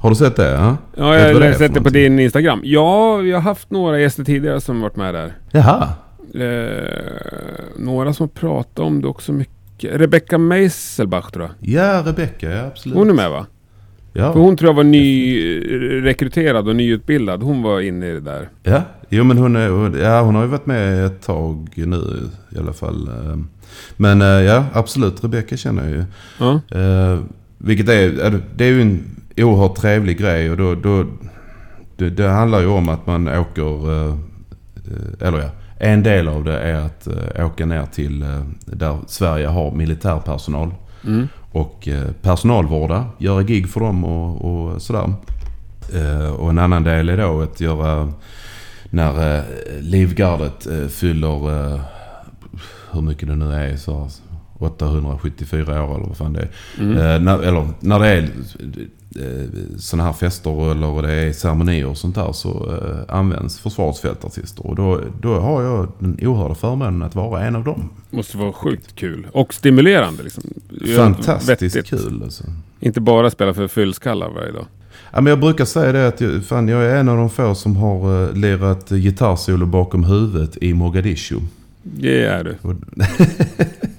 Har 0.00 0.10
du 0.10 0.16
sett 0.16 0.36
det? 0.36 0.50
Ja, 0.50 0.76
Ja, 0.96 1.18
jag 1.18 1.40
har 1.40 1.52
sett 1.52 1.74
det 1.74 1.80
på 1.82 1.88
din 1.88 2.18
Instagram. 2.18 2.60
Ja, 2.64 3.22
jag 3.22 3.36
har 3.36 3.42
haft 3.42 3.70
några 3.70 4.00
gäster 4.00 4.24
tidigare 4.24 4.60
som 4.60 4.80
varit 4.80 4.96
med 4.96 5.14
där. 5.14 5.32
Jaha. 5.52 5.88
Eh, 6.34 6.92
några 7.78 8.12
som 8.12 8.24
har 8.24 8.40
pratat 8.40 8.78
om 8.78 9.02
det 9.02 9.08
också 9.08 9.32
mycket. 9.32 10.00
Rebecca 10.00 10.38
Meiselbach 10.38 11.30
tror 11.30 11.44
jag. 11.44 11.54
Ja, 11.70 12.02
Rebecca, 12.06 12.50
ja 12.50 12.66
absolut. 12.66 12.98
Hon 12.98 13.10
är 13.10 13.14
med 13.14 13.30
va? 13.30 13.46
Ja, 14.12 14.32
För 14.32 14.40
hon 14.40 14.56
tror 14.56 14.68
jag 14.70 14.74
var 14.74 14.84
nyrekryterad 14.84 16.68
och 16.68 16.76
nyutbildad. 16.76 17.42
Hon 17.42 17.62
var 17.62 17.80
inne 17.80 18.06
i 18.06 18.12
det 18.12 18.20
där. 18.20 18.48
ja. 18.62 18.82
Jo, 19.10 19.24
men 19.24 19.38
hon, 19.38 19.56
är, 19.56 19.98
ja, 20.02 20.20
hon 20.22 20.34
har 20.34 20.42
ju 20.42 20.48
varit 20.48 20.66
med 20.66 21.06
ett 21.06 21.22
tag 21.22 21.68
nu 21.74 22.02
i 22.56 22.58
alla 22.58 22.72
fall. 22.72 23.08
eh. 23.08 23.36
Men 23.96 24.22
eh, 24.22 24.26
ja, 24.28 24.64
absolut. 24.72 25.24
Rebecka 25.24 25.56
känner 25.56 25.82
jag 25.82 25.92
ju. 25.92 26.04
Ja. 26.38 26.60
Eh, 26.78 27.18
vilket 27.58 27.88
är, 27.88 28.40
det 28.56 28.64
är 28.64 28.68
ju 28.68 28.82
en 28.82 29.04
oerhört 29.38 29.76
trevlig 29.76 30.18
grej 30.18 30.50
och 30.50 30.56
då, 30.56 30.74
då 30.74 31.04
det, 31.96 32.10
det 32.10 32.28
handlar 32.28 32.60
ju 32.60 32.66
om 32.66 32.88
att 32.88 33.06
man 33.06 33.28
åker, 33.28 33.92
eh, 33.92 34.16
eller 35.20 35.38
ja, 35.38 35.50
en 35.78 36.02
del 36.02 36.28
av 36.28 36.44
det 36.44 36.60
är 36.60 36.74
att 36.74 37.06
eh, 37.06 37.46
åka 37.46 37.66
ner 37.66 37.86
till 37.86 38.22
eh, 38.22 38.42
där 38.66 38.98
Sverige 39.06 39.46
har 39.46 39.70
militärpersonal 39.72 40.74
Mm. 41.06 41.28
och 41.52 41.88
personalvårda, 42.22 43.06
göra 43.18 43.42
gig 43.42 43.68
för 43.68 43.80
dem 43.80 44.04
och, 44.04 44.44
och 44.44 44.82
sådär. 44.82 45.12
Och 46.38 46.50
en 46.50 46.58
annan 46.58 46.82
del 46.82 47.08
är 47.08 47.16
då 47.16 47.42
att 47.42 47.60
göra 47.60 48.12
när 48.90 49.42
Livgardet 49.80 50.66
fyller, 50.90 51.80
hur 52.92 53.00
mycket 53.00 53.28
det 53.28 53.36
nu 53.36 53.52
är, 53.54 53.76
så 53.76 54.08
874 54.58 55.84
år 55.84 55.94
eller 55.94 56.06
vad 56.06 56.16
fan 56.16 56.32
det 56.32 56.40
är. 56.40 56.50
Mm. 56.78 56.96
Eh, 56.96 57.20
när, 57.20 57.42
eller 57.42 57.68
när 57.80 57.98
det 57.98 58.08
är 58.08 58.28
sådana 59.78 60.04
här 60.04 60.12
fester 60.12 60.70
eller 60.70 61.02
det 61.02 61.12
är 61.12 61.32
ceremonier 61.32 61.86
och 61.86 61.96
sånt 61.96 62.14
där 62.14 62.32
så 62.32 62.72
eh, 62.72 63.16
används 63.16 63.58
Försvarets 63.58 64.00
fältartister. 64.00 64.66
Och 64.66 64.76
då, 64.76 65.00
då 65.20 65.38
har 65.38 65.62
jag 65.62 65.92
den 65.98 66.18
oerhörda 66.22 66.54
förmånen 66.54 67.02
att 67.02 67.14
vara 67.14 67.44
en 67.44 67.56
av 67.56 67.64
dem. 67.64 67.90
Måste 68.10 68.36
vara 68.36 68.52
sjukt 68.52 68.94
kul. 68.94 69.26
Och 69.32 69.54
stimulerande 69.54 70.22
liksom. 70.22 70.44
Fantastiskt 70.96 71.76
vettigt. 71.76 71.90
kul 71.90 72.20
alltså. 72.22 72.44
Inte 72.80 73.00
bara 73.00 73.30
spela 73.30 73.54
för 73.54 73.68
fyllskallar 73.68 74.30
varje 74.30 74.52
dag. 74.52 74.66
Ja, 75.12 75.20
men 75.20 75.30
jag 75.30 75.40
brukar 75.40 75.64
säga 75.64 75.92
det 75.92 76.08
att 76.08 76.20
jag, 76.20 76.44
fan, 76.44 76.68
jag 76.68 76.84
är 76.84 76.96
en 76.96 77.08
av 77.08 77.16
de 77.16 77.30
få 77.30 77.54
som 77.54 77.76
har 77.76 78.10
uh, 78.10 78.34
lirat 78.34 78.90
gitarrsolo 78.90 79.66
bakom 79.66 80.04
huvudet 80.04 80.56
i 80.56 80.74
Mogadishu. 80.74 81.36
Det 81.82 82.24
är 82.24 82.44
du. 82.44 82.56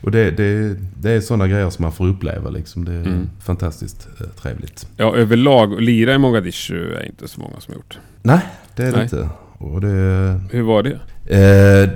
Och, 0.00 0.04
och 0.04 0.10
det, 0.10 0.30
det, 0.30 0.76
det 1.00 1.10
är 1.10 1.20
sådana 1.20 1.48
grejer 1.48 1.70
som 1.70 1.82
man 1.82 1.92
får 1.92 2.06
uppleva 2.06 2.50
liksom. 2.50 2.84
Det 2.84 2.92
är 2.92 2.96
Mm. 3.06 3.30
fantastiskt 3.40 4.08
eh, 4.20 4.26
trevligt. 4.42 4.88
Ja, 4.96 5.16
överlag. 5.16 5.72
att 5.74 5.82
Lira 5.82 6.14
i 6.14 6.18
Mogadishu 6.18 6.92
är 6.94 7.06
inte 7.06 7.28
så 7.28 7.40
många 7.40 7.60
som 7.60 7.72
har 7.72 7.76
gjort. 7.78 7.98
Nej, 8.22 8.40
det 8.76 8.82
är 8.82 8.86
det 8.86 8.92
Nej. 8.92 9.02
inte. 9.02 9.28
Och 9.58 9.80
det, 9.80 10.40
Hur 10.50 10.62
var 10.62 10.82
det? 10.82 10.90
Eh, 11.24 11.90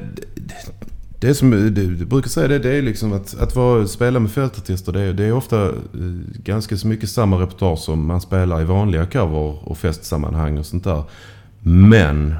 det- 1.18 1.29
är 1.29 1.33
som 1.35 1.51
du 1.75 2.05
brukar 2.07 2.29
säga, 2.29 2.49
det, 2.49 2.59
det 2.59 2.71
är 2.77 2.83
liksom 2.83 3.12
att, 3.12 3.41
att 3.41 3.57
vara, 3.57 3.87
spela 3.87 4.21
med 4.21 4.31
fältartister. 4.31 4.93
Det 4.93 5.01
är, 5.01 5.12
det 5.12 5.25
är 5.25 5.33
ofta 5.33 5.66
eh, 5.68 5.73
ganska 6.45 6.77
så 6.77 6.87
mycket 6.89 7.11
samma 7.11 7.37
repertoar 7.43 7.77
som 7.77 8.07
man 8.07 8.21
spelar 8.21 8.61
i 8.61 8.64
vanliga 8.64 9.07
cover 9.07 9.68
och 9.68 9.79
festsammanhang 9.79 10.59
och 10.59 10.66
sånt 10.66 10.85
där. 10.85 11.03
Men 11.62 12.35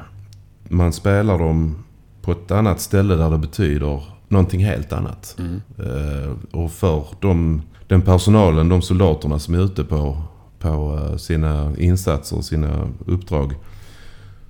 man 0.69 0.93
spelar 0.93 1.39
dem 1.39 1.83
på 2.21 2.31
ett 2.31 2.51
annat 2.51 2.81
ställe 2.81 3.15
där 3.15 3.29
det 3.29 3.37
betyder 3.37 4.03
någonting 4.31 4.65
helt 4.65 4.93
annat. 4.93 5.35
Mm. 5.39 5.61
Eh, 5.79 6.31
och 6.51 6.71
för 6.71 7.05
de, 7.19 7.61
den 7.87 8.01
personalen, 8.01 8.69
de 8.69 8.81
soldaterna 8.81 9.39
som 9.39 9.53
är 9.53 9.59
ute 9.65 9.83
på, 9.83 10.17
på 10.59 10.99
eh, 11.11 11.17
sina 11.17 11.71
insatser 11.77 12.37
och 12.37 12.45
sina 12.45 12.87
uppdrag. 13.05 13.53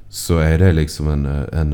Så 0.09 0.37
är 0.37 0.59
det 0.59 0.73
liksom 0.73 1.07
en, 1.07 1.25
eh, 1.25 1.59
en, 1.59 1.73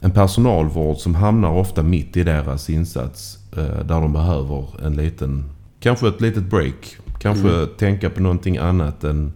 en 0.00 0.10
personalvård 0.10 0.96
som 0.96 1.14
hamnar 1.14 1.50
ofta 1.50 1.82
mitt 1.82 2.16
i 2.16 2.24
deras 2.24 2.70
insats. 2.70 3.38
Där 3.84 4.00
de 4.00 4.12
behöver 4.12 4.86
en 4.86 4.94
liten, 4.94 5.44
kanske 5.80 6.08
ett 6.08 6.20
litet 6.20 6.50
break. 6.50 6.96
Kanske 7.20 7.48
Mm. 7.48 7.68
tänka 7.78 8.10
på 8.10 8.22
någonting 8.22 8.56
annat 8.56 9.04
än 9.04 9.32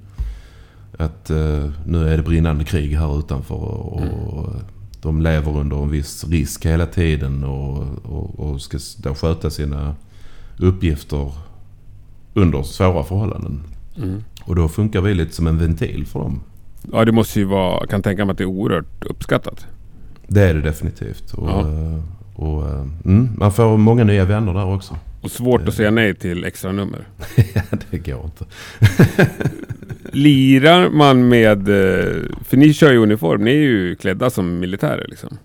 att 0.99 1.31
nu 1.87 2.09
är 2.09 2.17
det 2.17 2.23
brinnande 2.23 2.65
krig 2.65 2.97
här 2.97 3.19
utanför. 3.19 3.55
Och, 3.55 4.03
och 4.39 4.49
de 5.07 5.21
lever 5.23 5.57
under 5.59 5.77
en 5.83 5.91
viss 5.91 6.25
risk 6.25 6.67
hela 6.67 6.87
tiden 6.87 7.45
och, 7.45 7.85
och, 8.03 8.41
och 8.41 8.61
ska 8.61 8.79
då 8.99 9.15
sköta 9.15 9.51
sina 9.51 9.95
uppgifter 10.59 11.33
under 12.35 12.63
svåra 12.63 13.05
förhållanden. 13.05 13.63
Mm. 13.97 14.23
Och 14.45 14.55
då 14.57 14.69
funkar 14.69 15.01
vi 15.01 15.15
lite 15.15 15.35
som 15.35 15.47
en 15.47 15.59
ventil 15.59 16.07
för 16.07 16.21
dem. 16.21 16.41
Ja, 16.93 17.05
det 17.05 17.13
måste 17.13 17.39
ju 17.39 17.45
vara... 17.45 17.87
Kan 17.87 18.03
tänka 18.03 18.25
mig 18.25 18.33
att 18.33 18.39
det 18.39 18.45
är 18.45 18.49
oerhört 18.49 19.05
uppskattat. 19.05 19.67
Det 20.29 20.43
är 20.43 20.55
det 20.55 20.61
definitivt. 20.61 21.35
Och, 21.35 21.49
Ja. 21.49 21.61
eh, 21.61 22.01
och, 22.35 22.69
eh, 22.69 22.87
mm, 23.05 23.29
man 23.39 23.53
får 23.53 23.77
många 23.77 24.05
nya 24.05 24.25
vänner 24.25 24.55
där 24.55 24.75
också. 24.75 24.97
Och 25.27 25.33
svårt 25.33 25.69
att 25.69 25.75
säga 25.75 25.91
nej 25.91 26.15
till 26.15 26.45
extra 26.45 26.73
nummer. 26.73 27.07
ja, 27.55 27.63
det 27.91 27.99
går 27.99 28.25
inte. 28.25 28.45
Lirar 30.13 30.91
man 30.91 31.29
med... 31.29 31.69
eh, 31.69 32.23
För 32.45 32.57
ni 32.57 32.73
kör 32.75 32.93
ju 32.93 32.99
uniform. 32.99 33.45
Ni 33.45 33.51
är 33.51 33.55
ju 33.55 33.95
klädda 33.95 34.31
som 34.31 34.59
militärer 34.61 35.07
liksom. 35.09 35.39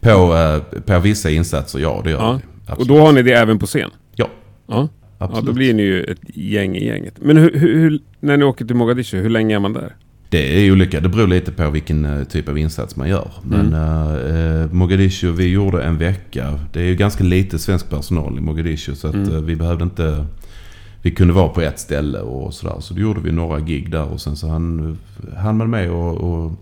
På, 0.00 0.10
eh, 0.34 0.80
på 0.80 0.98
vissa 0.98 1.30
insatser, 1.30 1.78
ja 1.78 2.00
det 2.04 2.10
gör 2.10 2.18
Ja. 2.18 2.40
vi. 2.66 2.82
Och 2.82 2.86
då 2.86 2.98
har 2.98 3.12
ni 3.12 3.22
det 3.22 3.32
även 3.32 3.58
på 3.58 3.66
scen? 3.66 3.90
Ja, 4.14 4.28
Ja. 4.66 4.88
Ja, 5.20 5.24
absolut. 5.24 5.46
då 5.46 5.52
blir 5.52 5.74
ni 5.74 5.82
ju 5.82 6.02
ett 6.04 6.20
gäng 6.36 6.76
i 6.76 6.86
gänget. 6.86 7.14
Men 7.20 7.36
hur, 7.36 7.54
hur, 7.58 7.98
när 8.20 8.36
ni 8.36 8.44
åker 8.44 8.64
till 8.64 8.76
Mogadishu, 8.76 9.20
hur 9.20 9.30
länge 9.30 9.54
är 9.54 9.58
man 9.60 9.72
där? 9.72 9.96
Det 10.30 10.66
är 10.66 10.72
olika. 10.72 11.00
Det 11.00 11.08
beror 11.08 11.26
lite 11.26 11.52
på 11.52 11.70
vilken 11.70 12.04
eh, 12.04 12.24
typ 12.24 12.48
av 12.48 12.58
insats 12.58 12.96
man 12.96 13.08
gör. 13.08 13.30
Men 13.42 13.74
Mm. 13.74 14.62
eh, 14.62 14.72
Mogadishu, 14.72 15.32
vi 15.32 15.46
gjorde 15.48 15.82
en 15.82 15.98
vecka. 15.98 16.58
Det 16.72 16.80
är 16.80 16.84
ju 16.84 16.94
ganska 16.94 17.24
lite 17.24 17.58
svensk 17.58 17.90
personal 17.90 18.38
i 18.38 18.40
Mogadishu. 18.40 18.94
Så 18.94 19.08
att 19.08 19.14
Mm. 19.14 19.34
eh, 19.34 19.40
vi 19.40 19.56
behövde 19.56 19.84
inte... 19.84 20.26
Vi 21.02 21.10
kunde 21.10 21.34
vara 21.34 21.48
på 21.48 21.60
ett 21.60 21.78
ställe 21.78 22.20
och 22.20 22.54
sådär. 22.54 22.76
Så 22.80 22.94
då 22.94 23.00
gjorde 23.00 23.20
vi 23.20 23.32
några 23.32 23.60
gig 23.60 23.90
där. 23.90 24.04
Och 24.04 24.20
sen 24.20 24.36
så 24.36 24.48
hann, 24.48 24.98
hann 25.36 25.56
man 25.56 25.70
med 25.70 25.90
och, 25.90 26.16
och 26.16 26.52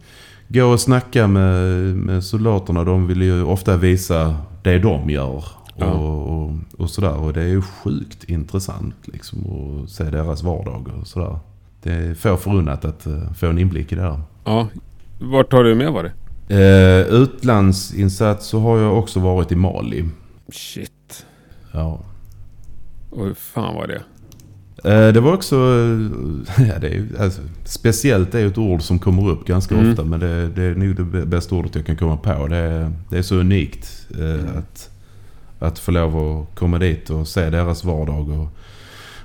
gå 0.48 0.64
och 0.64 0.80
snacka 0.80 1.26
med, 1.26 1.96
med 1.96 2.24
soldaterna. 2.24 2.84
De 2.84 3.06
vill 3.06 3.22
ju 3.22 3.42
ofta 3.42 3.76
visa 3.76 4.36
det 4.62 4.78
de 4.78 5.10
gör. 5.10 5.44
Ja. 5.76 5.86
Och, 5.86 6.42
och, 6.42 6.52
och 6.78 6.90
sådär. 6.90 7.16
Och 7.16 7.32
det 7.32 7.42
är 7.42 7.48
ju 7.48 7.62
sjukt 7.62 8.24
intressant 8.24 8.94
liksom 9.04 9.38
att 9.84 9.90
se 9.90 10.04
deras 10.04 10.42
vardag 10.42 10.88
och 11.00 11.06
sådär. 11.06 11.38
Det 11.86 11.92
är 11.92 12.14
få 12.14 12.36
förunnat 12.36 12.84
att 12.84 13.06
eh, 13.06 13.32
få 13.32 13.46
en 13.46 13.58
inblick 13.58 13.92
i 13.92 13.94
det 13.94 14.02
där. 14.02 14.20
Ja. 14.44 14.68
Vart 15.18 15.52
har 15.52 15.64
du 15.64 15.74
med 15.74 15.92
varit? 15.92 16.12
Eh, 16.48 17.14
utlandsinsats 17.14 18.46
så 18.46 18.60
har 18.60 18.78
jag 18.78 18.98
också 18.98 19.20
varit 19.20 19.52
i 19.52 19.56
Mali. 19.56 20.04
Shit. 20.52 21.26
Ja. 21.72 22.00
Och 23.10 23.24
hur 23.24 23.34
fan 23.34 23.74
var 23.74 23.86
det? 23.86 24.02
Eh, 24.92 25.12
det 25.12 25.20
var 25.20 25.32
också... 25.32 25.56
eh, 25.56 26.66
Ja, 26.68 26.78
det 26.78 26.88
är, 26.88 27.06
alltså, 27.20 27.42
speciellt 27.64 28.34
är 28.34 28.46
ett 28.46 28.58
ord 28.58 28.82
som 28.82 28.98
kommer 28.98 29.28
upp 29.28 29.46
ganska 29.46 29.74
Mm. 29.74 29.90
ofta. 29.90 30.04
Men 30.04 30.20
det, 30.20 30.48
det 30.48 30.62
är 30.62 30.74
nog 30.74 30.96
det 31.12 31.26
bästa 31.26 31.54
ordet 31.54 31.74
jag 31.74 31.86
kan 31.86 31.96
komma 31.96 32.16
på. 32.16 32.46
Det 32.48 32.56
är, 32.56 32.92
det 33.10 33.18
är 33.18 33.22
så 33.22 33.34
unikt 33.36 34.06
eh, 34.18 34.58
att, 34.58 34.90
att 35.58 35.78
få 35.78 35.90
lov 35.90 36.16
att 36.18 36.58
komma 36.58 36.78
dit 36.78 37.10
och 37.10 37.28
se 37.28 37.50
deras 37.50 37.84
vardag. 37.84 38.28
Och, 38.30 38.48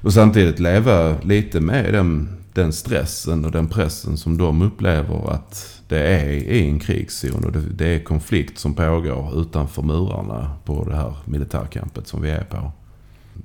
och 0.03 0.13
samtidigt 0.13 0.59
leva 0.59 1.15
lite 1.23 1.59
med 1.59 1.93
den, 1.93 2.29
den 2.53 2.73
stressen 2.73 3.45
och 3.45 3.51
den 3.51 3.67
pressen 3.67 4.17
som 4.17 4.37
de 4.37 4.61
upplever 4.61 5.33
att 5.33 5.81
det 5.87 5.99
är 5.99 6.29
i 6.29 6.67
en 6.67 6.79
krigszon. 6.79 7.45
Och 7.45 7.51
det, 7.51 7.85
är 7.85 8.03
konflikt 8.03 8.59
som 8.59 8.73
pågår 8.73 9.41
utanför 9.41 9.81
murarna 9.81 10.51
på 10.65 10.83
det 10.83 10.95
här 10.95 11.13
militärkampet 11.25 12.07
som 12.07 12.21
vi 12.21 12.29
är 12.29 12.43
på. 12.43 12.71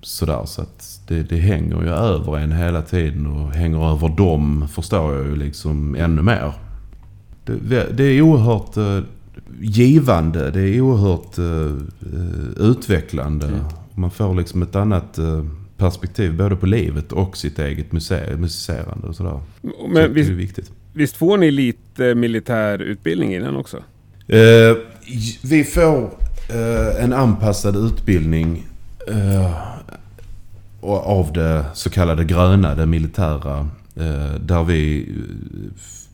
Sådär, 0.03 0.43
så 0.45 0.63
att 0.63 1.01
det, 1.09 1.23
det 1.23 1.37
hänger 1.37 1.83
ju 1.83 1.89
över 1.89 2.39
en 2.39 2.53
hela 2.53 2.83
tiden 2.83 3.27
och 3.27 3.51
hänger 3.51 3.93
över 3.93 4.09
dem 4.09 4.69
förstår 4.69 5.15
jag 5.15 5.27
ju 5.27 5.37
liksom 5.37 5.95
ännu 5.95 6.23
mer. 6.23 6.53
Det, 7.45 7.97
det 7.97 8.05
är 8.05 8.23
oerhört 8.23 8.77
eh, 8.77 9.01
givande, 9.61 10.51
det 10.51 10.61
är 10.61 10.81
oerhört 10.81 11.39
eh, 11.39 11.77
eh, 12.15 12.71
utvecklande. 12.71 13.47
Mm. 13.47 13.61
Man 13.95 14.11
får 14.11 14.35
liksom 14.35 14.63
ett 14.63 14.77
annat 14.77 15.19
eh, 15.19 15.45
perspektiv 15.77 16.37
både 16.37 16.57
på 16.57 16.67
livet 16.67 17.13
och 17.13 17.37
sitt 17.37 17.59
eget 17.59 17.93
muse- 17.93 18.37
musicerande 18.37 19.07
och 19.07 19.17
sådär. 19.17 19.41
Så 19.63 19.69
Men 19.89 19.95
det 19.95 20.09
visst, 20.09 20.31
är 20.31 20.35
viktigt. 20.35 20.73
visst 20.93 21.17
får 21.17 21.37
ni 21.39 21.51
lite 21.51 22.15
militärutbildning 22.15 23.35
innan 23.35 23.57
också? 23.57 23.77
Eh, 24.29 24.77
vi 25.43 25.65
får 25.65 26.11
eh, 26.51 27.05
en 27.05 27.13
anpassad 27.13 27.77
utbildning 27.77 28.67
eh, 29.09 29.63
av 30.81 31.33
det 31.33 31.65
så 31.75 31.91
kallade 31.91 32.25
gröna, 32.25 32.75
det 32.75 32.87
militära. 32.87 33.69
Eh, 33.97 34.35
där 34.41 34.65
vi 34.65 35.09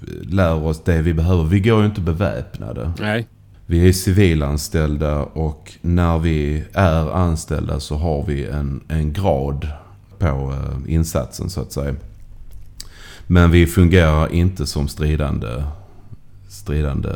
eh, 0.07 0.31
lär 0.35 0.55
oss 0.65 0.83
det 0.85 1.03
vi 1.03 1.15
behöver. 1.15 1.45
Vi 1.45 1.61
går 1.61 1.81
ju 1.81 1.87
inte 1.87 2.01
beväpnade. 2.01 2.93
Nej. 3.01 3.27
Vi 3.73 3.89
är 3.89 3.93
civilanställda 3.93 5.23
och 5.23 5.73
när 5.81 6.19
vi 6.19 6.65
är 6.73 7.13
anställda 7.13 7.81
så 7.81 7.97
har 7.97 8.25
vi 8.27 8.47
en, 8.47 8.81
en 8.89 9.13
grad 9.13 9.69
på 10.19 10.27
eh, 10.27 10.95
insatsen 10.95 11.51
så 11.51 11.61
att 11.61 11.73
säga. 11.73 11.95
Men 13.27 13.51
vi 13.51 13.67
fungerar 13.67 14.33
inte 14.33 14.67
som 14.67 14.89
stridande, 14.89 15.65
stridande 16.49 17.11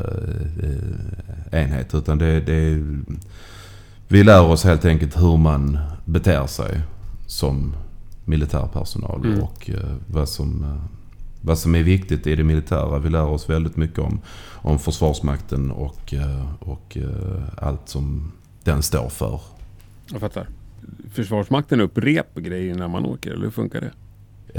eh, 0.63 1.63
enhet. 1.63 1.95
Utan 1.95 2.19
det, 2.19 2.41
det, 2.41 2.83
vi 4.09 4.25
lär 4.25 4.43
oss 4.43 4.65
helt 4.65 4.85
enkelt 4.85 5.17
hur 5.21 5.37
man 5.37 5.79
beter 6.05 6.47
sig 6.47 6.81
som 7.27 7.77
militärpersonal 8.25 9.25
Mm. 9.25 9.43
och 9.43 9.71
eh, 9.71 9.97
vad 10.07 10.29
som, 10.29 10.79
vad 11.47 11.59
som 11.59 11.75
är 11.75 11.83
viktigt 11.83 12.27
i 12.27 12.37
det 12.37 12.45
militära. 12.45 12.99
Vi 12.99 13.11
lär 13.11 13.27
oss 13.27 13.51
väldigt 13.51 13.77
mycket 13.77 13.99
om, 13.99 14.21
om 14.53 14.79
Försvarsmakten 14.79 15.71
och, 15.71 16.15
eh, 16.15 16.53
och 16.61 16.97
eh, 16.97 17.67
allt 17.67 17.89
som 17.89 18.33
den 18.65 18.83
står 18.83 19.09
för. 19.09 19.41
Jag 20.13 20.21
fattar. 20.21 20.49
Försvarsmakten 21.13 21.81
upprepar 21.81 22.41
grejer 22.41 22.75
när 22.75 22.89
man 22.89 23.07
åker, 23.07 23.31
eller 23.31 23.45
hur 23.45 23.51
funkar 23.51 23.81
det? 23.81 23.91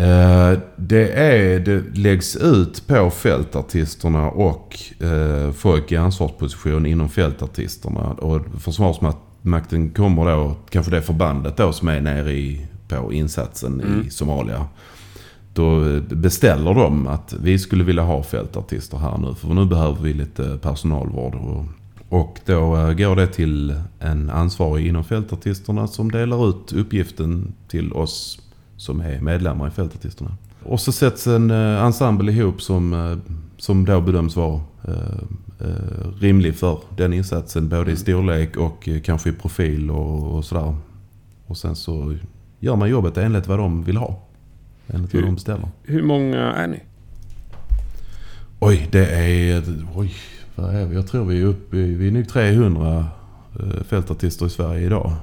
Eh, 0.04 0.60
det, 0.76 1.12
är, 1.12 1.60
det 1.60 1.98
läggs 1.98 2.36
ut 2.36 2.88
på 2.88 3.10
fältartisterna 3.10 4.30
och 4.32 4.80
eh, 5.00 5.52
folk 5.52 5.92
i 5.92 5.96
ansvarsposition 5.98 6.86
inom 6.86 7.10
fältartisterna. 7.10 8.02
Och 8.02 8.42
Försvarsmakten 8.60 9.90
kommer 9.90 10.26
då, 10.26 10.56
kanske 10.70 10.92
det 10.92 11.02
förbandet 11.02 11.58
då 11.58 11.74
som 11.74 11.88
är 11.88 12.02
nere 12.02 12.32
i, 12.34 12.68
på 12.88 13.14
insatsen 13.14 13.82
Mm. 13.82 14.08
i 14.08 14.10
Somalia. 14.10 14.68
Då 15.58 16.00
beställer 16.00 16.74
de 16.74 17.08
att 17.08 17.34
vi 17.42 17.60
skulle 17.60 17.84
vilja 17.84 18.04
ha 18.04 18.24
fältartister 18.24 18.98
här 18.98 19.18
nu. 19.18 19.36
För 19.36 19.48
nu 19.48 19.66
behöver 19.66 20.02
vi 20.02 20.14
lite 20.14 20.58
personalvård. 20.62 21.36
Och, 21.36 21.66
och 22.10 22.40
då 22.46 22.76
eh, 22.76 22.94
går 22.94 23.16
det 23.16 23.28
till 23.28 23.76
en 24.00 24.30
ansvarig 24.30 24.88
inom 24.88 25.04
fältartisterna 25.04 25.88
som 25.88 26.12
delar 26.12 26.50
ut 26.50 26.74
uppgiften 26.74 27.54
till 27.68 27.94
oss 27.94 28.42
som 28.78 29.02
är 29.02 29.20
medlemmar 29.20 29.68
i 29.68 29.72
fältartisterna. 29.72 30.32
Och 30.64 30.80
så 30.80 30.92
sätts 30.92 31.28
en 31.28 31.52
eh, 31.52 31.84
ensemble 31.84 32.32
ihop 32.32 32.62
som, 32.62 32.94
eh, 32.94 33.18
som 33.58 33.86
då 33.86 34.02
bedöms 34.02 34.36
vara 34.36 34.62
rimlig 36.20 36.56
för 36.56 36.80
den 36.98 37.14
insatsen. 37.14 37.70
Både 37.70 37.92
i 37.92 37.96
storlek 37.96 38.58
och 38.58 38.90
kanske 39.04 39.30
i 39.30 39.34
profil 39.34 39.92
och, 39.92 40.36
och 40.36 40.46
sådär. 40.46 40.76
Och 41.48 41.58
sen 41.58 41.76
så 41.76 42.16
gör 42.60 42.76
man 42.76 42.90
jobbet 42.90 43.18
enligt 43.18 43.48
vad 43.48 43.60
de 43.60 43.84
vill 43.84 43.98
ha. 43.98 44.27
Enligt 44.88 45.14
vad 45.14 45.22
Hur- 45.22 45.28
de 45.28 45.36
beställer. 45.36 45.68
Hur 45.84 46.04
många 46.04 46.38
är 46.54 46.68
ni? 46.68 46.80
Oj, 48.60 48.88
det 48.92 49.06
är... 49.08 49.64
Oj, 49.96 50.14
vad 50.56 50.76
är 50.76 50.86
vi? 50.86 50.96
Jag 50.96 51.08
tror 51.08 51.26
vi 51.26 51.42
är 51.42 51.46
uppe 51.46 51.78
i... 51.78 51.96
Vi 51.96 52.08
är 52.08 52.12
nog 52.12 52.30
300 52.30 53.06
eh, 53.60 53.84
fältartister 53.90 54.46
i 54.46 54.50
Sverige 54.50 54.86
idag. 54.86 55.14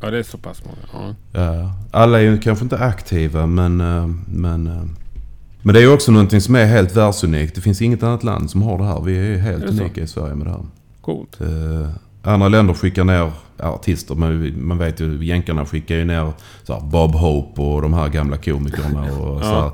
Ja, 0.00 0.10
det 0.10 0.18
är 0.18 0.22
så 0.22 0.38
pass 0.38 0.62
många. 0.64 1.14
Ja. 1.32 1.72
Alla 1.90 2.18
är 2.18 2.22
ju 2.22 2.38
kanske 2.38 2.62
inte 2.64 2.78
aktiva 2.78 3.46
men, 3.46 3.80
eh, 3.80 4.06
men, 4.28 4.66
eh, 4.66 4.82
men 5.62 5.74
det 5.74 5.80
är 5.80 5.82
ju 5.82 5.92
också 5.92 6.12
någonting 6.12 6.40
som 6.40 6.54
är 6.54 6.64
helt 6.66 6.96
världsunikt. 6.96 7.54
Det 7.54 7.60
finns 7.60 7.82
inget 7.82 8.02
annat 8.02 8.24
land 8.24 8.50
som 8.50 8.62
har 8.62 8.78
det 8.78 8.84
här. 8.84 9.00
Vi 9.00 9.16
är 9.34 9.38
helt 9.38 9.62
Är 9.62 9.66
det 9.66 9.72
så? 9.76 9.82
unika 9.82 10.00
i 10.00 10.06
Sverige 10.06 10.34
med 10.34 10.46
det 10.46 10.50
här. 10.50 10.60
Coolt. 11.00 11.40
Eh, 11.40 11.88
andra 12.22 12.48
länder 12.48 12.74
skickar 12.74 13.04
ner 13.04 13.32
artister, 13.58 14.14
men 14.14 14.66
man 14.66 14.78
vet 14.78 15.00
ju 15.00 15.24
jänkarna 15.24 15.66
skickar 15.66 15.94
ju 15.94 16.04
ner 16.04 16.32
så 16.62 16.80
Bob 16.80 17.14
Hope 17.14 17.62
och 17.62 17.82
de 17.82 17.94
här 17.94 18.08
gamla 18.08 18.36
komikerna 18.36 19.12
och 19.12 19.40
så 19.44 19.72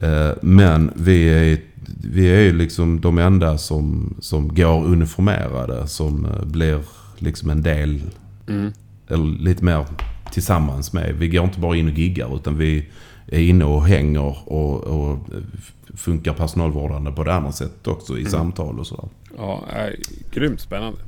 här. 0.00 0.30
Eh, 0.30 0.36
Men 0.42 0.92
vi 0.96 1.28
är, 1.28 1.58
vi 2.04 2.26
är 2.26 2.40
ju 2.40 2.52
liksom 2.52 3.00
de 3.00 3.18
enda 3.18 3.58
som, 3.58 4.14
som 4.20 4.54
går 4.54 4.84
uniformerade, 4.84 5.86
som 5.86 6.24
eh, 6.26 6.44
blir 6.44 6.80
liksom 7.18 7.50
en 7.50 7.62
del 7.62 8.02
Mm. 8.48 8.72
eller 9.08 9.24
lite 9.38 9.64
mer 9.64 9.84
tillsammans 10.32 10.92
med. 10.92 11.14
Vi 11.14 11.28
går 11.28 11.44
inte 11.44 11.60
bara 11.60 11.76
in 11.76 11.88
och 11.88 11.98
giggar 11.98 12.36
utan 12.36 12.58
vi 12.58 12.86
är 13.26 13.40
inne 13.40 13.64
och 13.64 13.84
hänger 13.84 14.48
och, 14.52 14.84
och 14.84 15.18
funkar 15.94 16.32
personalvårdande 16.32 17.10
på 17.12 17.24
det 17.24 17.34
andra 17.34 17.52
sättet 17.52 17.86
också 17.86 18.18
i 18.18 18.24
samtal 18.24 18.78
och 18.80 18.86
sådär. 18.86 19.08
Ja, 19.36 19.62
är 19.72 19.96
grymt 20.32 20.60
spännande. 20.60 20.98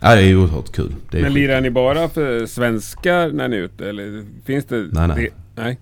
Ja, 0.00 0.14
det 0.14 0.22
är 0.22 0.36
oerhört 0.36 0.72
kul. 0.72 0.94
Är 1.12 1.22
Men 1.22 1.32
lirar 1.32 1.60
ni 1.60 1.70
bara 1.70 2.08
för 2.08 2.46
svenskar 2.46 3.28
när 3.32 3.48
ni 3.48 3.56
är 3.56 3.60
ute? 3.60 3.88
Eller 3.88 4.24
finns 4.44 4.64
det... 4.64 4.76
Nej, 4.92 5.08
nej. 5.08 5.16
Det, 5.56 5.62
nej. 5.62 5.78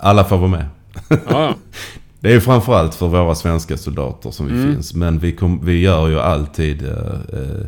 Alla 0.00 0.24
får 0.24 0.38
vara 0.38 0.50
med. 0.50 0.66
Ja. 1.30 1.54
Det 2.20 2.32
är 2.34 2.40
framförallt 2.40 2.94
för 2.94 3.08
våra 3.08 3.34
svenska 3.34 3.76
soldater 3.76 4.30
som 4.30 4.46
vi 4.46 4.52
Mm. 4.52 4.74
finns. 4.74 4.94
Men 4.94 5.18
vi, 5.18 5.32
kom, 5.32 5.64
vi 5.66 5.80
gör 5.80 6.08
ju 6.08 6.20
alltid, 6.20 6.82
eh, 6.82 6.90
eh, 7.32 7.66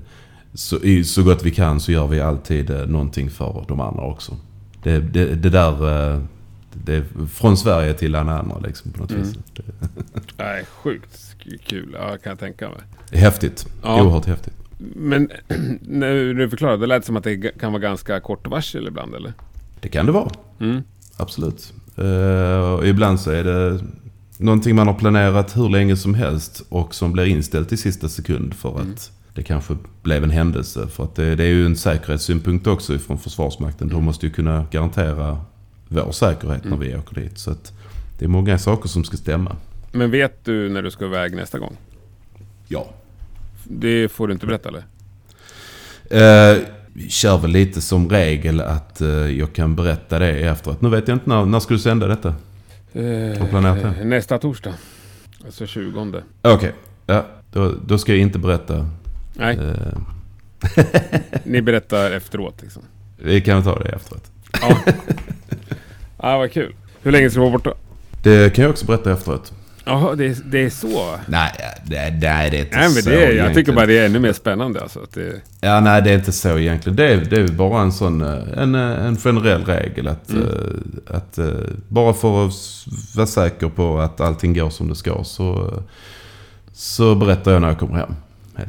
så, 0.54 0.76
i, 0.82 1.04
så 1.04 1.22
gott 1.22 1.42
vi 1.44 1.50
kan 1.50 1.80
så 1.80 1.92
gör 1.92 2.06
vi 2.06 2.20
alltid 2.20 2.70
eh, 2.70 2.86
någonting 2.86 3.30
för 3.30 3.64
de 3.68 3.80
andra 3.80 4.02
också. 4.02 4.36
Det, 4.82 4.98
det, 4.98 5.34
det 5.34 5.50
där, 5.50 6.12
eh, 6.14 6.20
det 6.72 7.04
från 7.32 7.56
Sverige 7.56 7.94
till 7.94 8.14
alla 8.14 8.38
andra 8.38 8.58
liksom 8.58 8.92
på 8.92 8.98
något 9.02 9.10
Mm. 9.10 9.22
vis. 9.22 9.34
Nej, 10.36 10.64
sjukt 10.70 11.36
kul. 11.66 11.96
Ja, 11.98 12.08
kan 12.08 12.30
jag 12.30 12.38
tänka 12.38 12.68
mig. 12.68 12.78
häftigt. 13.20 13.66
Ja. 13.82 14.02
Oerhört 14.02 14.26
häftigt. 14.26 14.54
Men 14.96 15.30
när 15.80 16.34
du 16.34 16.50
förklarade, 16.50 16.78
det 16.82 16.86
lät 16.86 17.04
som 17.04 17.16
att 17.16 17.24
det 17.24 17.58
kan 17.60 17.72
vara 17.72 17.82
ganska 17.82 18.20
kort 18.20 18.46
varsel 18.46 18.86
ibland, 18.88 19.14
eller? 19.14 19.32
Det 19.80 19.88
kan 19.88 20.06
det 20.06 20.12
vara. 20.12 20.30
Mm. 20.60 20.82
Absolut. 21.16 21.72
Och 22.78 22.86
ibland 22.86 23.20
så 23.20 23.30
är 23.30 23.44
det 23.44 23.80
någonting 24.38 24.76
man 24.76 24.86
har 24.86 24.94
planerat 24.94 25.56
hur 25.56 25.68
länge 25.68 25.96
som 25.96 26.14
helst 26.14 26.62
och 26.68 26.94
som 26.94 27.12
blir 27.12 27.24
inställt 27.24 27.72
i 27.72 27.76
sista 27.76 28.08
sekund 28.08 28.54
för 28.54 28.68
att 28.70 28.80
Mm. 28.84 28.94
det 29.34 29.42
kanske 29.42 29.76
blev 30.02 30.24
en 30.24 30.30
händelse. 30.30 30.86
För 30.86 31.04
att 31.04 31.14
det, 31.14 31.34
det 31.36 31.44
är 31.44 31.48
ju 31.48 31.66
en 31.66 31.76
säkerhetssynpunkt 31.76 32.66
också 32.66 32.98
från 32.98 33.18
Försvarsmakten. 33.18 33.88
De 33.88 34.04
måste 34.04 34.26
ju 34.26 34.32
kunna 34.32 34.66
garantera 34.70 35.40
vår 35.88 36.12
säkerhet 36.12 36.64
Mm. 36.64 36.78
när 36.78 36.86
vi 36.86 36.96
åker 36.96 37.20
dit. 37.20 37.38
Så 37.38 37.50
att 37.50 37.72
det 38.18 38.24
är 38.24 38.28
många 38.28 38.58
saker 38.58 38.88
som 38.88 39.04
ska 39.04 39.16
stämma. 39.16 39.56
Men 39.92 40.10
vet 40.10 40.44
du 40.44 40.68
när 40.68 40.82
du 40.82 40.90
ska 40.90 41.04
iväg 41.04 41.36
nästa 41.36 41.58
gång? 41.58 41.76
Ja. 42.68 42.88
Det 43.72 44.08
får 44.08 44.26
du 44.28 44.32
inte 44.32 44.46
berätta, 44.46 44.68
eller? 44.68 44.84
Eh, 46.10 46.58
vi 46.92 47.08
kör 47.08 47.38
väl 47.38 47.50
lite 47.50 47.80
som 47.80 48.10
regel 48.10 48.60
att 48.60 49.00
eh, 49.00 49.08
jag 49.08 49.52
kan 49.52 49.76
berätta 49.76 50.18
det 50.18 50.30
efteråt. 50.30 50.82
Nu 50.82 50.88
vet 50.88 51.08
jag 51.08 51.14
inte 51.16 51.28
när, 51.28 51.44
när 51.44 51.60
ska 51.60 51.74
du 51.74 51.80
sända 51.80 52.06
detta? 52.06 52.34
Eh, 52.92 54.04
nästa 54.04 54.38
torsdag. 54.38 54.74
Alltså 55.44 55.66
20. 55.66 56.22
Okej, 56.42 56.72
ja, 57.06 57.26
då, 57.52 57.74
då 57.86 57.98
ska 57.98 58.12
jag 58.12 58.20
inte 58.20 58.38
berätta. 58.38 58.88
Nej, 59.34 59.58
Eh, 59.58 59.98
ni 61.44 61.62
berättar 61.62 62.10
efteråt 62.10 62.62
liksom. 62.62 62.82
vi 63.16 63.40
kan 63.40 63.62
ta 63.62 63.78
det 63.78 63.88
efteråt. 63.88 64.30
Ja. 64.62 64.78
ah, 66.16 66.38
vad 66.38 66.52
kul. 66.52 66.74
Hur 67.02 67.12
länge 67.12 67.30
ska 67.30 67.40
du 67.40 67.40
vara 67.40 67.52
borta? 67.52 67.74
Det 68.22 68.54
kan 68.54 68.62
jag 68.62 68.70
också 68.70 68.86
berätta 68.86 69.12
efteråt. 69.12 69.52
Jaha, 69.90 70.14
det, 70.14 70.26
är- 70.26 70.36
det 70.44 70.58
är 70.64 70.70
så? 70.70 71.16
Nej, 71.26 71.52
det, 71.84 72.10
det 72.10 72.26
är 72.26 72.54
inte 72.54 72.76
Nej, 72.78 72.88
men 72.94 73.02
så 73.02 73.10
det 73.10 73.14
jag 73.14 73.22
egentligen. 73.22 73.54
tycker 73.54 73.72
bara 73.72 73.86
det 73.86 73.98
är 73.98 74.06
ännu 74.06 74.18
mer 74.18 74.32
spännande 74.32 74.80
alltså. 74.80 74.98
Att 75.02 75.12
det, 75.14 75.40
Ja, 75.60 75.80
nej, 75.80 76.02
det 76.02 76.10
är 76.10 76.14
inte 76.14 76.32
så 76.32 76.58
egentligen. 76.58 76.96
Det 76.96 77.08
är, 77.12 77.16
det 77.16 77.36
är 77.40 77.48
bara 77.48 77.82
en 77.82 77.92
sån, 77.92 78.22
eh, 78.22 78.38
en, 78.62 78.74
eh, 78.74 79.06
en 79.06 79.16
generell 79.16 79.64
regel 79.64 80.08
att, 80.08 80.30
Mm. 80.30 80.42
eh, 81.08 81.16
att 81.16 81.38
bara 81.88 82.12
för 82.12 82.46
att 82.46 82.52
vara 83.16 83.26
säker 83.26 83.68
på 83.68 83.98
att 84.00 84.20
allting 84.20 84.54
går 84.54 84.70
som 84.70 84.88
det 84.88 84.94
ska 84.94 85.24
så, 85.24 85.74
så 86.72 87.14
berättar 87.14 87.52
jag 87.52 87.60
när 87.60 87.68
jag 87.68 87.78
kommer 87.78 87.94
hem. 87.96 88.14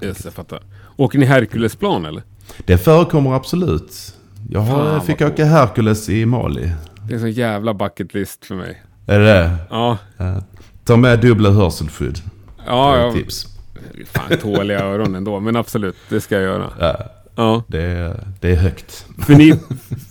yes, 0.01 0.21
jag 0.25 0.33
fattar. 0.33 0.59
Åker 0.97 1.19
ni 1.19 1.25
Herculesplan 1.25 2.05
eller? 2.05 2.23
Det 2.65 2.77
förekommer 2.77 3.33
absolut. 3.33 4.13
Jag 4.49 4.59
har, 4.59 4.85
Fan, 4.85 5.01
fick 5.05 5.21
åka 5.21 5.45
Hercules 5.45 6.09
i 6.09 6.25
Mali. 6.25 6.71
Det 7.07 7.13
är 7.13 7.15
en 7.15 7.19
sån 7.19 7.31
jävla 7.31 7.73
bucket 7.73 8.13
list 8.13 8.45
för 8.45 8.55
mig. 8.55 8.81
Är 9.07 9.19
det 9.19 9.25
det? 9.25 9.55
Ja, 9.69 9.97
Ja. 10.17 10.41
Ta 10.91 10.97
med 10.97 11.19
dubbla 11.19 11.49
hörselskydd. 11.49 12.19
ja, 12.65 12.97
ja 12.97 13.13
tips. 13.13 13.47
fan 14.05 14.37
tåliga 14.37 14.79
öron 14.79 15.15
ändå. 15.15 15.39
Men 15.39 15.55
absolut, 15.55 15.95
det 16.09 16.21
ska 16.21 16.35
jag 16.35 16.43
göra. 16.43 16.69
Ja, 16.79 16.95
Ja, 17.35 17.63
det, 17.67 17.81
är, 17.81 18.27
det 18.41 18.49
är 18.51 18.55
högt. 18.55 19.05
för 19.25 19.33
ni, 19.35 19.53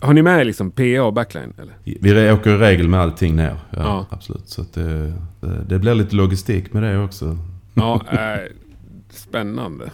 har 0.01 0.13
ni 0.13 0.23
med 0.23 0.47
liksom 0.47 0.71
PA 0.71 1.03
och 1.03 1.13
backline 1.13 1.53
eller? 1.59 1.75
Vi 1.85 2.31
åker 2.33 2.51
i 2.51 2.57
regel 2.57 2.89
med 2.89 3.01
allting 3.01 3.37
ner. 3.37 3.57
Ja, 3.71 3.79
Ja. 3.79 4.07
Absolut. 4.11 4.49
Så 4.49 4.65
det, 4.75 5.13
det, 5.41 5.65
det 5.69 5.79
blir 5.79 5.95
lite 5.95 6.17
logistik 6.17 6.73
med 6.73 6.83
det 6.83 6.99
också. 6.99 7.39
Ja, 7.75 8.01
äh, 8.13 8.19
spännande. 9.11 9.91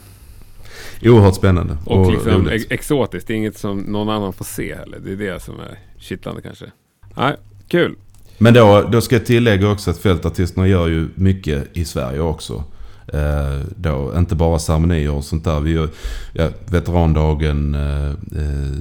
Oerhört 1.02 1.34
spännande. 1.34 1.76
Och, 1.86 2.12
liksom 2.12 2.32
roligt. 2.32 2.52
ex- 2.52 2.66
exotiskt. 2.70 3.26
Det 3.28 3.34
är 3.34 3.36
inget 3.36 3.58
som 3.58 3.78
någon 3.78 4.08
annan 4.08 4.32
får 4.32 4.44
se 4.44 4.74
heller. 4.76 4.98
Det 5.04 5.12
är 5.12 5.16
det 5.16 5.40
som 5.42 5.54
är 5.54 5.78
kittlande 5.98 6.42
kanske. 6.42 6.66
Nej, 7.16 7.36
kul. 7.68 7.94
Men 8.38 8.54
då, 8.54 8.88
då 8.92 9.00
ska 9.00 9.14
jag 9.16 9.26
tillägga 9.26 9.70
också 9.70 9.90
att 9.90 9.98
fältartisterna 9.98 10.66
gör 10.66 10.88
ju 10.88 11.08
mycket 11.14 11.76
i 11.76 11.84
Sverige 11.84 12.20
också. 12.20 12.64
Eh, 13.12 13.60
då, 13.76 14.12
inte 14.16 14.34
bara 14.34 14.58
ceremonier 14.58 15.10
och 15.10 15.24
sånt 15.24 15.44
där. 15.44 15.60
Vi 15.60 15.70
gör 15.72 15.88
ja, 16.32 16.48
veterandagen, 16.66 17.74
eh, 17.74 18.08
eh, 18.10 18.72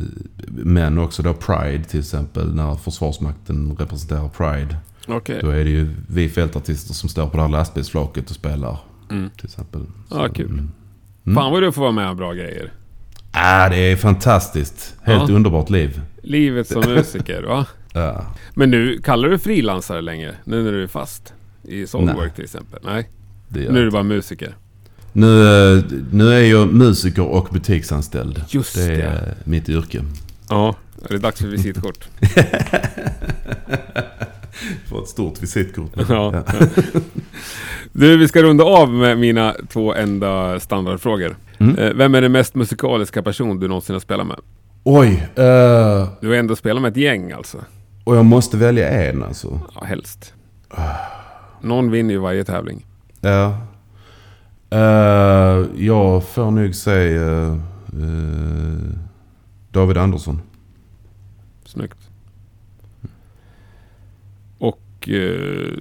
men 0.47 0.97
också 0.97 1.23
då 1.23 1.33
Pride 1.33 1.83
till 1.83 1.99
exempel. 1.99 2.55
När 2.55 2.75
Försvarsmakten 2.75 3.75
representerar 3.79 4.29
Pride. 4.29 4.75
Okej. 5.07 5.39
Då 5.41 5.49
är 5.49 5.63
det 5.63 5.69
ju 5.69 5.89
vi 6.07 6.29
fältartister 6.29 6.93
som 6.93 7.09
står 7.09 7.27
på 7.27 7.37
det 7.37 7.43
här 7.43 7.49
lastbilsflaket 7.49 8.29
och 8.29 8.35
spelar. 8.35 8.77
Mm. 9.11 9.29
Till 9.29 9.45
exempel. 9.45 9.81
Ja, 10.09 10.27
kul. 10.35 10.45
mm. 11.25 11.35
Fan 11.35 11.51
vad 11.51 11.61
du 11.63 11.71
får 11.71 11.81
vara 11.81 11.91
med 11.91 12.09
om 12.09 12.17
bra 12.17 12.33
grejer. 12.33 12.71
Ah, 13.31 13.69
det 13.69 13.77
är 13.91 13.95
fantastiskt. 13.95 14.95
Helt 15.01 15.29
Ja. 15.29 15.35
underbart 15.35 15.69
liv. 15.69 16.01
Livet 16.21 16.67
som 16.67 16.81
musiker, 16.87 17.43
va? 17.43 17.65
Ja. 17.95 18.25
Men 18.53 18.71
nu, 18.71 18.97
kallar 19.03 19.29
du 19.29 19.37
frilansare 19.39 20.01
längre? 20.01 20.35
Nu 20.43 20.63
när 20.63 20.71
du 20.71 20.83
är 20.83 20.87
fast? 20.87 21.33
I 21.63 21.87
Soulwork 21.87 22.17
Nej. 22.17 22.31
till 22.35 22.43
exempel? 22.43 22.79
Nej. 22.85 23.09
Nu 23.49 23.79
är 23.79 23.83
du 23.85 23.91
bara 23.91 24.03
musiker? 24.03 24.55
Nu, 25.13 25.41
eh, 25.77 25.83
nu 26.11 26.33
är 26.33 26.39
jag 26.41 26.73
musiker 26.73 27.23
och 27.23 27.47
butiksanställd. 27.51 28.43
Just 28.49 28.75
det. 28.75 28.83
är 28.83 28.97
det. 28.97 29.03
eh, 29.03 29.33
mitt 29.43 29.69
yrke. 29.69 30.01
Ja. 30.49 30.75
Är 31.09 31.13
det 31.13 31.19
dags 31.19 31.41
för 31.41 31.47
visitkort? 31.47 32.07
Får 34.89 35.01
ett 35.03 35.07
stort 35.09 35.43
visitkort. 35.43 35.91
Ja. 36.09 36.43
Du, 37.91 38.17
vi 38.17 38.27
ska 38.27 38.43
runda 38.43 38.63
av 38.63 38.89
med 38.93 39.17
mina 39.17 39.55
två 39.69 39.93
enda 39.93 40.59
standardfrågor. 40.59 41.35
Mm. 41.57 41.75
Eh, 41.77 41.93
Vem 41.93 42.15
är 42.15 42.21
den 42.21 42.31
mest 42.31 42.55
musikaliska 42.55 43.21
person 43.23 43.59
du 43.59 43.67
någonsin 43.67 43.95
har 43.95 43.99
spelat 43.99 44.27
med? 44.27 44.37
Oj, 44.83 45.27
eh, 45.35 46.07
Du 46.21 46.27
har 46.27 46.35
ändå 46.35 46.55
spelat 46.55 46.81
med 46.81 46.91
ett 46.91 46.97
gäng 46.97 47.31
alltså. 47.31 47.57
Och 48.05 48.15
jag 48.15 48.25
måste 48.25 48.57
välja 48.57 48.89
en 48.89 49.23
alltså. 49.23 49.59
Ja, 49.75 49.83
helst. 49.83 50.33
Någon 51.61 51.91
vinner 51.91 52.13
ju 52.13 52.19
varje 52.19 52.43
tävling. 52.43 52.85
Ja. 53.21 53.57
Eh, 54.69 55.65
jag 55.75 56.23
får 56.23 56.51
nog 56.51 56.75
säga 56.75 57.59
eh, 57.93 58.97
David 59.71 59.97
Andersson. 59.97 60.41
Snyggt. 61.65 62.09
Och 64.57 65.09
eh, 65.09 65.71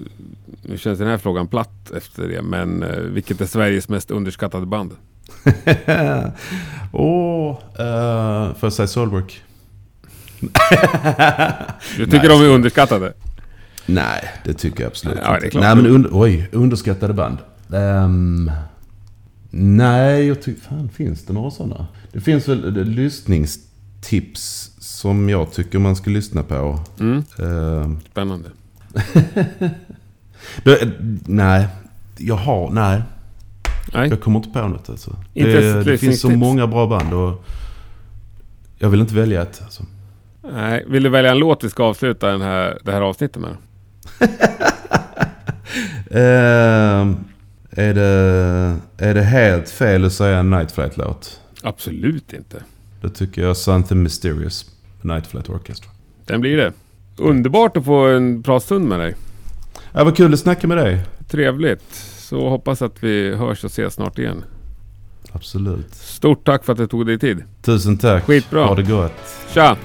nu 0.62 0.79
känns 0.79 0.99
den 0.99 1.09
här 1.09 1.18
frågan 1.18 1.49
platt 1.49 1.91
efter 1.91 2.29
det, 2.29 2.43
men 2.43 2.85
vilket 3.14 3.41
är 3.41 3.47
Sveriges 3.47 3.89
mest 3.89 4.11
underskattade 4.11 4.66
band? 4.66 4.97
Åh, 6.93 7.51
uh, 7.51 8.55
får 8.55 8.66
jag 8.66 8.72
säga 8.72 8.87
Soulwork? 8.87 9.43
Du 11.97 12.07
tycker 12.07 12.29
de 12.29 12.41
är 12.43 12.49
underskattade? 12.49 13.13
Nej, 13.87 14.25
det 14.45 14.53
tycker 14.55 14.81
jag 14.83 14.91
absolut 14.91 15.19
Ja, 15.23 15.39
det 15.41 15.47
inte. 15.47 15.61
Nej, 15.61 15.77
men 15.77 15.87
und- 15.87 16.09
oj, 16.13 16.49
underskattade 16.53 17.13
band. 17.15 17.39
Ehm, 17.75 18.51
nej, 19.51 20.27
jag 20.27 20.43
tycker... 20.43 20.61
Fan, 20.61 20.89
finns 20.89 21.25
det 21.25 21.33
några 21.33 21.51
sådana? 21.51 21.87
Det 22.13 22.21
finns 22.21 22.49
väl 22.49 22.77
eh, 22.79 22.85
lyssningstips 22.85 24.71
som 24.79 25.29
jag 25.29 25.53
tycker 25.53 25.79
man 25.79 25.97
ska 25.97 26.11
lyssna 26.11 26.43
på. 26.43 26.81
Mm, 27.01 27.25
Ehm, 27.39 28.01
spännande. 28.11 28.49
det, 30.65 30.91
nej, 31.27 31.69
jag 32.19 32.37
har... 32.37 32.71
Nej, 32.71 33.03
Nej, 33.95 34.09
jag 34.09 34.21
kommer 34.21 34.39
inte 34.39 34.51
på 34.51 34.69
något 34.69 34.91
alltså. 34.91 35.17
Inte 35.35 35.51
Det, 35.61 35.83
det 35.85 35.99
finns 35.99 36.21
så 36.21 36.31
många 36.31 36.67
bra 36.67 36.87
band 36.87 37.13
och... 37.15 37.45
Jag 38.79 38.89
vill 38.89 39.01
inte 39.01 39.15
välja 39.15 39.43
ett. 39.43 39.61
Alltså. 39.65 39.83
Nej. 40.53 40.85
Vill 40.87 41.03
du 41.03 41.09
välja 41.09 41.31
en 41.31 41.39
låt 41.39 41.65
vi 41.65 41.71
ska 41.71 41.85
avsluta 41.85 42.31
den 42.31 42.41
här, 42.41 42.79
det 42.83 42.93
här 42.93 43.01
avsnittet 43.01 43.43
med? 43.43 43.57
Ehm, 46.11 47.17
är, 47.71 47.95
det, 47.95 48.77
är 48.99 49.15
det 49.15 49.23
helt 49.23 49.71
fel 49.71 50.05
att 50.05 50.13
säga 50.13 50.39
en 50.39 50.51
Night 50.51 50.73
Flight-låt? 50.73 51.41
Absolut 51.63 52.33
inte. 52.33 52.63
Då 53.01 53.09
tycker 53.09 53.43
jag 53.43 53.57
Something 53.57 54.03
Mysterious. 54.03 54.71
Night 55.03 55.27
Flight 55.27 55.49
Orchestra. 55.49 55.91
Den 56.25 56.41
blir 56.41 56.57
det. 56.57 56.73
Underbart 57.17 57.77
att 57.77 57.85
få 57.85 58.07
en 58.07 58.41
bra 58.41 58.61
stund 58.61 58.89
med 58.89 59.01
dig. 59.01 59.15
Ja, 59.93 60.05
vad 60.05 60.17
kul 60.17 60.33
att 60.33 60.41
snacka 60.41 60.67
med 60.67 60.77
dig. 60.77 61.01
Trevligt. 61.29 61.95
Så 62.17 62.49
hoppas 62.49 62.83
att 62.83 63.03
vi 63.03 63.35
hörs 63.35 63.65
och 63.65 63.71
ses 63.71 63.95
snart 63.95 64.19
igen. 64.19 64.45
Absolut. 65.33 65.95
Stort 65.95 66.45
tack 66.45 66.65
för 66.65 66.73
att 66.73 66.79
du 66.79 66.87
tog 66.87 67.07
dig 67.07 67.19
tid. 67.19 67.43
Tusen 67.63 67.99
tack. 67.99 68.25
Skitbra. 68.25 68.65
Ha 68.65 68.75
det 68.75 68.83
gott. 68.83 69.13
Tja! 69.55 69.77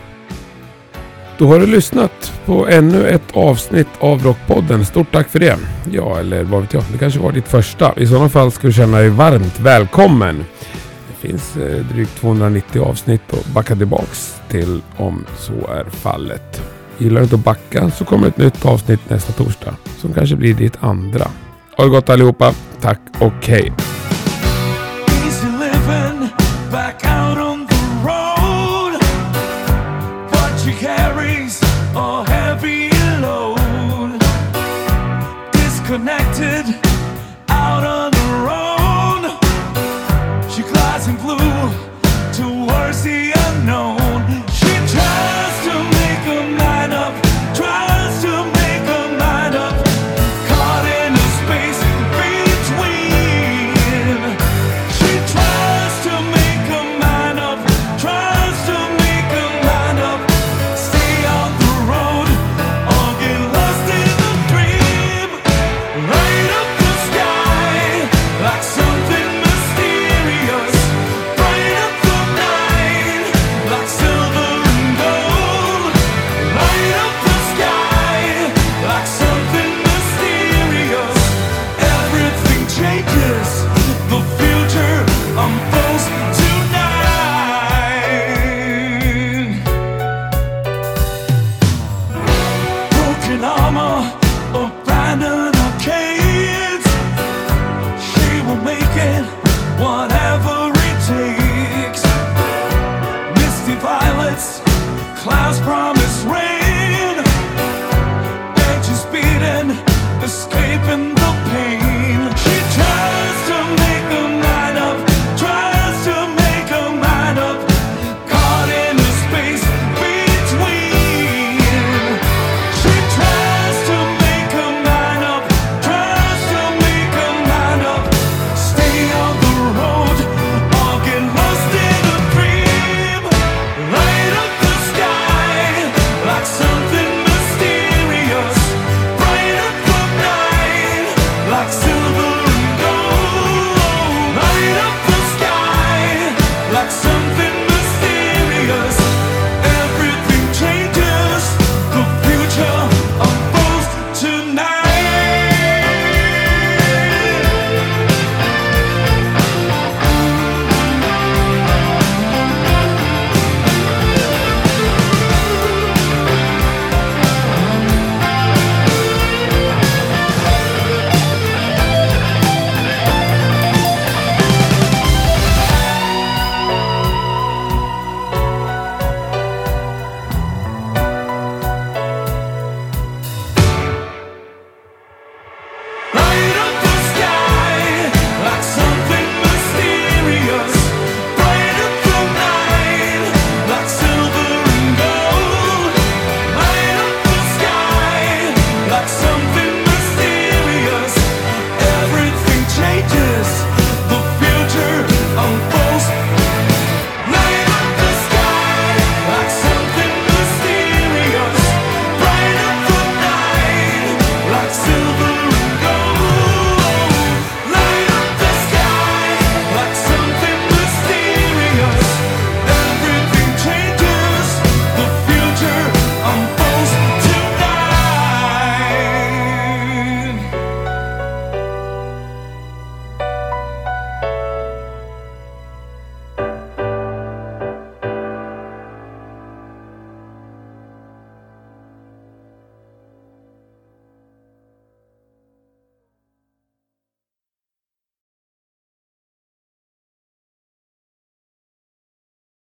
Då 1.39 1.47
har 1.47 1.59
du 1.59 1.65
lyssnat 1.65 2.33
på 2.45 2.67
ännu 2.67 3.07
ett 3.07 3.31
avsnitt 3.33 3.87
av 3.99 4.23
Rockpodden. 4.23 4.85
Stort 4.85 5.11
tack 5.11 5.29
för 5.29 5.39
det. 5.39 5.57
Ja, 5.91 6.19
eller 6.19 6.43
vad 6.43 6.61
vet 6.61 6.73
jag. 6.73 6.83
Det 6.91 6.97
kanske 6.97 7.19
var 7.19 7.31
ditt 7.31 7.47
första. 7.47 7.93
I 7.97 8.07
sådana 8.07 8.29
fall 8.29 8.51
ska 8.51 8.67
du 8.67 8.73
känna 8.73 8.97
dig 8.97 9.09
varmt 9.09 9.59
välkommen. 9.59 10.45
Det 11.07 11.27
finns 11.27 11.57
eh, 11.57 11.85
drygt 11.85 12.15
290 12.19 12.81
avsnitt 12.81 13.33
att 13.33 13.45
backa 13.45 13.75
tillbaks 13.75 14.41
till 14.49 14.81
om 14.97 15.25
så 15.37 15.67
är 15.67 15.83
fallet. 15.89 16.61
Gillar 16.97 17.17
du 17.17 17.23
inte 17.23 17.35
att 17.35 17.43
backa 17.43 17.91
så 17.91 18.05
kommer 18.05 18.27
ett 18.27 18.37
nytt 18.37 18.65
avsnitt 18.65 19.09
nästa 19.09 19.33
torsdag 19.33 19.75
som 19.97 20.13
kanske 20.13 20.35
blir 20.35 20.53
ditt 20.53 20.77
andra. 20.79 21.27
Ha 21.77 21.83
det 21.83 21.89
gott 21.89 22.09
allihopa. 22.09 22.53
Tack 22.81 22.99
och 23.19 23.47
hej. 23.47 23.73